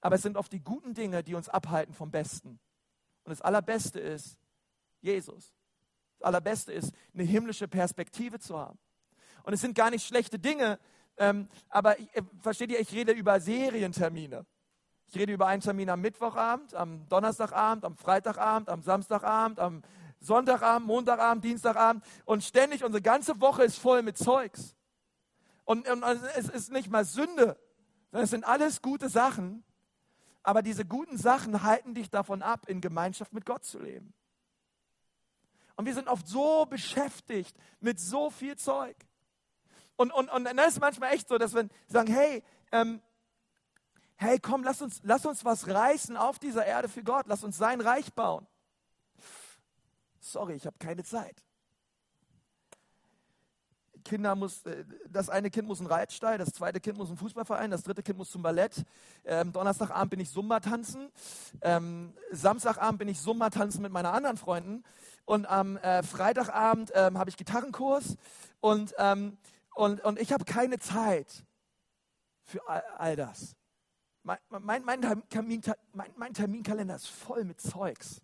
Aber 0.00 0.16
es 0.16 0.22
sind 0.22 0.36
oft 0.36 0.52
die 0.52 0.60
guten 0.60 0.94
Dinge, 0.94 1.22
die 1.22 1.34
uns 1.34 1.48
abhalten 1.48 1.94
vom 1.94 2.10
Besten. 2.10 2.58
Und 3.24 3.30
das 3.30 3.40
Allerbeste 3.40 4.00
ist 4.00 4.38
Jesus. 5.00 5.54
Das 6.18 6.26
Allerbeste 6.26 6.72
ist, 6.72 6.92
eine 7.14 7.22
himmlische 7.22 7.68
Perspektive 7.68 8.38
zu 8.38 8.58
haben. 8.58 8.78
Und 9.42 9.52
es 9.52 9.60
sind 9.60 9.74
gar 9.74 9.90
nicht 9.90 10.06
schlechte 10.06 10.38
Dinge, 10.38 10.78
ähm, 11.16 11.48
aber 11.68 11.98
äh, 11.98 12.22
versteht 12.40 12.70
ihr, 12.70 12.80
ich 12.80 12.92
rede 12.92 13.12
über 13.12 13.40
Serientermine. 13.40 14.46
Ich 15.12 15.16
rede 15.18 15.32
über 15.32 15.48
einen 15.48 15.60
Termin 15.60 15.90
am 15.90 16.00
Mittwochabend, 16.02 16.72
am 16.74 17.08
Donnerstagabend, 17.08 17.84
am 17.84 17.96
Freitagabend, 17.96 18.68
am 18.68 18.80
Samstagabend, 18.80 19.58
am 19.58 19.82
Sonntagabend, 20.20 20.86
Montagabend, 20.86 21.42
Dienstagabend. 21.42 22.04
Und 22.26 22.44
ständig, 22.44 22.84
unsere 22.84 23.02
ganze 23.02 23.40
Woche 23.40 23.64
ist 23.64 23.76
voll 23.76 24.02
mit 24.02 24.16
Zeugs. 24.16 24.76
Und, 25.64 25.90
und 25.90 26.04
es 26.36 26.48
ist 26.48 26.70
nicht 26.70 26.90
mal 26.90 27.04
Sünde, 27.04 27.58
sondern 28.12 28.24
es 28.24 28.30
sind 28.30 28.44
alles 28.44 28.82
gute 28.82 29.08
Sachen. 29.08 29.64
Aber 30.44 30.62
diese 30.62 30.84
guten 30.84 31.18
Sachen 31.18 31.64
halten 31.64 31.92
dich 31.92 32.08
davon 32.08 32.40
ab, 32.40 32.68
in 32.68 32.80
Gemeinschaft 32.80 33.32
mit 33.32 33.44
Gott 33.44 33.64
zu 33.64 33.80
leben. 33.80 34.14
Und 35.74 35.86
wir 35.86 35.94
sind 35.94 36.06
oft 36.06 36.28
so 36.28 36.66
beschäftigt 36.66 37.56
mit 37.80 37.98
so 37.98 38.30
viel 38.30 38.54
Zeug. 38.54 38.96
Und, 39.96 40.12
und, 40.12 40.30
und 40.30 40.44
dann 40.44 40.58
ist 40.58 40.78
manchmal 40.78 41.14
echt 41.14 41.26
so, 41.26 41.36
dass 41.36 41.52
wir 41.52 41.68
sagen, 41.88 42.12
hey, 42.12 42.44
ähm, 42.70 43.02
hey, 44.20 44.38
komm, 44.38 44.62
lass 44.62 44.82
uns, 44.82 45.00
lass 45.02 45.24
uns 45.24 45.44
was 45.46 45.66
reißen 45.66 46.16
auf 46.16 46.38
dieser 46.38 46.66
Erde 46.66 46.88
für 46.88 47.02
Gott. 47.02 47.26
Lass 47.26 47.42
uns 47.42 47.56
sein 47.56 47.80
Reich 47.80 48.12
bauen. 48.12 48.46
Sorry, 50.20 50.54
ich 50.54 50.66
habe 50.66 50.76
keine 50.78 51.02
Zeit. 51.04 51.42
Kinder 54.04 54.34
muss, 54.34 54.66
äh, 54.66 54.84
das 55.08 55.30
eine 55.30 55.50
Kind 55.50 55.66
muss 55.66 55.80
einen 55.80 55.86
Reitstall, 55.86 56.36
das 56.36 56.50
zweite 56.52 56.80
Kind 56.80 56.98
muss 56.98 57.08
einen 57.08 57.16
Fußballverein, 57.16 57.70
das 57.70 57.82
dritte 57.82 58.02
Kind 58.02 58.18
muss 58.18 58.30
zum 58.30 58.42
Ballett. 58.42 58.84
Ähm, 59.24 59.52
Donnerstagabend 59.52 60.10
bin 60.10 60.20
ich 60.20 60.28
Sumba 60.28 60.60
tanzen. 60.60 61.10
Ähm, 61.62 62.12
Samstagabend 62.30 62.98
bin 62.98 63.08
ich 63.08 63.20
Sumba 63.20 63.48
tanzen 63.48 63.80
mit 63.80 63.92
meinen 63.92 64.06
anderen 64.06 64.36
Freunden. 64.36 64.84
Und 65.24 65.46
am 65.46 65.78
äh, 65.78 66.02
Freitagabend 66.02 66.92
ähm, 66.94 67.18
habe 67.18 67.30
ich 67.30 67.38
Gitarrenkurs. 67.38 68.16
Und, 68.60 68.94
ähm, 68.98 69.38
und, 69.74 70.04
und 70.04 70.18
ich 70.18 70.32
habe 70.32 70.44
keine 70.44 70.78
Zeit 70.78 71.44
für 72.44 72.68
all, 72.68 72.82
all 72.98 73.16
das. 73.16 73.56
Mein, 74.22 74.38
mein, 74.48 74.84
mein, 74.84 75.28
Termin, 75.28 75.62
mein, 75.92 76.34
Terminkalender 76.34 76.96
ist 76.96 77.08
voll 77.08 77.44
mit 77.44 77.60
Zeugs. 77.60 78.20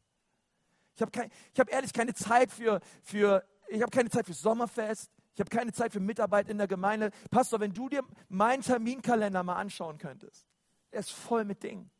Ich 0.94 1.02
habe 1.02 1.30
hab 1.58 1.72
ehrlich 1.72 1.92
keine 1.92 2.14
Zeit 2.14 2.50
für, 2.50 2.80
für 3.02 3.44
ich 3.68 3.82
habe 3.82 3.90
keine 3.90 4.10
Zeit 4.10 4.26
für 4.26 4.34
Sommerfest. 4.34 5.10
Ich 5.34 5.40
habe 5.40 5.50
keine 5.50 5.72
Zeit 5.72 5.92
für 5.92 6.00
Mitarbeit 6.00 6.48
in 6.48 6.58
der 6.58 6.66
Gemeinde. 6.66 7.10
Pastor, 7.30 7.60
wenn 7.60 7.72
du 7.72 7.88
dir 7.88 8.02
meinen 8.28 8.62
Terminkalender 8.62 9.42
mal 9.42 9.56
anschauen 9.56 9.98
könntest, 9.98 10.46
er 10.90 11.00
ist 11.00 11.10
voll 11.10 11.44
mit 11.44 11.62
Dingen. 11.62 11.90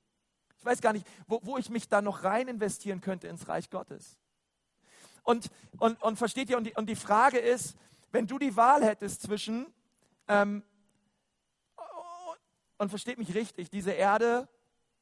Ich 0.58 0.64
weiß 0.64 0.80
gar 0.80 0.92
nicht, 0.92 1.06
wo, 1.26 1.40
wo 1.42 1.58
ich 1.58 1.68
mich 1.68 1.88
da 1.88 2.00
noch 2.00 2.24
rein 2.24 2.48
investieren 2.48 3.00
könnte 3.00 3.28
ins 3.28 3.48
Reich 3.48 3.68
Gottes. 3.70 4.18
Und, 5.22 5.50
und, 5.78 6.00
und 6.02 6.16
versteht 6.16 6.48
ihr, 6.48 6.56
und 6.56 6.64
die, 6.64 6.74
und 6.74 6.88
die 6.88 6.96
Frage 6.96 7.38
ist, 7.38 7.76
wenn 8.12 8.26
du 8.26 8.38
die 8.38 8.56
Wahl 8.56 8.84
hättest 8.84 9.22
zwischen, 9.22 9.66
ähm, 10.28 10.62
und 12.78 12.90
versteht 12.90 13.18
mich 13.18 13.34
richtig, 13.34 13.70
diese 13.70 13.92
Erde 13.92 14.48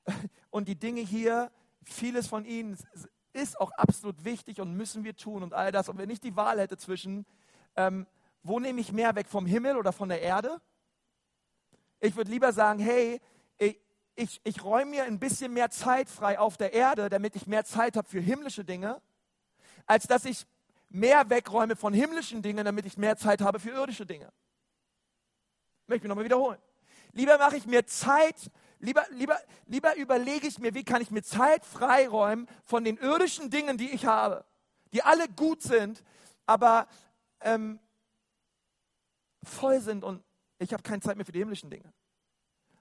und 0.50 0.68
die 0.68 0.76
Dinge 0.76 1.00
hier, 1.00 1.50
vieles 1.84 2.26
von 2.26 2.44
ihnen 2.44 2.76
ist 3.32 3.60
auch 3.60 3.72
absolut 3.72 4.24
wichtig 4.24 4.60
und 4.60 4.74
müssen 4.74 5.04
wir 5.04 5.16
tun 5.16 5.42
und 5.42 5.54
all 5.54 5.72
das. 5.72 5.88
Und 5.88 5.98
wenn 5.98 6.10
ich 6.10 6.20
die 6.20 6.36
Wahl 6.36 6.60
hätte 6.60 6.76
zwischen, 6.76 7.26
ähm, 7.76 8.06
wo 8.42 8.60
nehme 8.60 8.80
ich 8.80 8.92
mehr 8.92 9.14
weg 9.16 9.28
vom 9.28 9.46
Himmel 9.46 9.76
oder 9.76 9.92
von 9.92 10.08
der 10.08 10.22
Erde? 10.22 10.60
Ich 12.00 12.16
würde 12.16 12.30
lieber 12.30 12.52
sagen, 12.52 12.78
hey, 12.78 13.20
ich, 13.58 13.80
ich, 14.14 14.40
ich 14.44 14.64
räume 14.64 14.92
mir 14.92 15.04
ein 15.04 15.18
bisschen 15.18 15.52
mehr 15.52 15.70
Zeit 15.70 16.08
frei 16.08 16.38
auf 16.38 16.56
der 16.56 16.72
Erde, 16.72 17.08
damit 17.08 17.34
ich 17.34 17.46
mehr 17.46 17.64
Zeit 17.64 17.96
habe 17.96 18.08
für 18.08 18.20
himmlische 18.20 18.64
Dinge, 18.64 19.02
als 19.86 20.06
dass 20.06 20.24
ich 20.24 20.46
mehr 20.88 21.28
wegräume 21.28 21.74
von 21.74 21.92
himmlischen 21.92 22.40
Dingen, 22.40 22.64
damit 22.64 22.86
ich 22.86 22.96
mehr 22.96 23.16
Zeit 23.16 23.40
habe 23.40 23.58
für 23.58 23.70
irdische 23.70 24.06
Dinge. 24.06 24.32
Möchte 25.86 26.06
ich 26.06 26.08
nochmal 26.08 26.24
wiederholen. 26.24 26.58
Lieber 27.14 27.38
mache 27.38 27.56
ich 27.56 27.66
mir 27.66 27.86
Zeit, 27.86 28.50
lieber, 28.80 29.04
lieber, 29.10 29.38
lieber 29.66 29.96
überlege 29.96 30.48
ich 30.48 30.58
mir, 30.58 30.74
wie 30.74 30.84
kann 30.84 31.00
ich 31.00 31.12
mir 31.12 31.22
Zeit 31.22 31.64
freiräumen 31.64 32.48
von 32.64 32.84
den 32.84 32.96
irdischen 32.96 33.50
Dingen, 33.50 33.78
die 33.78 33.90
ich 33.90 34.04
habe, 34.04 34.44
die 34.92 35.02
alle 35.02 35.28
gut 35.28 35.62
sind, 35.62 36.02
aber 36.44 36.88
ähm, 37.40 37.78
voll 39.44 39.80
sind 39.80 40.02
und 40.02 40.24
ich 40.58 40.72
habe 40.72 40.82
keine 40.82 41.00
Zeit 41.00 41.16
mehr 41.16 41.24
für 41.24 41.32
die 41.32 41.38
himmlischen 41.38 41.70
Dinge. 41.70 41.92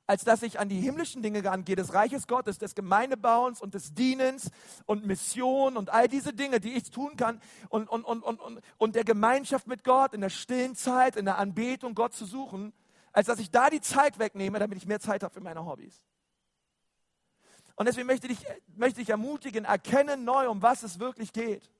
Als 0.07 0.23
dass 0.23 0.41
ich 0.41 0.59
an 0.59 0.67
die 0.67 0.81
himmlischen 0.81 1.21
Dinge 1.21 1.49
angehe, 1.49 1.75
des 1.75 1.93
Reiches 1.93 2.27
Gottes, 2.27 2.57
des 2.57 2.75
Gemeindebauens 2.75 3.61
und 3.61 3.73
des 3.75 3.93
Dienens 3.93 4.49
und 4.85 5.05
Mission 5.05 5.77
und 5.77 5.91
all 5.91 6.07
diese 6.07 6.33
Dinge, 6.33 6.59
die 6.59 6.73
ich 6.73 6.89
tun 6.89 7.15
kann 7.17 7.39
und, 7.69 7.87
und, 7.87 8.03
und, 8.03 8.23
und, 8.23 8.41
und, 8.41 8.61
und 8.77 8.95
der 8.95 9.05
Gemeinschaft 9.05 9.67
mit 9.67 9.83
Gott, 9.83 10.13
in 10.13 10.21
der 10.21 10.29
stillen 10.29 10.75
Zeit, 10.75 11.15
in 11.15 11.25
der 11.25 11.37
Anbetung 11.37 11.93
Gott 11.93 12.13
zu 12.13 12.25
suchen, 12.25 12.73
als 13.13 13.27
dass 13.27 13.39
ich 13.39 13.51
da 13.51 13.69
die 13.69 13.79
Zeit 13.79 14.19
wegnehme, 14.19 14.59
damit 14.59 14.77
ich 14.77 14.87
mehr 14.87 14.99
Zeit 14.99 15.23
habe 15.23 15.33
für 15.33 15.41
meine 15.41 15.65
Hobbys. 15.65 16.03
Und 17.75 17.85
deswegen 17.85 18.07
möchte 18.07 18.27
ich, 18.27 18.45
möchte 18.75 19.01
ich 19.01 19.09
ermutigen, 19.09 19.65
erkenne 19.65 20.17
neu, 20.17 20.49
um 20.49 20.61
was 20.61 20.83
es 20.83 20.99
wirklich 20.99 21.31
geht. 21.31 21.71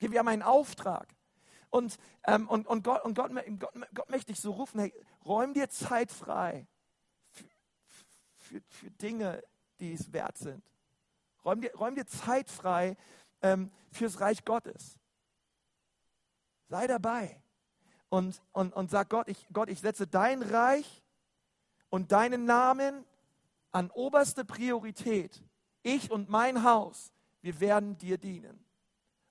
Wir 0.00 0.18
haben 0.18 0.28
einen 0.28 0.42
Auftrag. 0.42 1.14
Und, 1.70 1.96
ähm, 2.24 2.48
und, 2.48 2.66
und, 2.66 2.82
Gott, 2.82 3.04
und 3.04 3.14
Gott, 3.14 3.30
Gott, 3.58 3.72
Gott 3.94 4.10
möchte 4.10 4.32
dich 4.32 4.40
so 4.40 4.52
rufen, 4.52 4.80
hey, 4.80 4.92
räum 5.24 5.54
dir 5.54 5.70
Zeit 5.70 6.10
frei 6.10 6.66
für, 7.30 7.44
für, 8.36 8.62
für 8.68 8.90
Dinge, 8.90 9.42
die 9.80 9.92
es 9.92 10.12
wert 10.12 10.36
sind. 10.36 10.62
Räum 11.44 11.60
dir, 11.60 11.74
räum 11.74 11.94
dir 11.94 12.06
Zeit 12.06 12.50
frei 12.50 12.96
ähm, 13.40 13.70
fürs 13.90 14.20
Reich 14.20 14.44
Gottes. 14.44 14.98
Sei 16.68 16.86
dabei 16.86 17.42
und, 18.12 18.42
und, 18.52 18.74
und 18.74 18.90
sag 18.90 19.08
Gott 19.08 19.26
ich, 19.28 19.48
Gott, 19.54 19.70
ich 19.70 19.80
setze 19.80 20.06
dein 20.06 20.42
Reich 20.42 21.02
und 21.88 22.12
deinen 22.12 22.44
Namen 22.44 23.06
an 23.70 23.90
oberste 23.90 24.44
Priorität. 24.44 25.42
Ich 25.82 26.10
und 26.10 26.28
mein 26.28 26.62
Haus, 26.62 27.10
wir 27.40 27.58
werden 27.58 27.96
dir 27.96 28.18
dienen. 28.18 28.62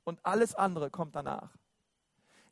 Und 0.04 0.20
alles 0.26 0.56
andere 0.56 0.90
kommt 0.90 1.16
danach. 1.16 1.56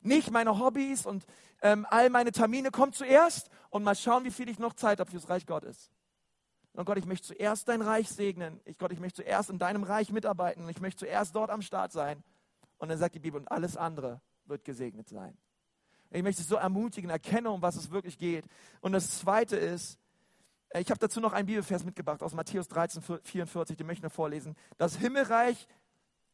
Nicht 0.02 0.30
meine 0.30 0.60
Hobbys 0.60 1.04
und 1.04 1.26
ähm, 1.62 1.84
all 1.90 2.10
meine 2.10 2.30
Termine 2.30 2.70
kommen 2.70 2.92
zuerst 2.92 3.50
und 3.70 3.82
mal 3.82 3.96
schauen, 3.96 4.22
wie 4.22 4.30
viel 4.30 4.48
ich 4.48 4.60
noch 4.60 4.74
Zeit 4.74 5.00
habe 5.00 5.10
fürs 5.10 5.28
Reich 5.28 5.46
Gottes. 5.46 5.90
Und 6.74 6.84
Gott, 6.84 6.98
ich 6.98 7.06
möchte 7.06 7.26
zuerst 7.26 7.66
dein 7.66 7.82
Reich 7.82 8.08
segnen. 8.08 8.60
Ich 8.64 8.78
Gott, 8.78 8.92
ich 8.92 9.00
möchte 9.00 9.24
zuerst 9.24 9.50
in 9.50 9.58
deinem 9.58 9.82
Reich 9.82 10.12
mitarbeiten. 10.12 10.68
Ich 10.68 10.80
möchte 10.80 11.06
zuerst 11.06 11.34
dort 11.34 11.50
am 11.50 11.60
Start 11.60 11.90
sein. 11.90 12.22
Und 12.78 12.88
dann 12.88 12.98
sagt 12.98 13.16
die 13.16 13.18
Bibel, 13.18 13.40
und 13.40 13.50
alles 13.50 13.76
andere 13.76 14.20
wird 14.44 14.64
gesegnet 14.64 15.08
sein. 15.08 15.36
Ich 16.10 16.22
möchte 16.22 16.42
dich 16.42 16.48
so 16.48 16.56
ermutigen, 16.56 17.10
erkenne, 17.10 17.50
um 17.50 17.62
was 17.62 17.76
es 17.76 17.90
wirklich 17.90 18.18
geht. 18.18 18.44
Und 18.80 18.92
das 18.92 19.18
Zweite 19.18 19.56
ist, 19.56 19.98
äh, 20.70 20.80
ich 20.80 20.90
habe 20.90 20.98
dazu 20.98 21.20
noch 21.20 21.32
einen 21.32 21.46
Bibelvers 21.46 21.84
mitgebracht 21.84 22.22
aus 22.22 22.34
Matthäus 22.34 22.68
13, 22.68 23.02
44, 23.22 23.76
den 23.76 23.86
möchte 23.86 24.00
ich 24.00 24.04
noch 24.04 24.12
vorlesen. 24.12 24.56
Das 24.76 24.96
Himmelreich 24.96 25.68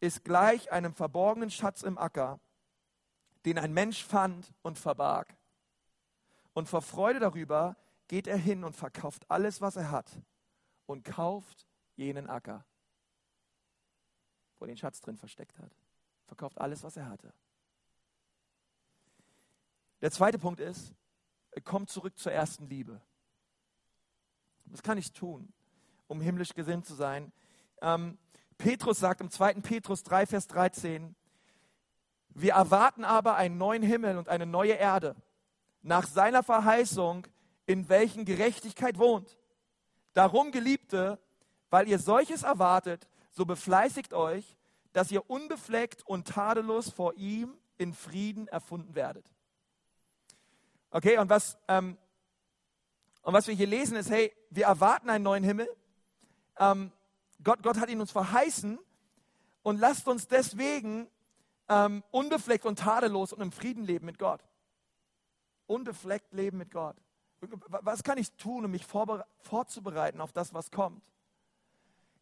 ist 0.01 0.25
gleich 0.25 0.73
einem 0.73 0.95
verborgenen 0.95 1.51
Schatz 1.51 1.83
im 1.83 1.99
Acker, 1.99 2.41
den 3.45 3.59
ein 3.59 3.73
Mensch 3.73 4.05
fand 4.05 4.53
und 4.63 4.79
verbarg. 4.79 5.37
Und 6.55 6.69
vor 6.69 6.83
Freude 6.83 7.19
darüber 7.19 7.77
geht 8.09 8.27
er 8.27 8.39
hin 8.39 8.65
und 8.65 8.75
verkauft 8.75 9.25
alles, 9.29 9.61
was 9.61 9.77
er 9.77 9.91
hat 9.91 10.11
und 10.87 11.05
kauft 11.05 11.67
jenen 11.97 12.29
Acker, 12.29 12.65
wo 14.59 14.65
er 14.65 14.69
den 14.69 14.77
Schatz 14.77 15.01
drin 15.01 15.17
versteckt 15.17 15.59
hat. 15.59 15.73
Verkauft 16.27 16.59
alles, 16.59 16.83
was 16.83 16.97
er 16.97 17.09
hatte. 17.09 17.33
Der 20.01 20.11
zweite 20.11 20.39
Punkt 20.39 20.61
ist, 20.61 20.95
komm 21.65 21.87
zurück 21.87 22.19
zur 22.19 22.33
ersten 22.33 22.69
Liebe. 22.69 23.01
Was 24.67 24.83
kann 24.83 24.99
ich 24.99 25.13
tun, 25.13 25.53
um 26.07 26.21
himmlisch 26.21 26.55
gesinnt 26.55 26.87
zu 26.87 26.95
sein? 26.95 27.33
Ähm, 27.81 28.19
Petrus 28.59 28.99
sagt 28.99 29.21
im 29.21 29.31
2. 29.31 29.55
Petrus 29.55 30.03
3, 30.03 30.27
Vers 30.27 30.47
13, 30.49 31.15
wir 32.31 32.53
erwarten 32.53 33.05
aber 33.05 33.37
einen 33.37 33.57
neuen 33.57 33.83
Himmel 33.83 34.19
und 34.19 34.29
eine 34.29 34.45
neue 34.45 34.75
Erde, 34.75 35.17
nach 35.83 36.07
seiner 36.07 36.43
Verheißung, 36.43 37.27
in 37.65 37.89
welchen 37.89 38.25
Gerechtigkeit 38.25 38.99
wohnt. 38.99 39.39
Darum, 40.13 40.53
Geliebte, 40.53 41.19
weil 41.71 41.89
ihr 41.89 41.99
solches 41.99 42.43
erwartet, 42.43 43.09
so 43.31 43.47
befleißigt 43.47 44.13
euch, 44.13 44.57
dass 44.93 45.11
ihr 45.11 45.29
unbefleckt 45.31 46.07
und 46.07 46.29
tadellos 46.29 46.91
vor 46.91 47.15
ihm 47.15 47.57
in 47.79 47.93
Frieden 47.93 48.49
erfunden 48.49 48.95
werdet. 48.95 49.31
Okay, 50.91 51.19
und 51.19 51.29
was, 51.29 51.59
ähm, 51.69 51.99
und 53.23 53.35
was 53.35 53.47
wir 53.49 53.55
hier 53.55 53.67
lesen 53.67 53.97
ist, 53.97 54.11
hey, 54.11 54.33
wir 54.51 54.67
erwarten 54.67 55.11
einen 55.11 55.25
neuen 55.25 55.45
Himmel. 55.45 55.69
Ähm, 56.59 56.93
Gott, 57.43 57.63
Gott 57.63 57.79
hat 57.79 57.89
ihn 57.89 58.01
uns 58.01 58.13
verheißen 58.13 58.79
und 59.63 59.81
lasst 59.81 60.07
uns 60.07 60.29
deswegen 60.29 61.09
ähm, 61.69 62.05
unbefleckt 62.13 62.65
und 62.65 62.79
tadellos 62.79 63.33
und 63.33 63.41
im 63.41 63.53
Frieden 63.53 63.85
leben 63.85 64.07
mit 64.07 64.19
Gott. 64.19 64.41
Unbefleckt 65.67 66.33
leben 66.33 66.59
mit 66.59 66.71
Gott. 66.71 66.97
Was 67.41 68.03
kann 68.03 68.19
ich 68.19 68.33
tun, 68.33 68.65
um 68.65 68.71
mich 68.71 68.87
vorzubereiten 68.87 70.21
auf 70.21 70.33
das, 70.33 70.55
was 70.55 70.71
kommt? 70.71 71.03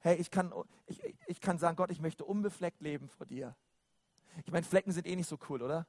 Hey, 0.01 0.17
ich 0.17 0.31
kann, 0.31 0.53
ich, 0.87 1.03
ich 1.27 1.41
kann 1.41 1.59
sagen, 1.59 1.77
Gott, 1.77 1.91
ich 1.91 2.01
möchte 2.01 2.25
unbefleckt 2.25 2.81
leben 2.81 3.09
vor 3.09 3.27
dir. 3.27 3.55
Ich 4.45 4.53
meine, 4.53 4.65
Flecken 4.65 4.93
sind 4.93 5.07
eh 5.07 5.17
nicht 5.17 5.29
so 5.29 5.39
cool, 5.49 5.63
oder? 5.63 5.87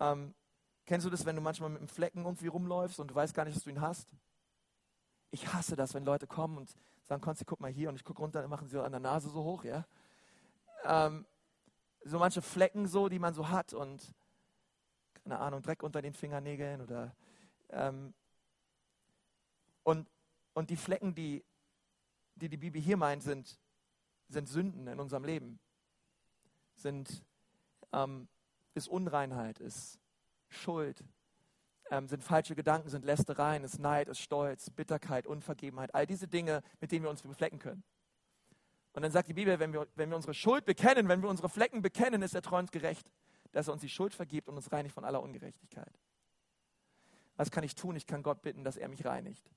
Ähm, 0.00 0.34
kennst 0.86 1.06
du 1.06 1.10
das, 1.10 1.24
wenn 1.24 1.36
du 1.36 1.42
manchmal 1.42 1.70
mit 1.70 1.78
einem 1.78 1.88
Flecken 1.88 2.24
irgendwie 2.24 2.48
rumläufst 2.48 3.00
und 3.00 3.08
du 3.08 3.14
weißt 3.14 3.34
gar 3.34 3.44
nicht, 3.44 3.56
dass 3.56 3.64
du 3.64 3.70
ihn 3.70 3.80
hast? 3.80 4.14
Ich 5.30 5.52
hasse 5.52 5.76
das, 5.76 5.94
wenn 5.94 6.04
Leute 6.04 6.26
kommen 6.26 6.58
und 6.58 6.74
sagen, 7.02 7.20
Konsti, 7.20 7.44
guck 7.44 7.60
mal 7.60 7.70
hier 7.70 7.88
und 7.88 7.96
ich 7.96 8.04
gucke 8.04 8.22
runter 8.22 8.42
und 8.42 8.50
machen 8.50 8.68
sie 8.68 8.82
an 8.82 8.92
der 8.92 9.00
Nase 9.00 9.28
so 9.28 9.42
hoch, 9.42 9.64
ja? 9.64 9.84
Ähm, 10.84 11.26
so 12.04 12.18
manche 12.18 12.42
Flecken 12.42 12.86
so, 12.86 13.08
die 13.08 13.18
man 13.18 13.34
so 13.34 13.48
hat 13.48 13.72
und 13.72 14.14
keine 15.14 15.38
Ahnung, 15.38 15.62
Dreck 15.62 15.82
unter 15.82 16.02
den 16.02 16.12
Fingernägeln 16.12 16.82
oder 16.82 17.16
ähm, 17.70 18.12
und, 19.82 20.08
und 20.52 20.70
die 20.70 20.76
Flecken, 20.76 21.14
die, 21.14 21.44
die 22.34 22.48
die 22.48 22.56
Bibel 22.56 22.80
hier 22.80 22.96
meint, 22.96 23.22
sind, 23.22 23.58
sind 24.28 24.48
Sünden 24.48 24.86
in 24.86 25.00
unserem 25.00 25.24
Leben, 25.24 25.58
sind, 26.74 27.24
ähm, 27.92 28.28
ist 28.74 28.88
Unreinheit, 28.88 29.60
ist 29.60 29.98
Schuld, 30.54 31.04
ähm, 31.90 32.08
sind 32.08 32.24
falsche 32.24 32.54
Gedanken, 32.54 32.88
sind 32.88 33.04
Lästereien, 33.04 33.64
ist 33.64 33.78
Neid, 33.78 34.08
ist 34.08 34.20
Stolz, 34.20 34.70
Bitterkeit, 34.70 35.26
Unvergebenheit, 35.26 35.94
all 35.94 36.06
diese 36.06 36.28
Dinge, 36.28 36.62
mit 36.80 36.92
denen 36.92 37.04
wir 37.04 37.10
uns 37.10 37.22
beflecken 37.22 37.58
können. 37.58 37.82
Und 38.92 39.02
dann 39.02 39.10
sagt 39.10 39.28
die 39.28 39.34
Bibel, 39.34 39.58
wenn 39.58 39.72
wir, 39.72 39.88
wenn 39.96 40.08
wir 40.08 40.16
unsere 40.16 40.34
Schuld 40.34 40.64
bekennen, 40.64 41.08
wenn 41.08 41.22
wir 41.22 41.28
unsere 41.28 41.48
Flecken 41.48 41.82
bekennen, 41.82 42.22
ist 42.22 42.34
er 42.34 42.42
und 42.42 42.72
gerecht, 42.72 43.10
dass 43.52 43.68
er 43.68 43.72
uns 43.72 43.82
die 43.82 43.88
Schuld 43.88 44.14
vergibt 44.14 44.48
und 44.48 44.56
uns 44.56 44.70
reinigt 44.72 44.94
von 44.94 45.04
aller 45.04 45.22
Ungerechtigkeit. 45.22 45.92
Was 47.36 47.50
kann 47.50 47.64
ich 47.64 47.74
tun? 47.74 47.96
Ich 47.96 48.06
kann 48.06 48.22
Gott 48.22 48.42
bitten, 48.42 48.62
dass 48.62 48.76
er 48.76 48.88
mich 48.88 49.04
reinigt. 49.04 49.50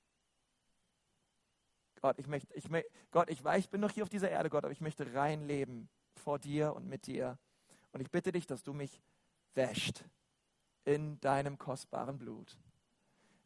Gott, 2.01 2.17
ich 2.19 2.27
möchte, 2.27 2.53
ich, 2.55 2.65
Gott, 3.11 3.29
ich 3.29 3.43
weiß, 3.43 3.59
ich 3.59 3.69
bin 3.69 3.81
noch 3.81 3.91
hier 3.91 4.03
auf 4.03 4.09
dieser 4.09 4.29
Erde, 4.29 4.49
Gott, 4.49 4.63
aber 4.63 4.71
ich 4.71 4.81
möchte 4.81 5.13
rein 5.13 5.43
leben 5.43 5.89
vor 6.15 6.39
dir 6.39 6.73
und 6.73 6.87
mit 6.87 7.07
dir. 7.07 7.37
Und 7.91 8.01
ich 8.01 8.11
bitte 8.11 8.31
dich, 8.31 8.47
dass 8.47 8.63
du 8.63 8.73
mich 8.73 9.01
wäscht 9.53 10.03
in 10.87 11.19
deinem 11.19 11.57
kostbaren 11.57 12.17
Blut. 12.17 12.57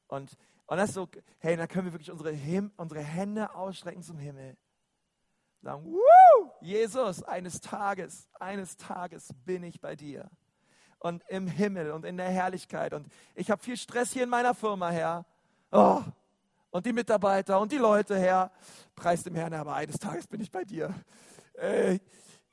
Und, 0.07 0.37
und 0.67 0.77
das 0.77 0.89
ist 0.89 0.95
so, 0.95 1.09
hey, 1.39 1.57
dann 1.57 1.67
können 1.67 1.85
wir 1.85 1.93
wirklich 1.93 2.11
unsere, 2.11 2.31
Him 2.31 2.71
unsere 2.77 3.01
Hände 3.01 3.55
ausstrecken 3.55 4.03
zum 4.03 4.19
Himmel. 4.19 4.55
Sagen, 5.61 5.85
Woo! 5.85 6.51
Jesus, 6.61 7.23
eines 7.23 7.59
Tages, 7.59 8.29
eines 8.39 8.77
Tages 8.77 9.29
bin 9.43 9.63
ich 9.63 9.81
bei 9.81 9.95
dir. 9.95 10.29
Und 10.99 11.23
im 11.29 11.47
Himmel 11.47 11.91
und 11.91 12.05
in 12.05 12.17
der 12.17 12.29
Herrlichkeit. 12.29 12.93
Und 12.93 13.07
ich 13.33 13.49
habe 13.49 13.63
viel 13.63 13.75
Stress 13.75 14.11
hier 14.11 14.23
in 14.23 14.29
meiner 14.29 14.53
Firma, 14.53 14.91
Herr. 14.91 15.25
Oh, 15.71 16.03
und 16.69 16.85
die 16.85 16.93
Mitarbeiter 16.93 17.59
und 17.59 17.71
die 17.71 17.77
Leute, 17.77 18.19
Herr. 18.19 18.51
Preis 18.95 19.23
dem 19.23 19.33
Herrn, 19.33 19.53
aber 19.55 19.73
eines 19.73 19.97
Tages 19.97 20.27
bin 20.27 20.41
ich 20.41 20.51
bei 20.51 20.63
dir. 20.63 20.93
Äh, 21.53 21.97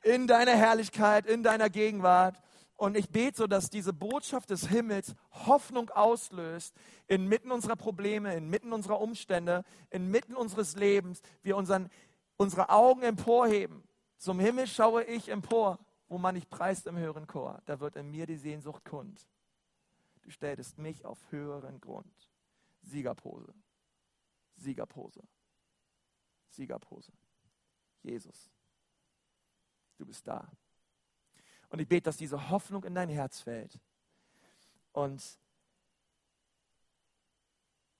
in 0.03 0.27
deiner 0.27 0.57
Herrlichkeit, 0.57 1.27
in 1.27 1.43
deiner 1.43 1.69
Gegenwart. 1.69 2.41
Und 2.79 2.97
ich 2.97 3.11
bete 3.11 3.37
so, 3.37 3.47
dass 3.49 3.71
diese 3.71 3.93
Botschaft 3.93 4.51
des 4.51 4.69
Himmels 4.69 5.17
Hoffnung 5.33 5.91
auslöst, 5.91 6.77
inmitten 7.09 7.51
unserer 7.51 7.75
Probleme, 7.75 8.33
inmitten 8.37 8.73
unserer 8.73 9.01
Umstände, 9.01 9.65
inmitten 9.91 10.37
unseres 10.37 10.77
Lebens, 10.77 11.21
wir 11.43 11.57
unseren, 11.57 11.91
unsere 12.37 12.69
Augen 12.69 13.03
emporheben. 13.03 13.83
Zum 14.17 14.39
Himmel 14.39 14.69
schaue 14.69 15.03
ich 15.03 15.29
empor, 15.29 15.81
wo 16.07 16.19
man 16.19 16.37
nicht 16.37 16.51
preist 16.51 16.87
im 16.87 16.97
höheren 16.97 17.27
Chor. 17.27 17.61
Da 17.67 17.81
wird 17.81 17.97
in 17.97 18.13
mir 18.13 18.27
die 18.27 18.37
Sehnsucht 18.37 18.85
kund. 18.85 19.29
Du 20.23 20.31
stelltest 20.31 20.79
mich 20.79 21.05
auf 21.05 21.19
höheren 21.33 21.81
Grund. 21.81 22.31
Siegerpose. 22.83 23.53
Siegerpose. 24.55 25.25
Siegerpose. 26.51 27.11
Jesus, 28.05 28.53
du 29.97 30.07
bist 30.07 30.29
da. 30.29 30.49
Und 31.71 31.81
ich 31.81 31.89
bete, 31.89 32.05
dass 32.05 32.17
diese 32.17 32.51
Hoffnung 32.51 32.85
in 32.85 32.95
dein 32.95 33.09
Herz 33.09 33.41
fällt. 33.41 33.79
Und, 34.93 35.39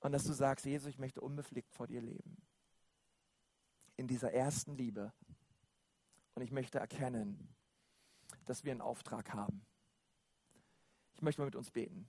und 0.01 0.13
dass 0.13 0.25
du 0.25 0.33
sagst, 0.33 0.65
Jesus, 0.65 0.89
ich 0.89 0.99
möchte 0.99 1.21
unbefleckt 1.21 1.73
vor 1.73 1.87
dir 1.87 2.01
leben. 2.01 2.37
In 3.97 4.07
dieser 4.07 4.33
ersten 4.33 4.77
Liebe. 4.77 5.13
Und 6.35 6.43
ich 6.43 6.51
möchte 6.51 6.79
erkennen, 6.79 7.55
dass 8.47 8.65
wir 8.65 8.73
einen 8.73 8.81
Auftrag 8.81 9.33
haben. 9.35 9.65
Ich 11.15 11.23
möchte 11.23 11.41
mal 11.41 11.47
mit 11.47 11.57
uns 11.57 11.71
beten. 11.71 12.09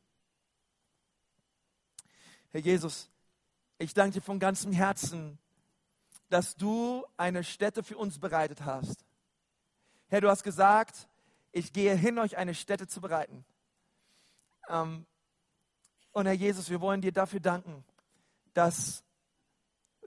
Herr 2.51 2.62
Jesus, 2.62 3.10
ich 3.78 3.93
danke 3.93 4.20
dir 4.20 4.22
von 4.22 4.39
ganzem 4.39 4.72
Herzen, 4.72 5.39
dass 6.30 6.55
du 6.55 7.05
eine 7.18 7.43
Stätte 7.43 7.84
für 7.84 7.97
uns 7.97 8.20
bereitet 8.20 8.62
hast. 8.62 9.05
Herr, 10.07 10.22
du 10.22 10.30
hast 10.30 10.43
gesagt, 10.43 11.07
ich 11.51 11.73
gehe 11.73 11.95
hin, 11.95 12.19
euch 12.19 12.37
eine 12.37 12.53
Stätte 12.53 12.87
zu 12.87 13.01
bereiten. 13.01 13.45
Ähm, 14.67 15.05
und 16.11 16.25
Herr 16.25 16.33
Jesus, 16.33 16.69
wir 16.69 16.81
wollen 16.81 17.01
dir 17.01 17.11
dafür 17.11 17.39
danken, 17.39 17.83
dass 18.53 19.03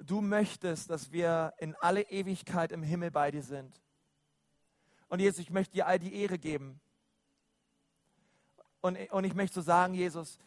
du 0.00 0.20
möchtest, 0.20 0.90
dass 0.90 1.12
wir 1.12 1.54
in 1.58 1.74
alle 1.76 2.02
Ewigkeit 2.02 2.72
im 2.72 2.82
Himmel 2.82 3.10
bei 3.10 3.30
dir 3.30 3.42
sind. 3.42 3.80
Und 5.08 5.20
Jesus, 5.20 5.40
ich 5.40 5.50
möchte 5.50 5.74
dir 5.74 5.86
all 5.86 5.98
die 5.98 6.14
Ehre 6.14 6.38
geben. 6.38 6.80
Und, 8.80 8.98
und 9.10 9.24
ich 9.24 9.34
möchte 9.34 9.54
so 9.54 9.60
sagen, 9.62 9.94
Jesus, 9.94 10.38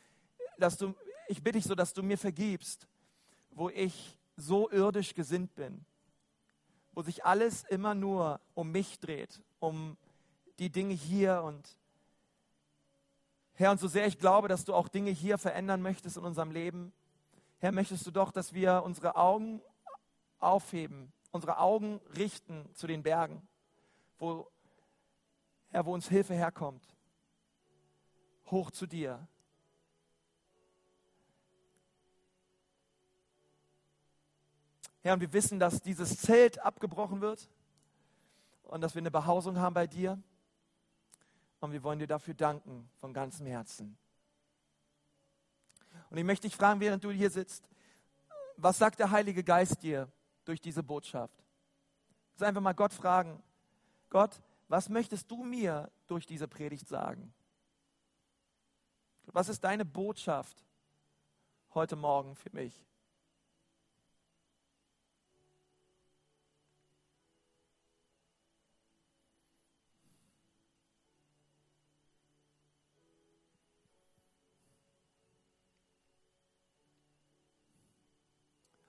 dass 0.57 0.77
du, 0.77 0.93
ich 1.27 1.41
bitte 1.41 1.57
dich 1.57 1.65
so, 1.65 1.75
dass 1.75 1.93
du 1.93 2.03
mir 2.03 2.17
vergibst, 2.17 2.87
wo 3.51 3.69
ich 3.69 4.17
so 4.35 4.69
irdisch 4.69 5.13
gesinnt 5.13 5.55
bin, 5.55 5.85
wo 6.93 7.01
sich 7.01 7.23
alles 7.23 7.63
immer 7.63 7.95
nur 7.95 8.41
um 8.53 8.71
mich 8.71 8.99
dreht, 8.99 9.41
um 9.59 9.97
die 10.59 10.69
Dinge 10.69 10.93
hier 10.93 11.41
und 11.43 11.77
Herr, 13.57 13.71
und 13.71 13.79
so 13.79 13.87
sehr 13.87 14.05
ich 14.05 14.19
glaube, 14.19 14.49
dass 14.49 14.65
du 14.65 14.73
auch 14.73 14.89
Dinge 14.89 15.11
hier 15.11 15.37
verändern 15.37 15.81
möchtest 15.81 16.17
in 16.17 16.25
unserem 16.25 16.51
Leben, 16.51 16.91
Herr, 17.59 17.71
möchtest 17.71 18.05
du 18.05 18.11
doch, 18.11 18.31
dass 18.31 18.53
wir 18.53 18.83
unsere 18.83 19.15
Augen 19.15 19.61
aufheben, 20.39 21.13
unsere 21.31 21.57
Augen 21.57 22.01
richten 22.17 22.69
zu 22.73 22.85
den 22.85 23.01
Bergen, 23.01 23.47
wo, 24.19 24.51
Herr, 25.69 25.85
wo 25.85 25.93
uns 25.93 26.09
Hilfe 26.09 26.33
herkommt, 26.33 26.85
hoch 28.51 28.71
zu 28.71 28.85
dir. 28.85 29.25
Herr, 35.01 35.13
und 35.13 35.21
wir 35.21 35.31
wissen, 35.31 35.59
dass 35.59 35.81
dieses 35.81 36.17
Zelt 36.17 36.59
abgebrochen 36.59 37.21
wird 37.21 37.49
und 38.63 38.81
dass 38.81 38.95
wir 38.95 39.01
eine 39.01 39.11
Behausung 39.11 39.59
haben 39.59 39.73
bei 39.73 39.87
dir. 39.87 40.21
Und 41.65 41.71
wir 41.71 41.81
wollen 41.81 41.97
dir 41.97 42.05
dafür 42.05 42.35
danken 42.35 42.87
von 42.99 43.11
ganzem 43.11 43.47
Herzen. 43.47 43.97
Und 46.11 46.17
ich 46.17 46.23
möchte 46.23 46.47
dich 46.47 46.55
fragen, 46.55 46.79
während 46.79 47.03
du 47.03 47.09
hier 47.09 47.31
sitzt, 47.31 47.67
was 48.55 48.77
sagt 48.77 48.99
der 48.99 49.09
Heilige 49.09 49.43
Geist 49.43 49.81
dir 49.81 50.07
durch 50.43 50.61
diese 50.61 50.83
Botschaft? 50.83 51.43
Sag 52.35 52.49
einfach 52.49 52.61
mal 52.61 52.73
Gott 52.73 52.93
fragen, 52.93 53.41
Gott, 54.11 54.43
was 54.67 54.89
möchtest 54.89 55.31
du 55.31 55.43
mir 55.43 55.91
durch 56.05 56.27
diese 56.27 56.47
Predigt 56.47 56.87
sagen? 56.87 57.33
Was 59.25 59.49
ist 59.49 59.63
deine 59.63 59.85
Botschaft 59.85 60.63
heute 61.73 61.95
Morgen 61.95 62.35
für 62.35 62.51
mich? 62.51 62.85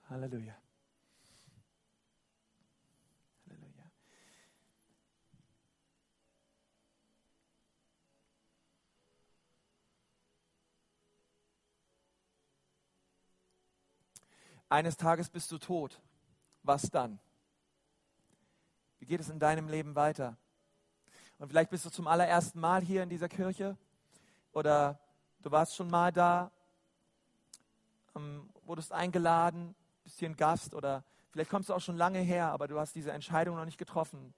Halleluja. 0.09 0.55
Halleluja. 3.45 3.91
Eines 14.69 14.95
Tages 14.95 15.29
bist 15.29 15.51
du 15.51 15.57
tot. 15.57 16.01
Was 16.63 16.89
dann? 16.89 17.19
Wie 18.99 19.05
geht 19.05 19.19
es 19.19 19.29
in 19.29 19.39
deinem 19.39 19.67
Leben 19.67 19.95
weiter? 19.95 20.37
Und 21.37 21.49
vielleicht 21.49 21.69
bist 21.69 21.85
du 21.85 21.89
zum 21.89 22.07
allerersten 22.07 22.59
Mal 22.61 22.81
hier 22.81 23.03
in 23.03 23.09
dieser 23.09 23.27
Kirche 23.27 23.77
oder 24.53 24.99
du 25.41 25.51
warst 25.51 25.75
schon 25.75 25.89
mal 25.89 26.13
da, 26.13 26.49
ähm, 28.15 28.49
wurdest 28.65 28.91
eingeladen, 28.91 29.75
bisschen 30.17 30.35
Gast 30.35 30.73
oder 30.73 31.03
vielleicht 31.29 31.51
kommst 31.51 31.69
du 31.69 31.75
auch 31.75 31.79
schon 31.79 31.95
lange 31.95 32.17
her, 32.17 32.47
aber 32.51 32.67
du 32.67 32.79
hast 32.79 32.95
diese 32.95 33.11
Entscheidung 33.11 33.55
noch 33.55 33.65
nicht 33.65 33.77
getroffen. 33.77 34.33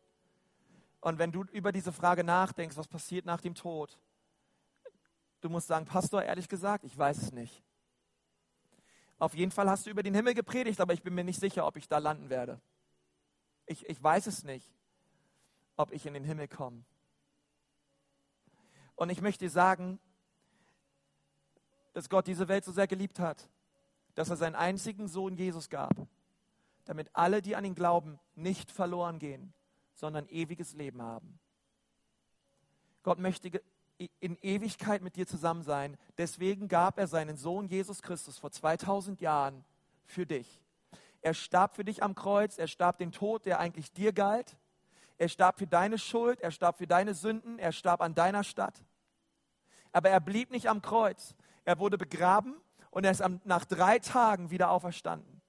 Und 0.99 1.19
wenn 1.19 1.31
du 1.31 1.45
über 1.53 1.71
diese 1.71 1.93
Frage 1.93 2.25
nachdenkst, 2.25 2.75
was 2.75 2.89
passiert 2.89 3.25
nach 3.25 3.39
dem 3.39 3.55
Tod, 3.55 3.97
du 5.39 5.47
musst 5.47 5.67
sagen, 5.67 5.85
Pastor, 5.85 6.21
ehrlich 6.21 6.49
gesagt, 6.49 6.83
ich 6.83 6.97
weiß 6.97 7.21
es 7.21 7.31
nicht. 7.31 7.63
Auf 9.19 9.33
jeden 9.33 9.51
Fall 9.51 9.69
hast 9.69 9.85
du 9.85 9.89
über 9.89 10.03
den 10.03 10.13
Himmel 10.13 10.33
gepredigt, 10.33 10.81
aber 10.81 10.91
ich 10.91 11.01
bin 11.01 11.15
mir 11.15 11.23
nicht 11.23 11.39
sicher, 11.39 11.65
ob 11.65 11.77
ich 11.77 11.87
da 11.87 11.97
landen 11.99 12.29
werde. 12.29 12.59
Ich, 13.65 13.87
ich 13.87 14.03
weiß 14.03 14.27
es 14.27 14.43
nicht, 14.43 14.69
ob 15.77 15.93
ich 15.93 16.05
in 16.05 16.13
den 16.13 16.25
Himmel 16.25 16.49
komme. 16.49 16.83
Und 18.97 19.09
ich 19.11 19.21
möchte 19.21 19.45
dir 19.45 19.49
sagen, 19.49 19.97
dass 21.93 22.09
Gott 22.09 22.27
diese 22.27 22.49
Welt 22.49 22.65
so 22.65 22.73
sehr 22.73 22.87
geliebt 22.87 23.17
hat, 23.19 23.47
dass 24.19 24.29
er 24.29 24.35
seinen 24.35 24.55
einzigen 24.55 25.07
Sohn 25.07 25.37
Jesus 25.37 25.69
gab, 25.69 25.95
damit 26.83 27.09
alle, 27.13 27.41
die 27.41 27.55
an 27.55 27.63
ihn 27.63 27.73
glauben, 27.73 28.19
nicht 28.35 28.69
verloren 28.69 29.17
gehen, 29.17 29.53
sondern 29.93 30.27
ewiges 30.27 30.73
Leben 30.73 31.01
haben. 31.01 31.39
Gott 33.01 33.19
möchte 33.19 33.49
in 34.19 34.37
Ewigkeit 34.41 35.01
mit 35.03 35.15
dir 35.15 35.25
zusammen 35.25 35.63
sein. 35.63 35.97
Deswegen 36.17 36.67
gab 36.67 36.99
er 36.99 37.07
seinen 37.07 37.37
Sohn 37.37 37.69
Jesus 37.69 38.01
Christus 38.01 38.37
vor 38.37 38.51
2000 38.51 39.21
Jahren 39.21 39.63
für 40.03 40.25
dich. 40.25 40.61
Er 41.21 41.33
starb 41.33 41.77
für 41.77 41.85
dich 41.85 42.03
am 42.03 42.13
Kreuz, 42.13 42.57
er 42.57 42.67
starb 42.67 42.97
den 42.97 43.13
Tod, 43.13 43.45
der 43.45 43.61
eigentlich 43.61 43.93
dir 43.93 44.11
galt. 44.11 44.57
Er 45.17 45.29
starb 45.29 45.59
für 45.59 45.67
deine 45.67 45.97
Schuld, 45.97 46.41
er 46.41 46.51
starb 46.51 46.79
für 46.79 46.87
deine 46.87 47.13
Sünden, 47.13 47.57
er 47.57 47.71
starb 47.71 48.01
an 48.01 48.15
deiner 48.15 48.43
Stadt. 48.43 48.83
Aber 49.93 50.09
er 50.09 50.19
blieb 50.19 50.51
nicht 50.51 50.67
am 50.67 50.81
Kreuz. 50.81 51.35
Er 51.63 51.79
wurde 51.79 51.97
begraben 51.97 52.55
und 52.91 53.05
er 53.05 53.11
ist 53.11 53.23
nach 53.45 53.65
drei 53.65 53.99
Tagen 53.99 54.51
wieder 54.51 54.71
auferstanden 54.71 55.39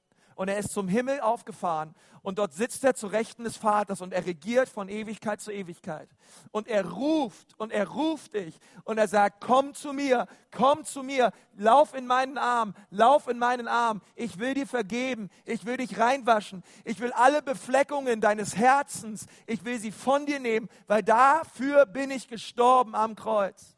und 0.40 0.48
er 0.48 0.56
ist 0.56 0.72
zum 0.72 0.88
Himmel 0.88 1.20
aufgefahren 1.20 1.94
und 2.22 2.38
dort 2.38 2.54
sitzt 2.54 2.82
er 2.82 2.94
zu 2.94 3.08
Rechten 3.08 3.44
des 3.44 3.58
Vaters 3.58 4.00
und 4.00 4.14
er 4.14 4.24
regiert 4.24 4.70
von 4.70 4.88
Ewigkeit 4.88 5.38
zu 5.38 5.52
Ewigkeit. 5.52 6.08
Und 6.50 6.66
er 6.66 6.88
ruft 6.88 7.54
und 7.58 7.70
er 7.70 7.86
ruft 7.86 8.32
dich 8.32 8.58
und 8.84 8.96
er 8.96 9.06
sagt, 9.06 9.44
komm 9.44 9.74
zu 9.74 9.92
mir, 9.92 10.26
komm 10.50 10.86
zu 10.86 11.02
mir, 11.02 11.32
lauf 11.58 11.92
in 11.92 12.06
meinen 12.06 12.38
Arm, 12.38 12.72
lauf 12.88 13.28
in 13.28 13.38
meinen 13.38 13.68
Arm. 13.68 14.00
Ich 14.14 14.38
will 14.38 14.54
dir 14.54 14.66
vergeben, 14.66 15.28
ich 15.44 15.66
will 15.66 15.76
dich 15.76 15.98
reinwaschen, 15.98 16.62
ich 16.86 17.00
will 17.00 17.12
alle 17.12 17.42
Befleckungen 17.42 18.22
deines 18.22 18.56
Herzens, 18.56 19.26
ich 19.46 19.66
will 19.66 19.78
sie 19.78 19.92
von 19.92 20.24
dir 20.24 20.40
nehmen, 20.40 20.70
weil 20.86 21.02
dafür 21.02 21.84
bin 21.84 22.10
ich 22.10 22.28
gestorben 22.28 22.94
am 22.94 23.14
Kreuz. 23.14 23.76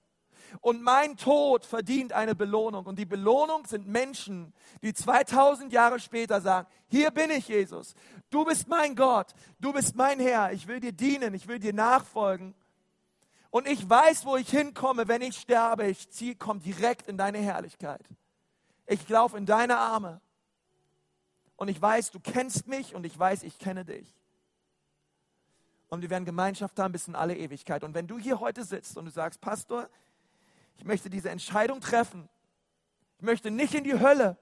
Und 0.61 0.83
mein 0.83 1.17
Tod 1.17 1.65
verdient 1.65 2.13
eine 2.13 2.35
Belohnung. 2.35 2.87
Und 2.87 2.99
die 2.99 3.07
Belohnung 3.07 3.67
sind 3.67 3.87
Menschen, 3.87 4.53
die 4.83 4.95
2000 4.95 5.73
Jahre 5.73 5.99
später 5.99 6.41
sagen, 6.41 6.69
hier 6.89 7.11
bin 7.11 7.31
ich, 7.31 7.49
Jesus. 7.49 7.95
Du 8.31 8.45
bist 8.45 8.69
mein 8.69 8.95
Gott. 8.95 9.33
Du 9.61 9.73
bist 9.73 9.97
mein 9.97 10.21
Herr. 10.21 10.53
Ich 10.53 10.67
will 10.69 10.81
dir 10.81 10.93
dienen. 10.93 11.35
Ich 11.35 11.49
will 11.49 11.59
dir 11.59 11.73
nachfolgen. 11.73 12.55
Und 13.51 13.67
ich 13.67 13.89
weiß, 13.89 14.25
wo 14.25 14.37
ich 14.37 14.49
hinkomme, 14.49 15.09
wenn 15.09 15.23
ich 15.23 15.37
sterbe. 15.37 15.87
Ich 15.87 16.11
ziehe, 16.11 16.35
komme 16.35 16.61
direkt 16.61 17.09
in 17.09 17.19
deine 17.19 17.39
Herrlichkeit. 17.39 18.03
Ich 18.87 19.09
laufe 19.09 19.37
in 19.37 19.47
deine 19.47 19.79
Arme. 19.79 20.21
Und 21.57 21.69
ich 21.69 21.81
weiß, 21.81 22.11
du 22.11 22.21
kennst 22.21 22.67
mich 22.67 22.95
und 22.95 23.05
ich 23.05 23.19
weiß, 23.19 23.43
ich 23.43 23.59
kenne 23.59 23.85
dich. 23.85 24.09
Und 25.89 26.01
wir 26.01 26.09
werden 26.09 26.25
Gemeinschaft 26.25 26.79
haben 26.79 26.93
bis 26.93 27.07
in 27.07 27.15
alle 27.15 27.37
Ewigkeit. 27.37 27.85
Und 27.85 27.95
wenn 27.95 28.07
du 28.07 28.19
hier 28.19 28.41
heute 28.41 28.65
sitzt 28.65 28.97
und 28.97 29.05
du 29.05 29.11
sagst, 29.11 29.43
Pastor, 29.43 29.91
ich 30.83 30.89
möchte 30.89 31.09
diese 31.09 31.31
Entscheidung 31.31 31.81
treffen. 31.81 32.29
Ich 33.19 33.25
möchte 33.25 33.53
nicht 33.53 33.73
in 33.73 33.85
die 33.85 34.01
Hölle. 34.01 34.37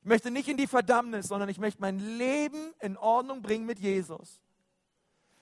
Ich 0.00 0.06
möchte 0.06 0.30
nicht 0.30 0.46
in 0.46 0.56
die 0.56 0.68
Verdammnis, 0.68 1.26
sondern 1.26 1.48
ich 1.48 1.58
möchte 1.58 1.80
mein 1.80 1.98
Leben 1.98 2.72
in 2.78 2.96
Ordnung 2.96 3.42
bringen 3.42 3.66
mit 3.66 3.80
Jesus. 3.80 4.40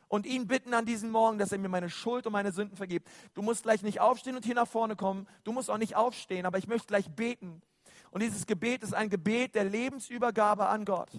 Und 0.09 0.25
ihn 0.25 0.47
bitten 0.47 0.73
an 0.73 0.87
diesem 0.87 1.11
Morgen, 1.11 1.37
dass 1.37 1.53
er 1.53 1.59
mir 1.59 1.69
meine 1.69 1.91
Schuld 1.91 2.25
und 2.25 2.33
meine 2.33 2.53
Sünden 2.53 2.75
vergibt. 2.75 3.07
Du 3.35 3.43
musst 3.43 3.65
gleich 3.65 3.83
nicht 3.83 4.01
aufstehen 4.01 4.35
und 4.35 4.47
hier 4.47 4.55
nach 4.55 4.67
vorne 4.67 4.97
kommen. 4.97 5.29
Du 5.45 5.53
musst 5.53 5.69
auch 5.69 5.77
nicht 5.77 5.95
aufstehen, 5.95 6.47
aber 6.47 6.57
ich 6.57 6.69
möchte 6.69 6.87
gleich 6.87 7.11
beten. 7.11 7.61
Und 8.11 8.23
dieses 8.23 8.47
Gebet 8.47 8.83
ist 8.83 8.95
ein 8.95 9.11
Gebet 9.11 9.55
der 9.55 9.65
Lebensübergabe 9.65 10.69
an 10.69 10.87
Gott. 10.87 11.11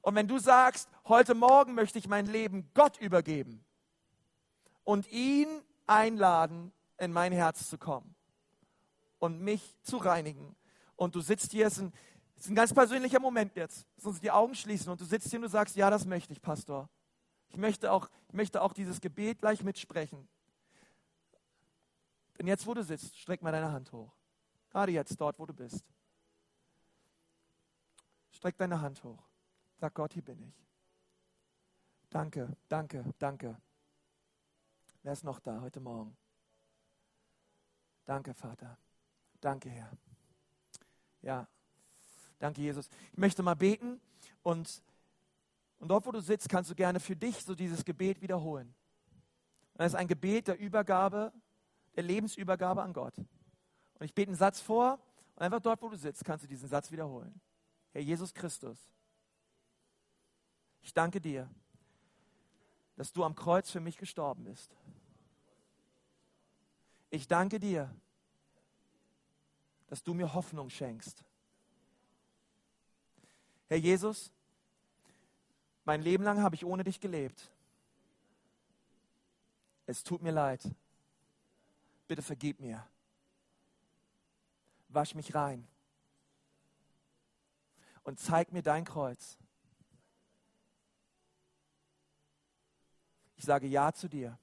Und 0.00 0.16
wenn 0.16 0.26
du 0.26 0.40
sagst, 0.40 0.88
heute 1.06 1.36
Morgen 1.36 1.74
möchte 1.74 2.00
ich 2.00 2.08
mein 2.08 2.26
Leben 2.26 2.68
Gott 2.74 2.98
übergeben 2.98 3.64
und 4.82 5.06
ihn 5.12 5.46
einladen, 5.86 6.72
in 7.00 7.12
mein 7.12 7.32
Herz 7.32 7.68
zu 7.68 7.78
kommen 7.78 8.14
und 9.18 9.40
mich 9.40 9.76
zu 9.82 9.96
reinigen. 9.96 10.54
Und 10.96 11.14
du 11.14 11.20
sitzt 11.20 11.50
hier, 11.50 11.66
es 11.66 11.74
ist 11.74 11.82
ein, 11.84 11.92
es 12.36 12.44
ist 12.44 12.50
ein 12.50 12.54
ganz 12.54 12.72
persönlicher 12.72 13.20
Moment 13.20 13.56
jetzt, 13.56 13.86
dass 13.96 14.06
uns 14.06 14.20
die 14.20 14.30
Augen 14.30 14.54
schließen 14.54 14.90
und 14.92 15.00
du 15.00 15.04
sitzt 15.04 15.28
hier 15.30 15.38
und 15.38 15.44
du 15.44 15.48
sagst, 15.48 15.76
ja, 15.76 15.90
das 15.90 16.04
möchte 16.04 16.32
ich, 16.32 16.40
Pastor. 16.40 16.88
Ich 17.48 17.56
möchte 17.56 17.90
auch, 17.90 18.08
ich 18.28 18.34
möchte 18.34 18.62
auch 18.62 18.72
dieses 18.72 19.00
Gebet 19.00 19.40
gleich 19.40 19.62
mitsprechen. 19.62 20.28
Denn 22.38 22.46
jetzt, 22.46 22.66
wo 22.66 22.74
du 22.74 22.84
sitzt, 22.84 23.18
streck 23.18 23.42
mal 23.42 23.52
deine 23.52 23.72
Hand 23.72 23.92
hoch. 23.92 24.12
Gerade 24.70 24.92
jetzt, 24.92 25.20
dort, 25.20 25.38
wo 25.38 25.46
du 25.46 25.52
bist. 25.52 25.84
Streck 28.30 28.56
deine 28.56 28.80
Hand 28.80 29.02
hoch. 29.04 29.22
Sag 29.78 29.94
Gott, 29.94 30.12
hier 30.12 30.22
bin 30.22 30.40
ich. 30.42 30.66
Danke, 32.08 32.56
danke, 32.68 33.04
danke. 33.18 33.56
Wer 35.02 35.12
ist 35.12 35.24
noch 35.24 35.40
da 35.40 35.60
heute 35.60 35.80
Morgen? 35.80 36.16
Danke, 38.10 38.34
Vater. 38.34 38.76
Danke, 39.40 39.70
Herr. 39.70 39.88
Ja, 41.22 41.46
danke, 42.40 42.60
Jesus. 42.60 42.88
Ich 43.12 43.18
möchte 43.18 43.40
mal 43.44 43.54
beten 43.54 44.00
und, 44.42 44.82
und 45.78 45.86
dort, 45.86 46.06
wo 46.06 46.10
du 46.10 46.20
sitzt, 46.20 46.48
kannst 46.48 46.68
du 46.72 46.74
gerne 46.74 46.98
für 46.98 47.14
dich 47.14 47.44
so 47.44 47.54
dieses 47.54 47.84
Gebet 47.84 48.20
wiederholen. 48.20 48.74
Das 49.74 49.92
ist 49.92 49.94
ein 49.94 50.08
Gebet 50.08 50.48
der 50.48 50.58
Übergabe, 50.58 51.32
der 51.94 52.02
Lebensübergabe 52.02 52.82
an 52.82 52.92
Gott. 52.92 53.16
Und 53.16 54.04
ich 54.04 54.12
bete 54.12 54.30
einen 54.30 54.36
Satz 54.36 54.60
vor 54.60 54.98
und 55.36 55.42
einfach 55.44 55.60
dort, 55.60 55.80
wo 55.80 55.88
du 55.88 55.96
sitzt, 55.96 56.24
kannst 56.24 56.42
du 56.42 56.48
diesen 56.48 56.68
Satz 56.68 56.90
wiederholen. 56.90 57.40
Herr 57.92 58.02
Jesus 58.02 58.34
Christus, 58.34 58.90
ich 60.82 60.92
danke 60.92 61.20
dir, 61.20 61.48
dass 62.96 63.12
du 63.12 63.22
am 63.22 63.36
Kreuz 63.36 63.70
für 63.70 63.78
mich 63.78 63.96
gestorben 63.96 64.42
bist. 64.42 64.74
Ich 67.10 67.26
danke 67.26 67.58
dir, 67.58 67.92
dass 69.88 70.02
du 70.04 70.14
mir 70.14 70.32
Hoffnung 70.32 70.70
schenkst. 70.70 71.24
Herr 73.66 73.76
Jesus, 73.76 74.32
mein 75.84 76.02
Leben 76.02 76.22
lang 76.22 76.40
habe 76.40 76.54
ich 76.54 76.64
ohne 76.64 76.84
dich 76.84 77.00
gelebt. 77.00 77.50
Es 79.86 80.04
tut 80.04 80.22
mir 80.22 80.30
leid. 80.30 80.62
Bitte 82.06 82.22
vergib 82.22 82.60
mir. 82.60 82.86
Wasch 84.88 85.16
mich 85.16 85.34
rein. 85.34 85.66
Und 88.04 88.20
zeig 88.20 88.52
mir 88.52 88.62
dein 88.62 88.84
Kreuz. 88.84 89.36
Ich 93.34 93.44
sage 93.44 93.66
Ja 93.66 93.92
zu 93.92 94.08
dir 94.08 94.38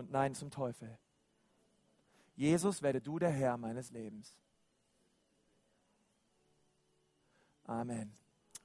und 0.00 0.10
Nein 0.10 0.34
zum 0.34 0.50
Teufel. 0.50 0.98
Jesus, 2.34 2.80
werde 2.80 3.02
du 3.02 3.18
der 3.18 3.30
Herr 3.30 3.58
meines 3.58 3.90
Lebens. 3.90 4.34
Amen. 7.64 8.12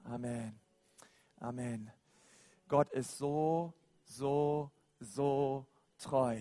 Amen. 0.06 0.58
Amen. 1.38 1.92
Gott 2.70 2.90
ist 2.92 3.18
so, 3.18 3.74
so, 4.06 4.72
so 5.00 5.68
treu. 5.98 6.40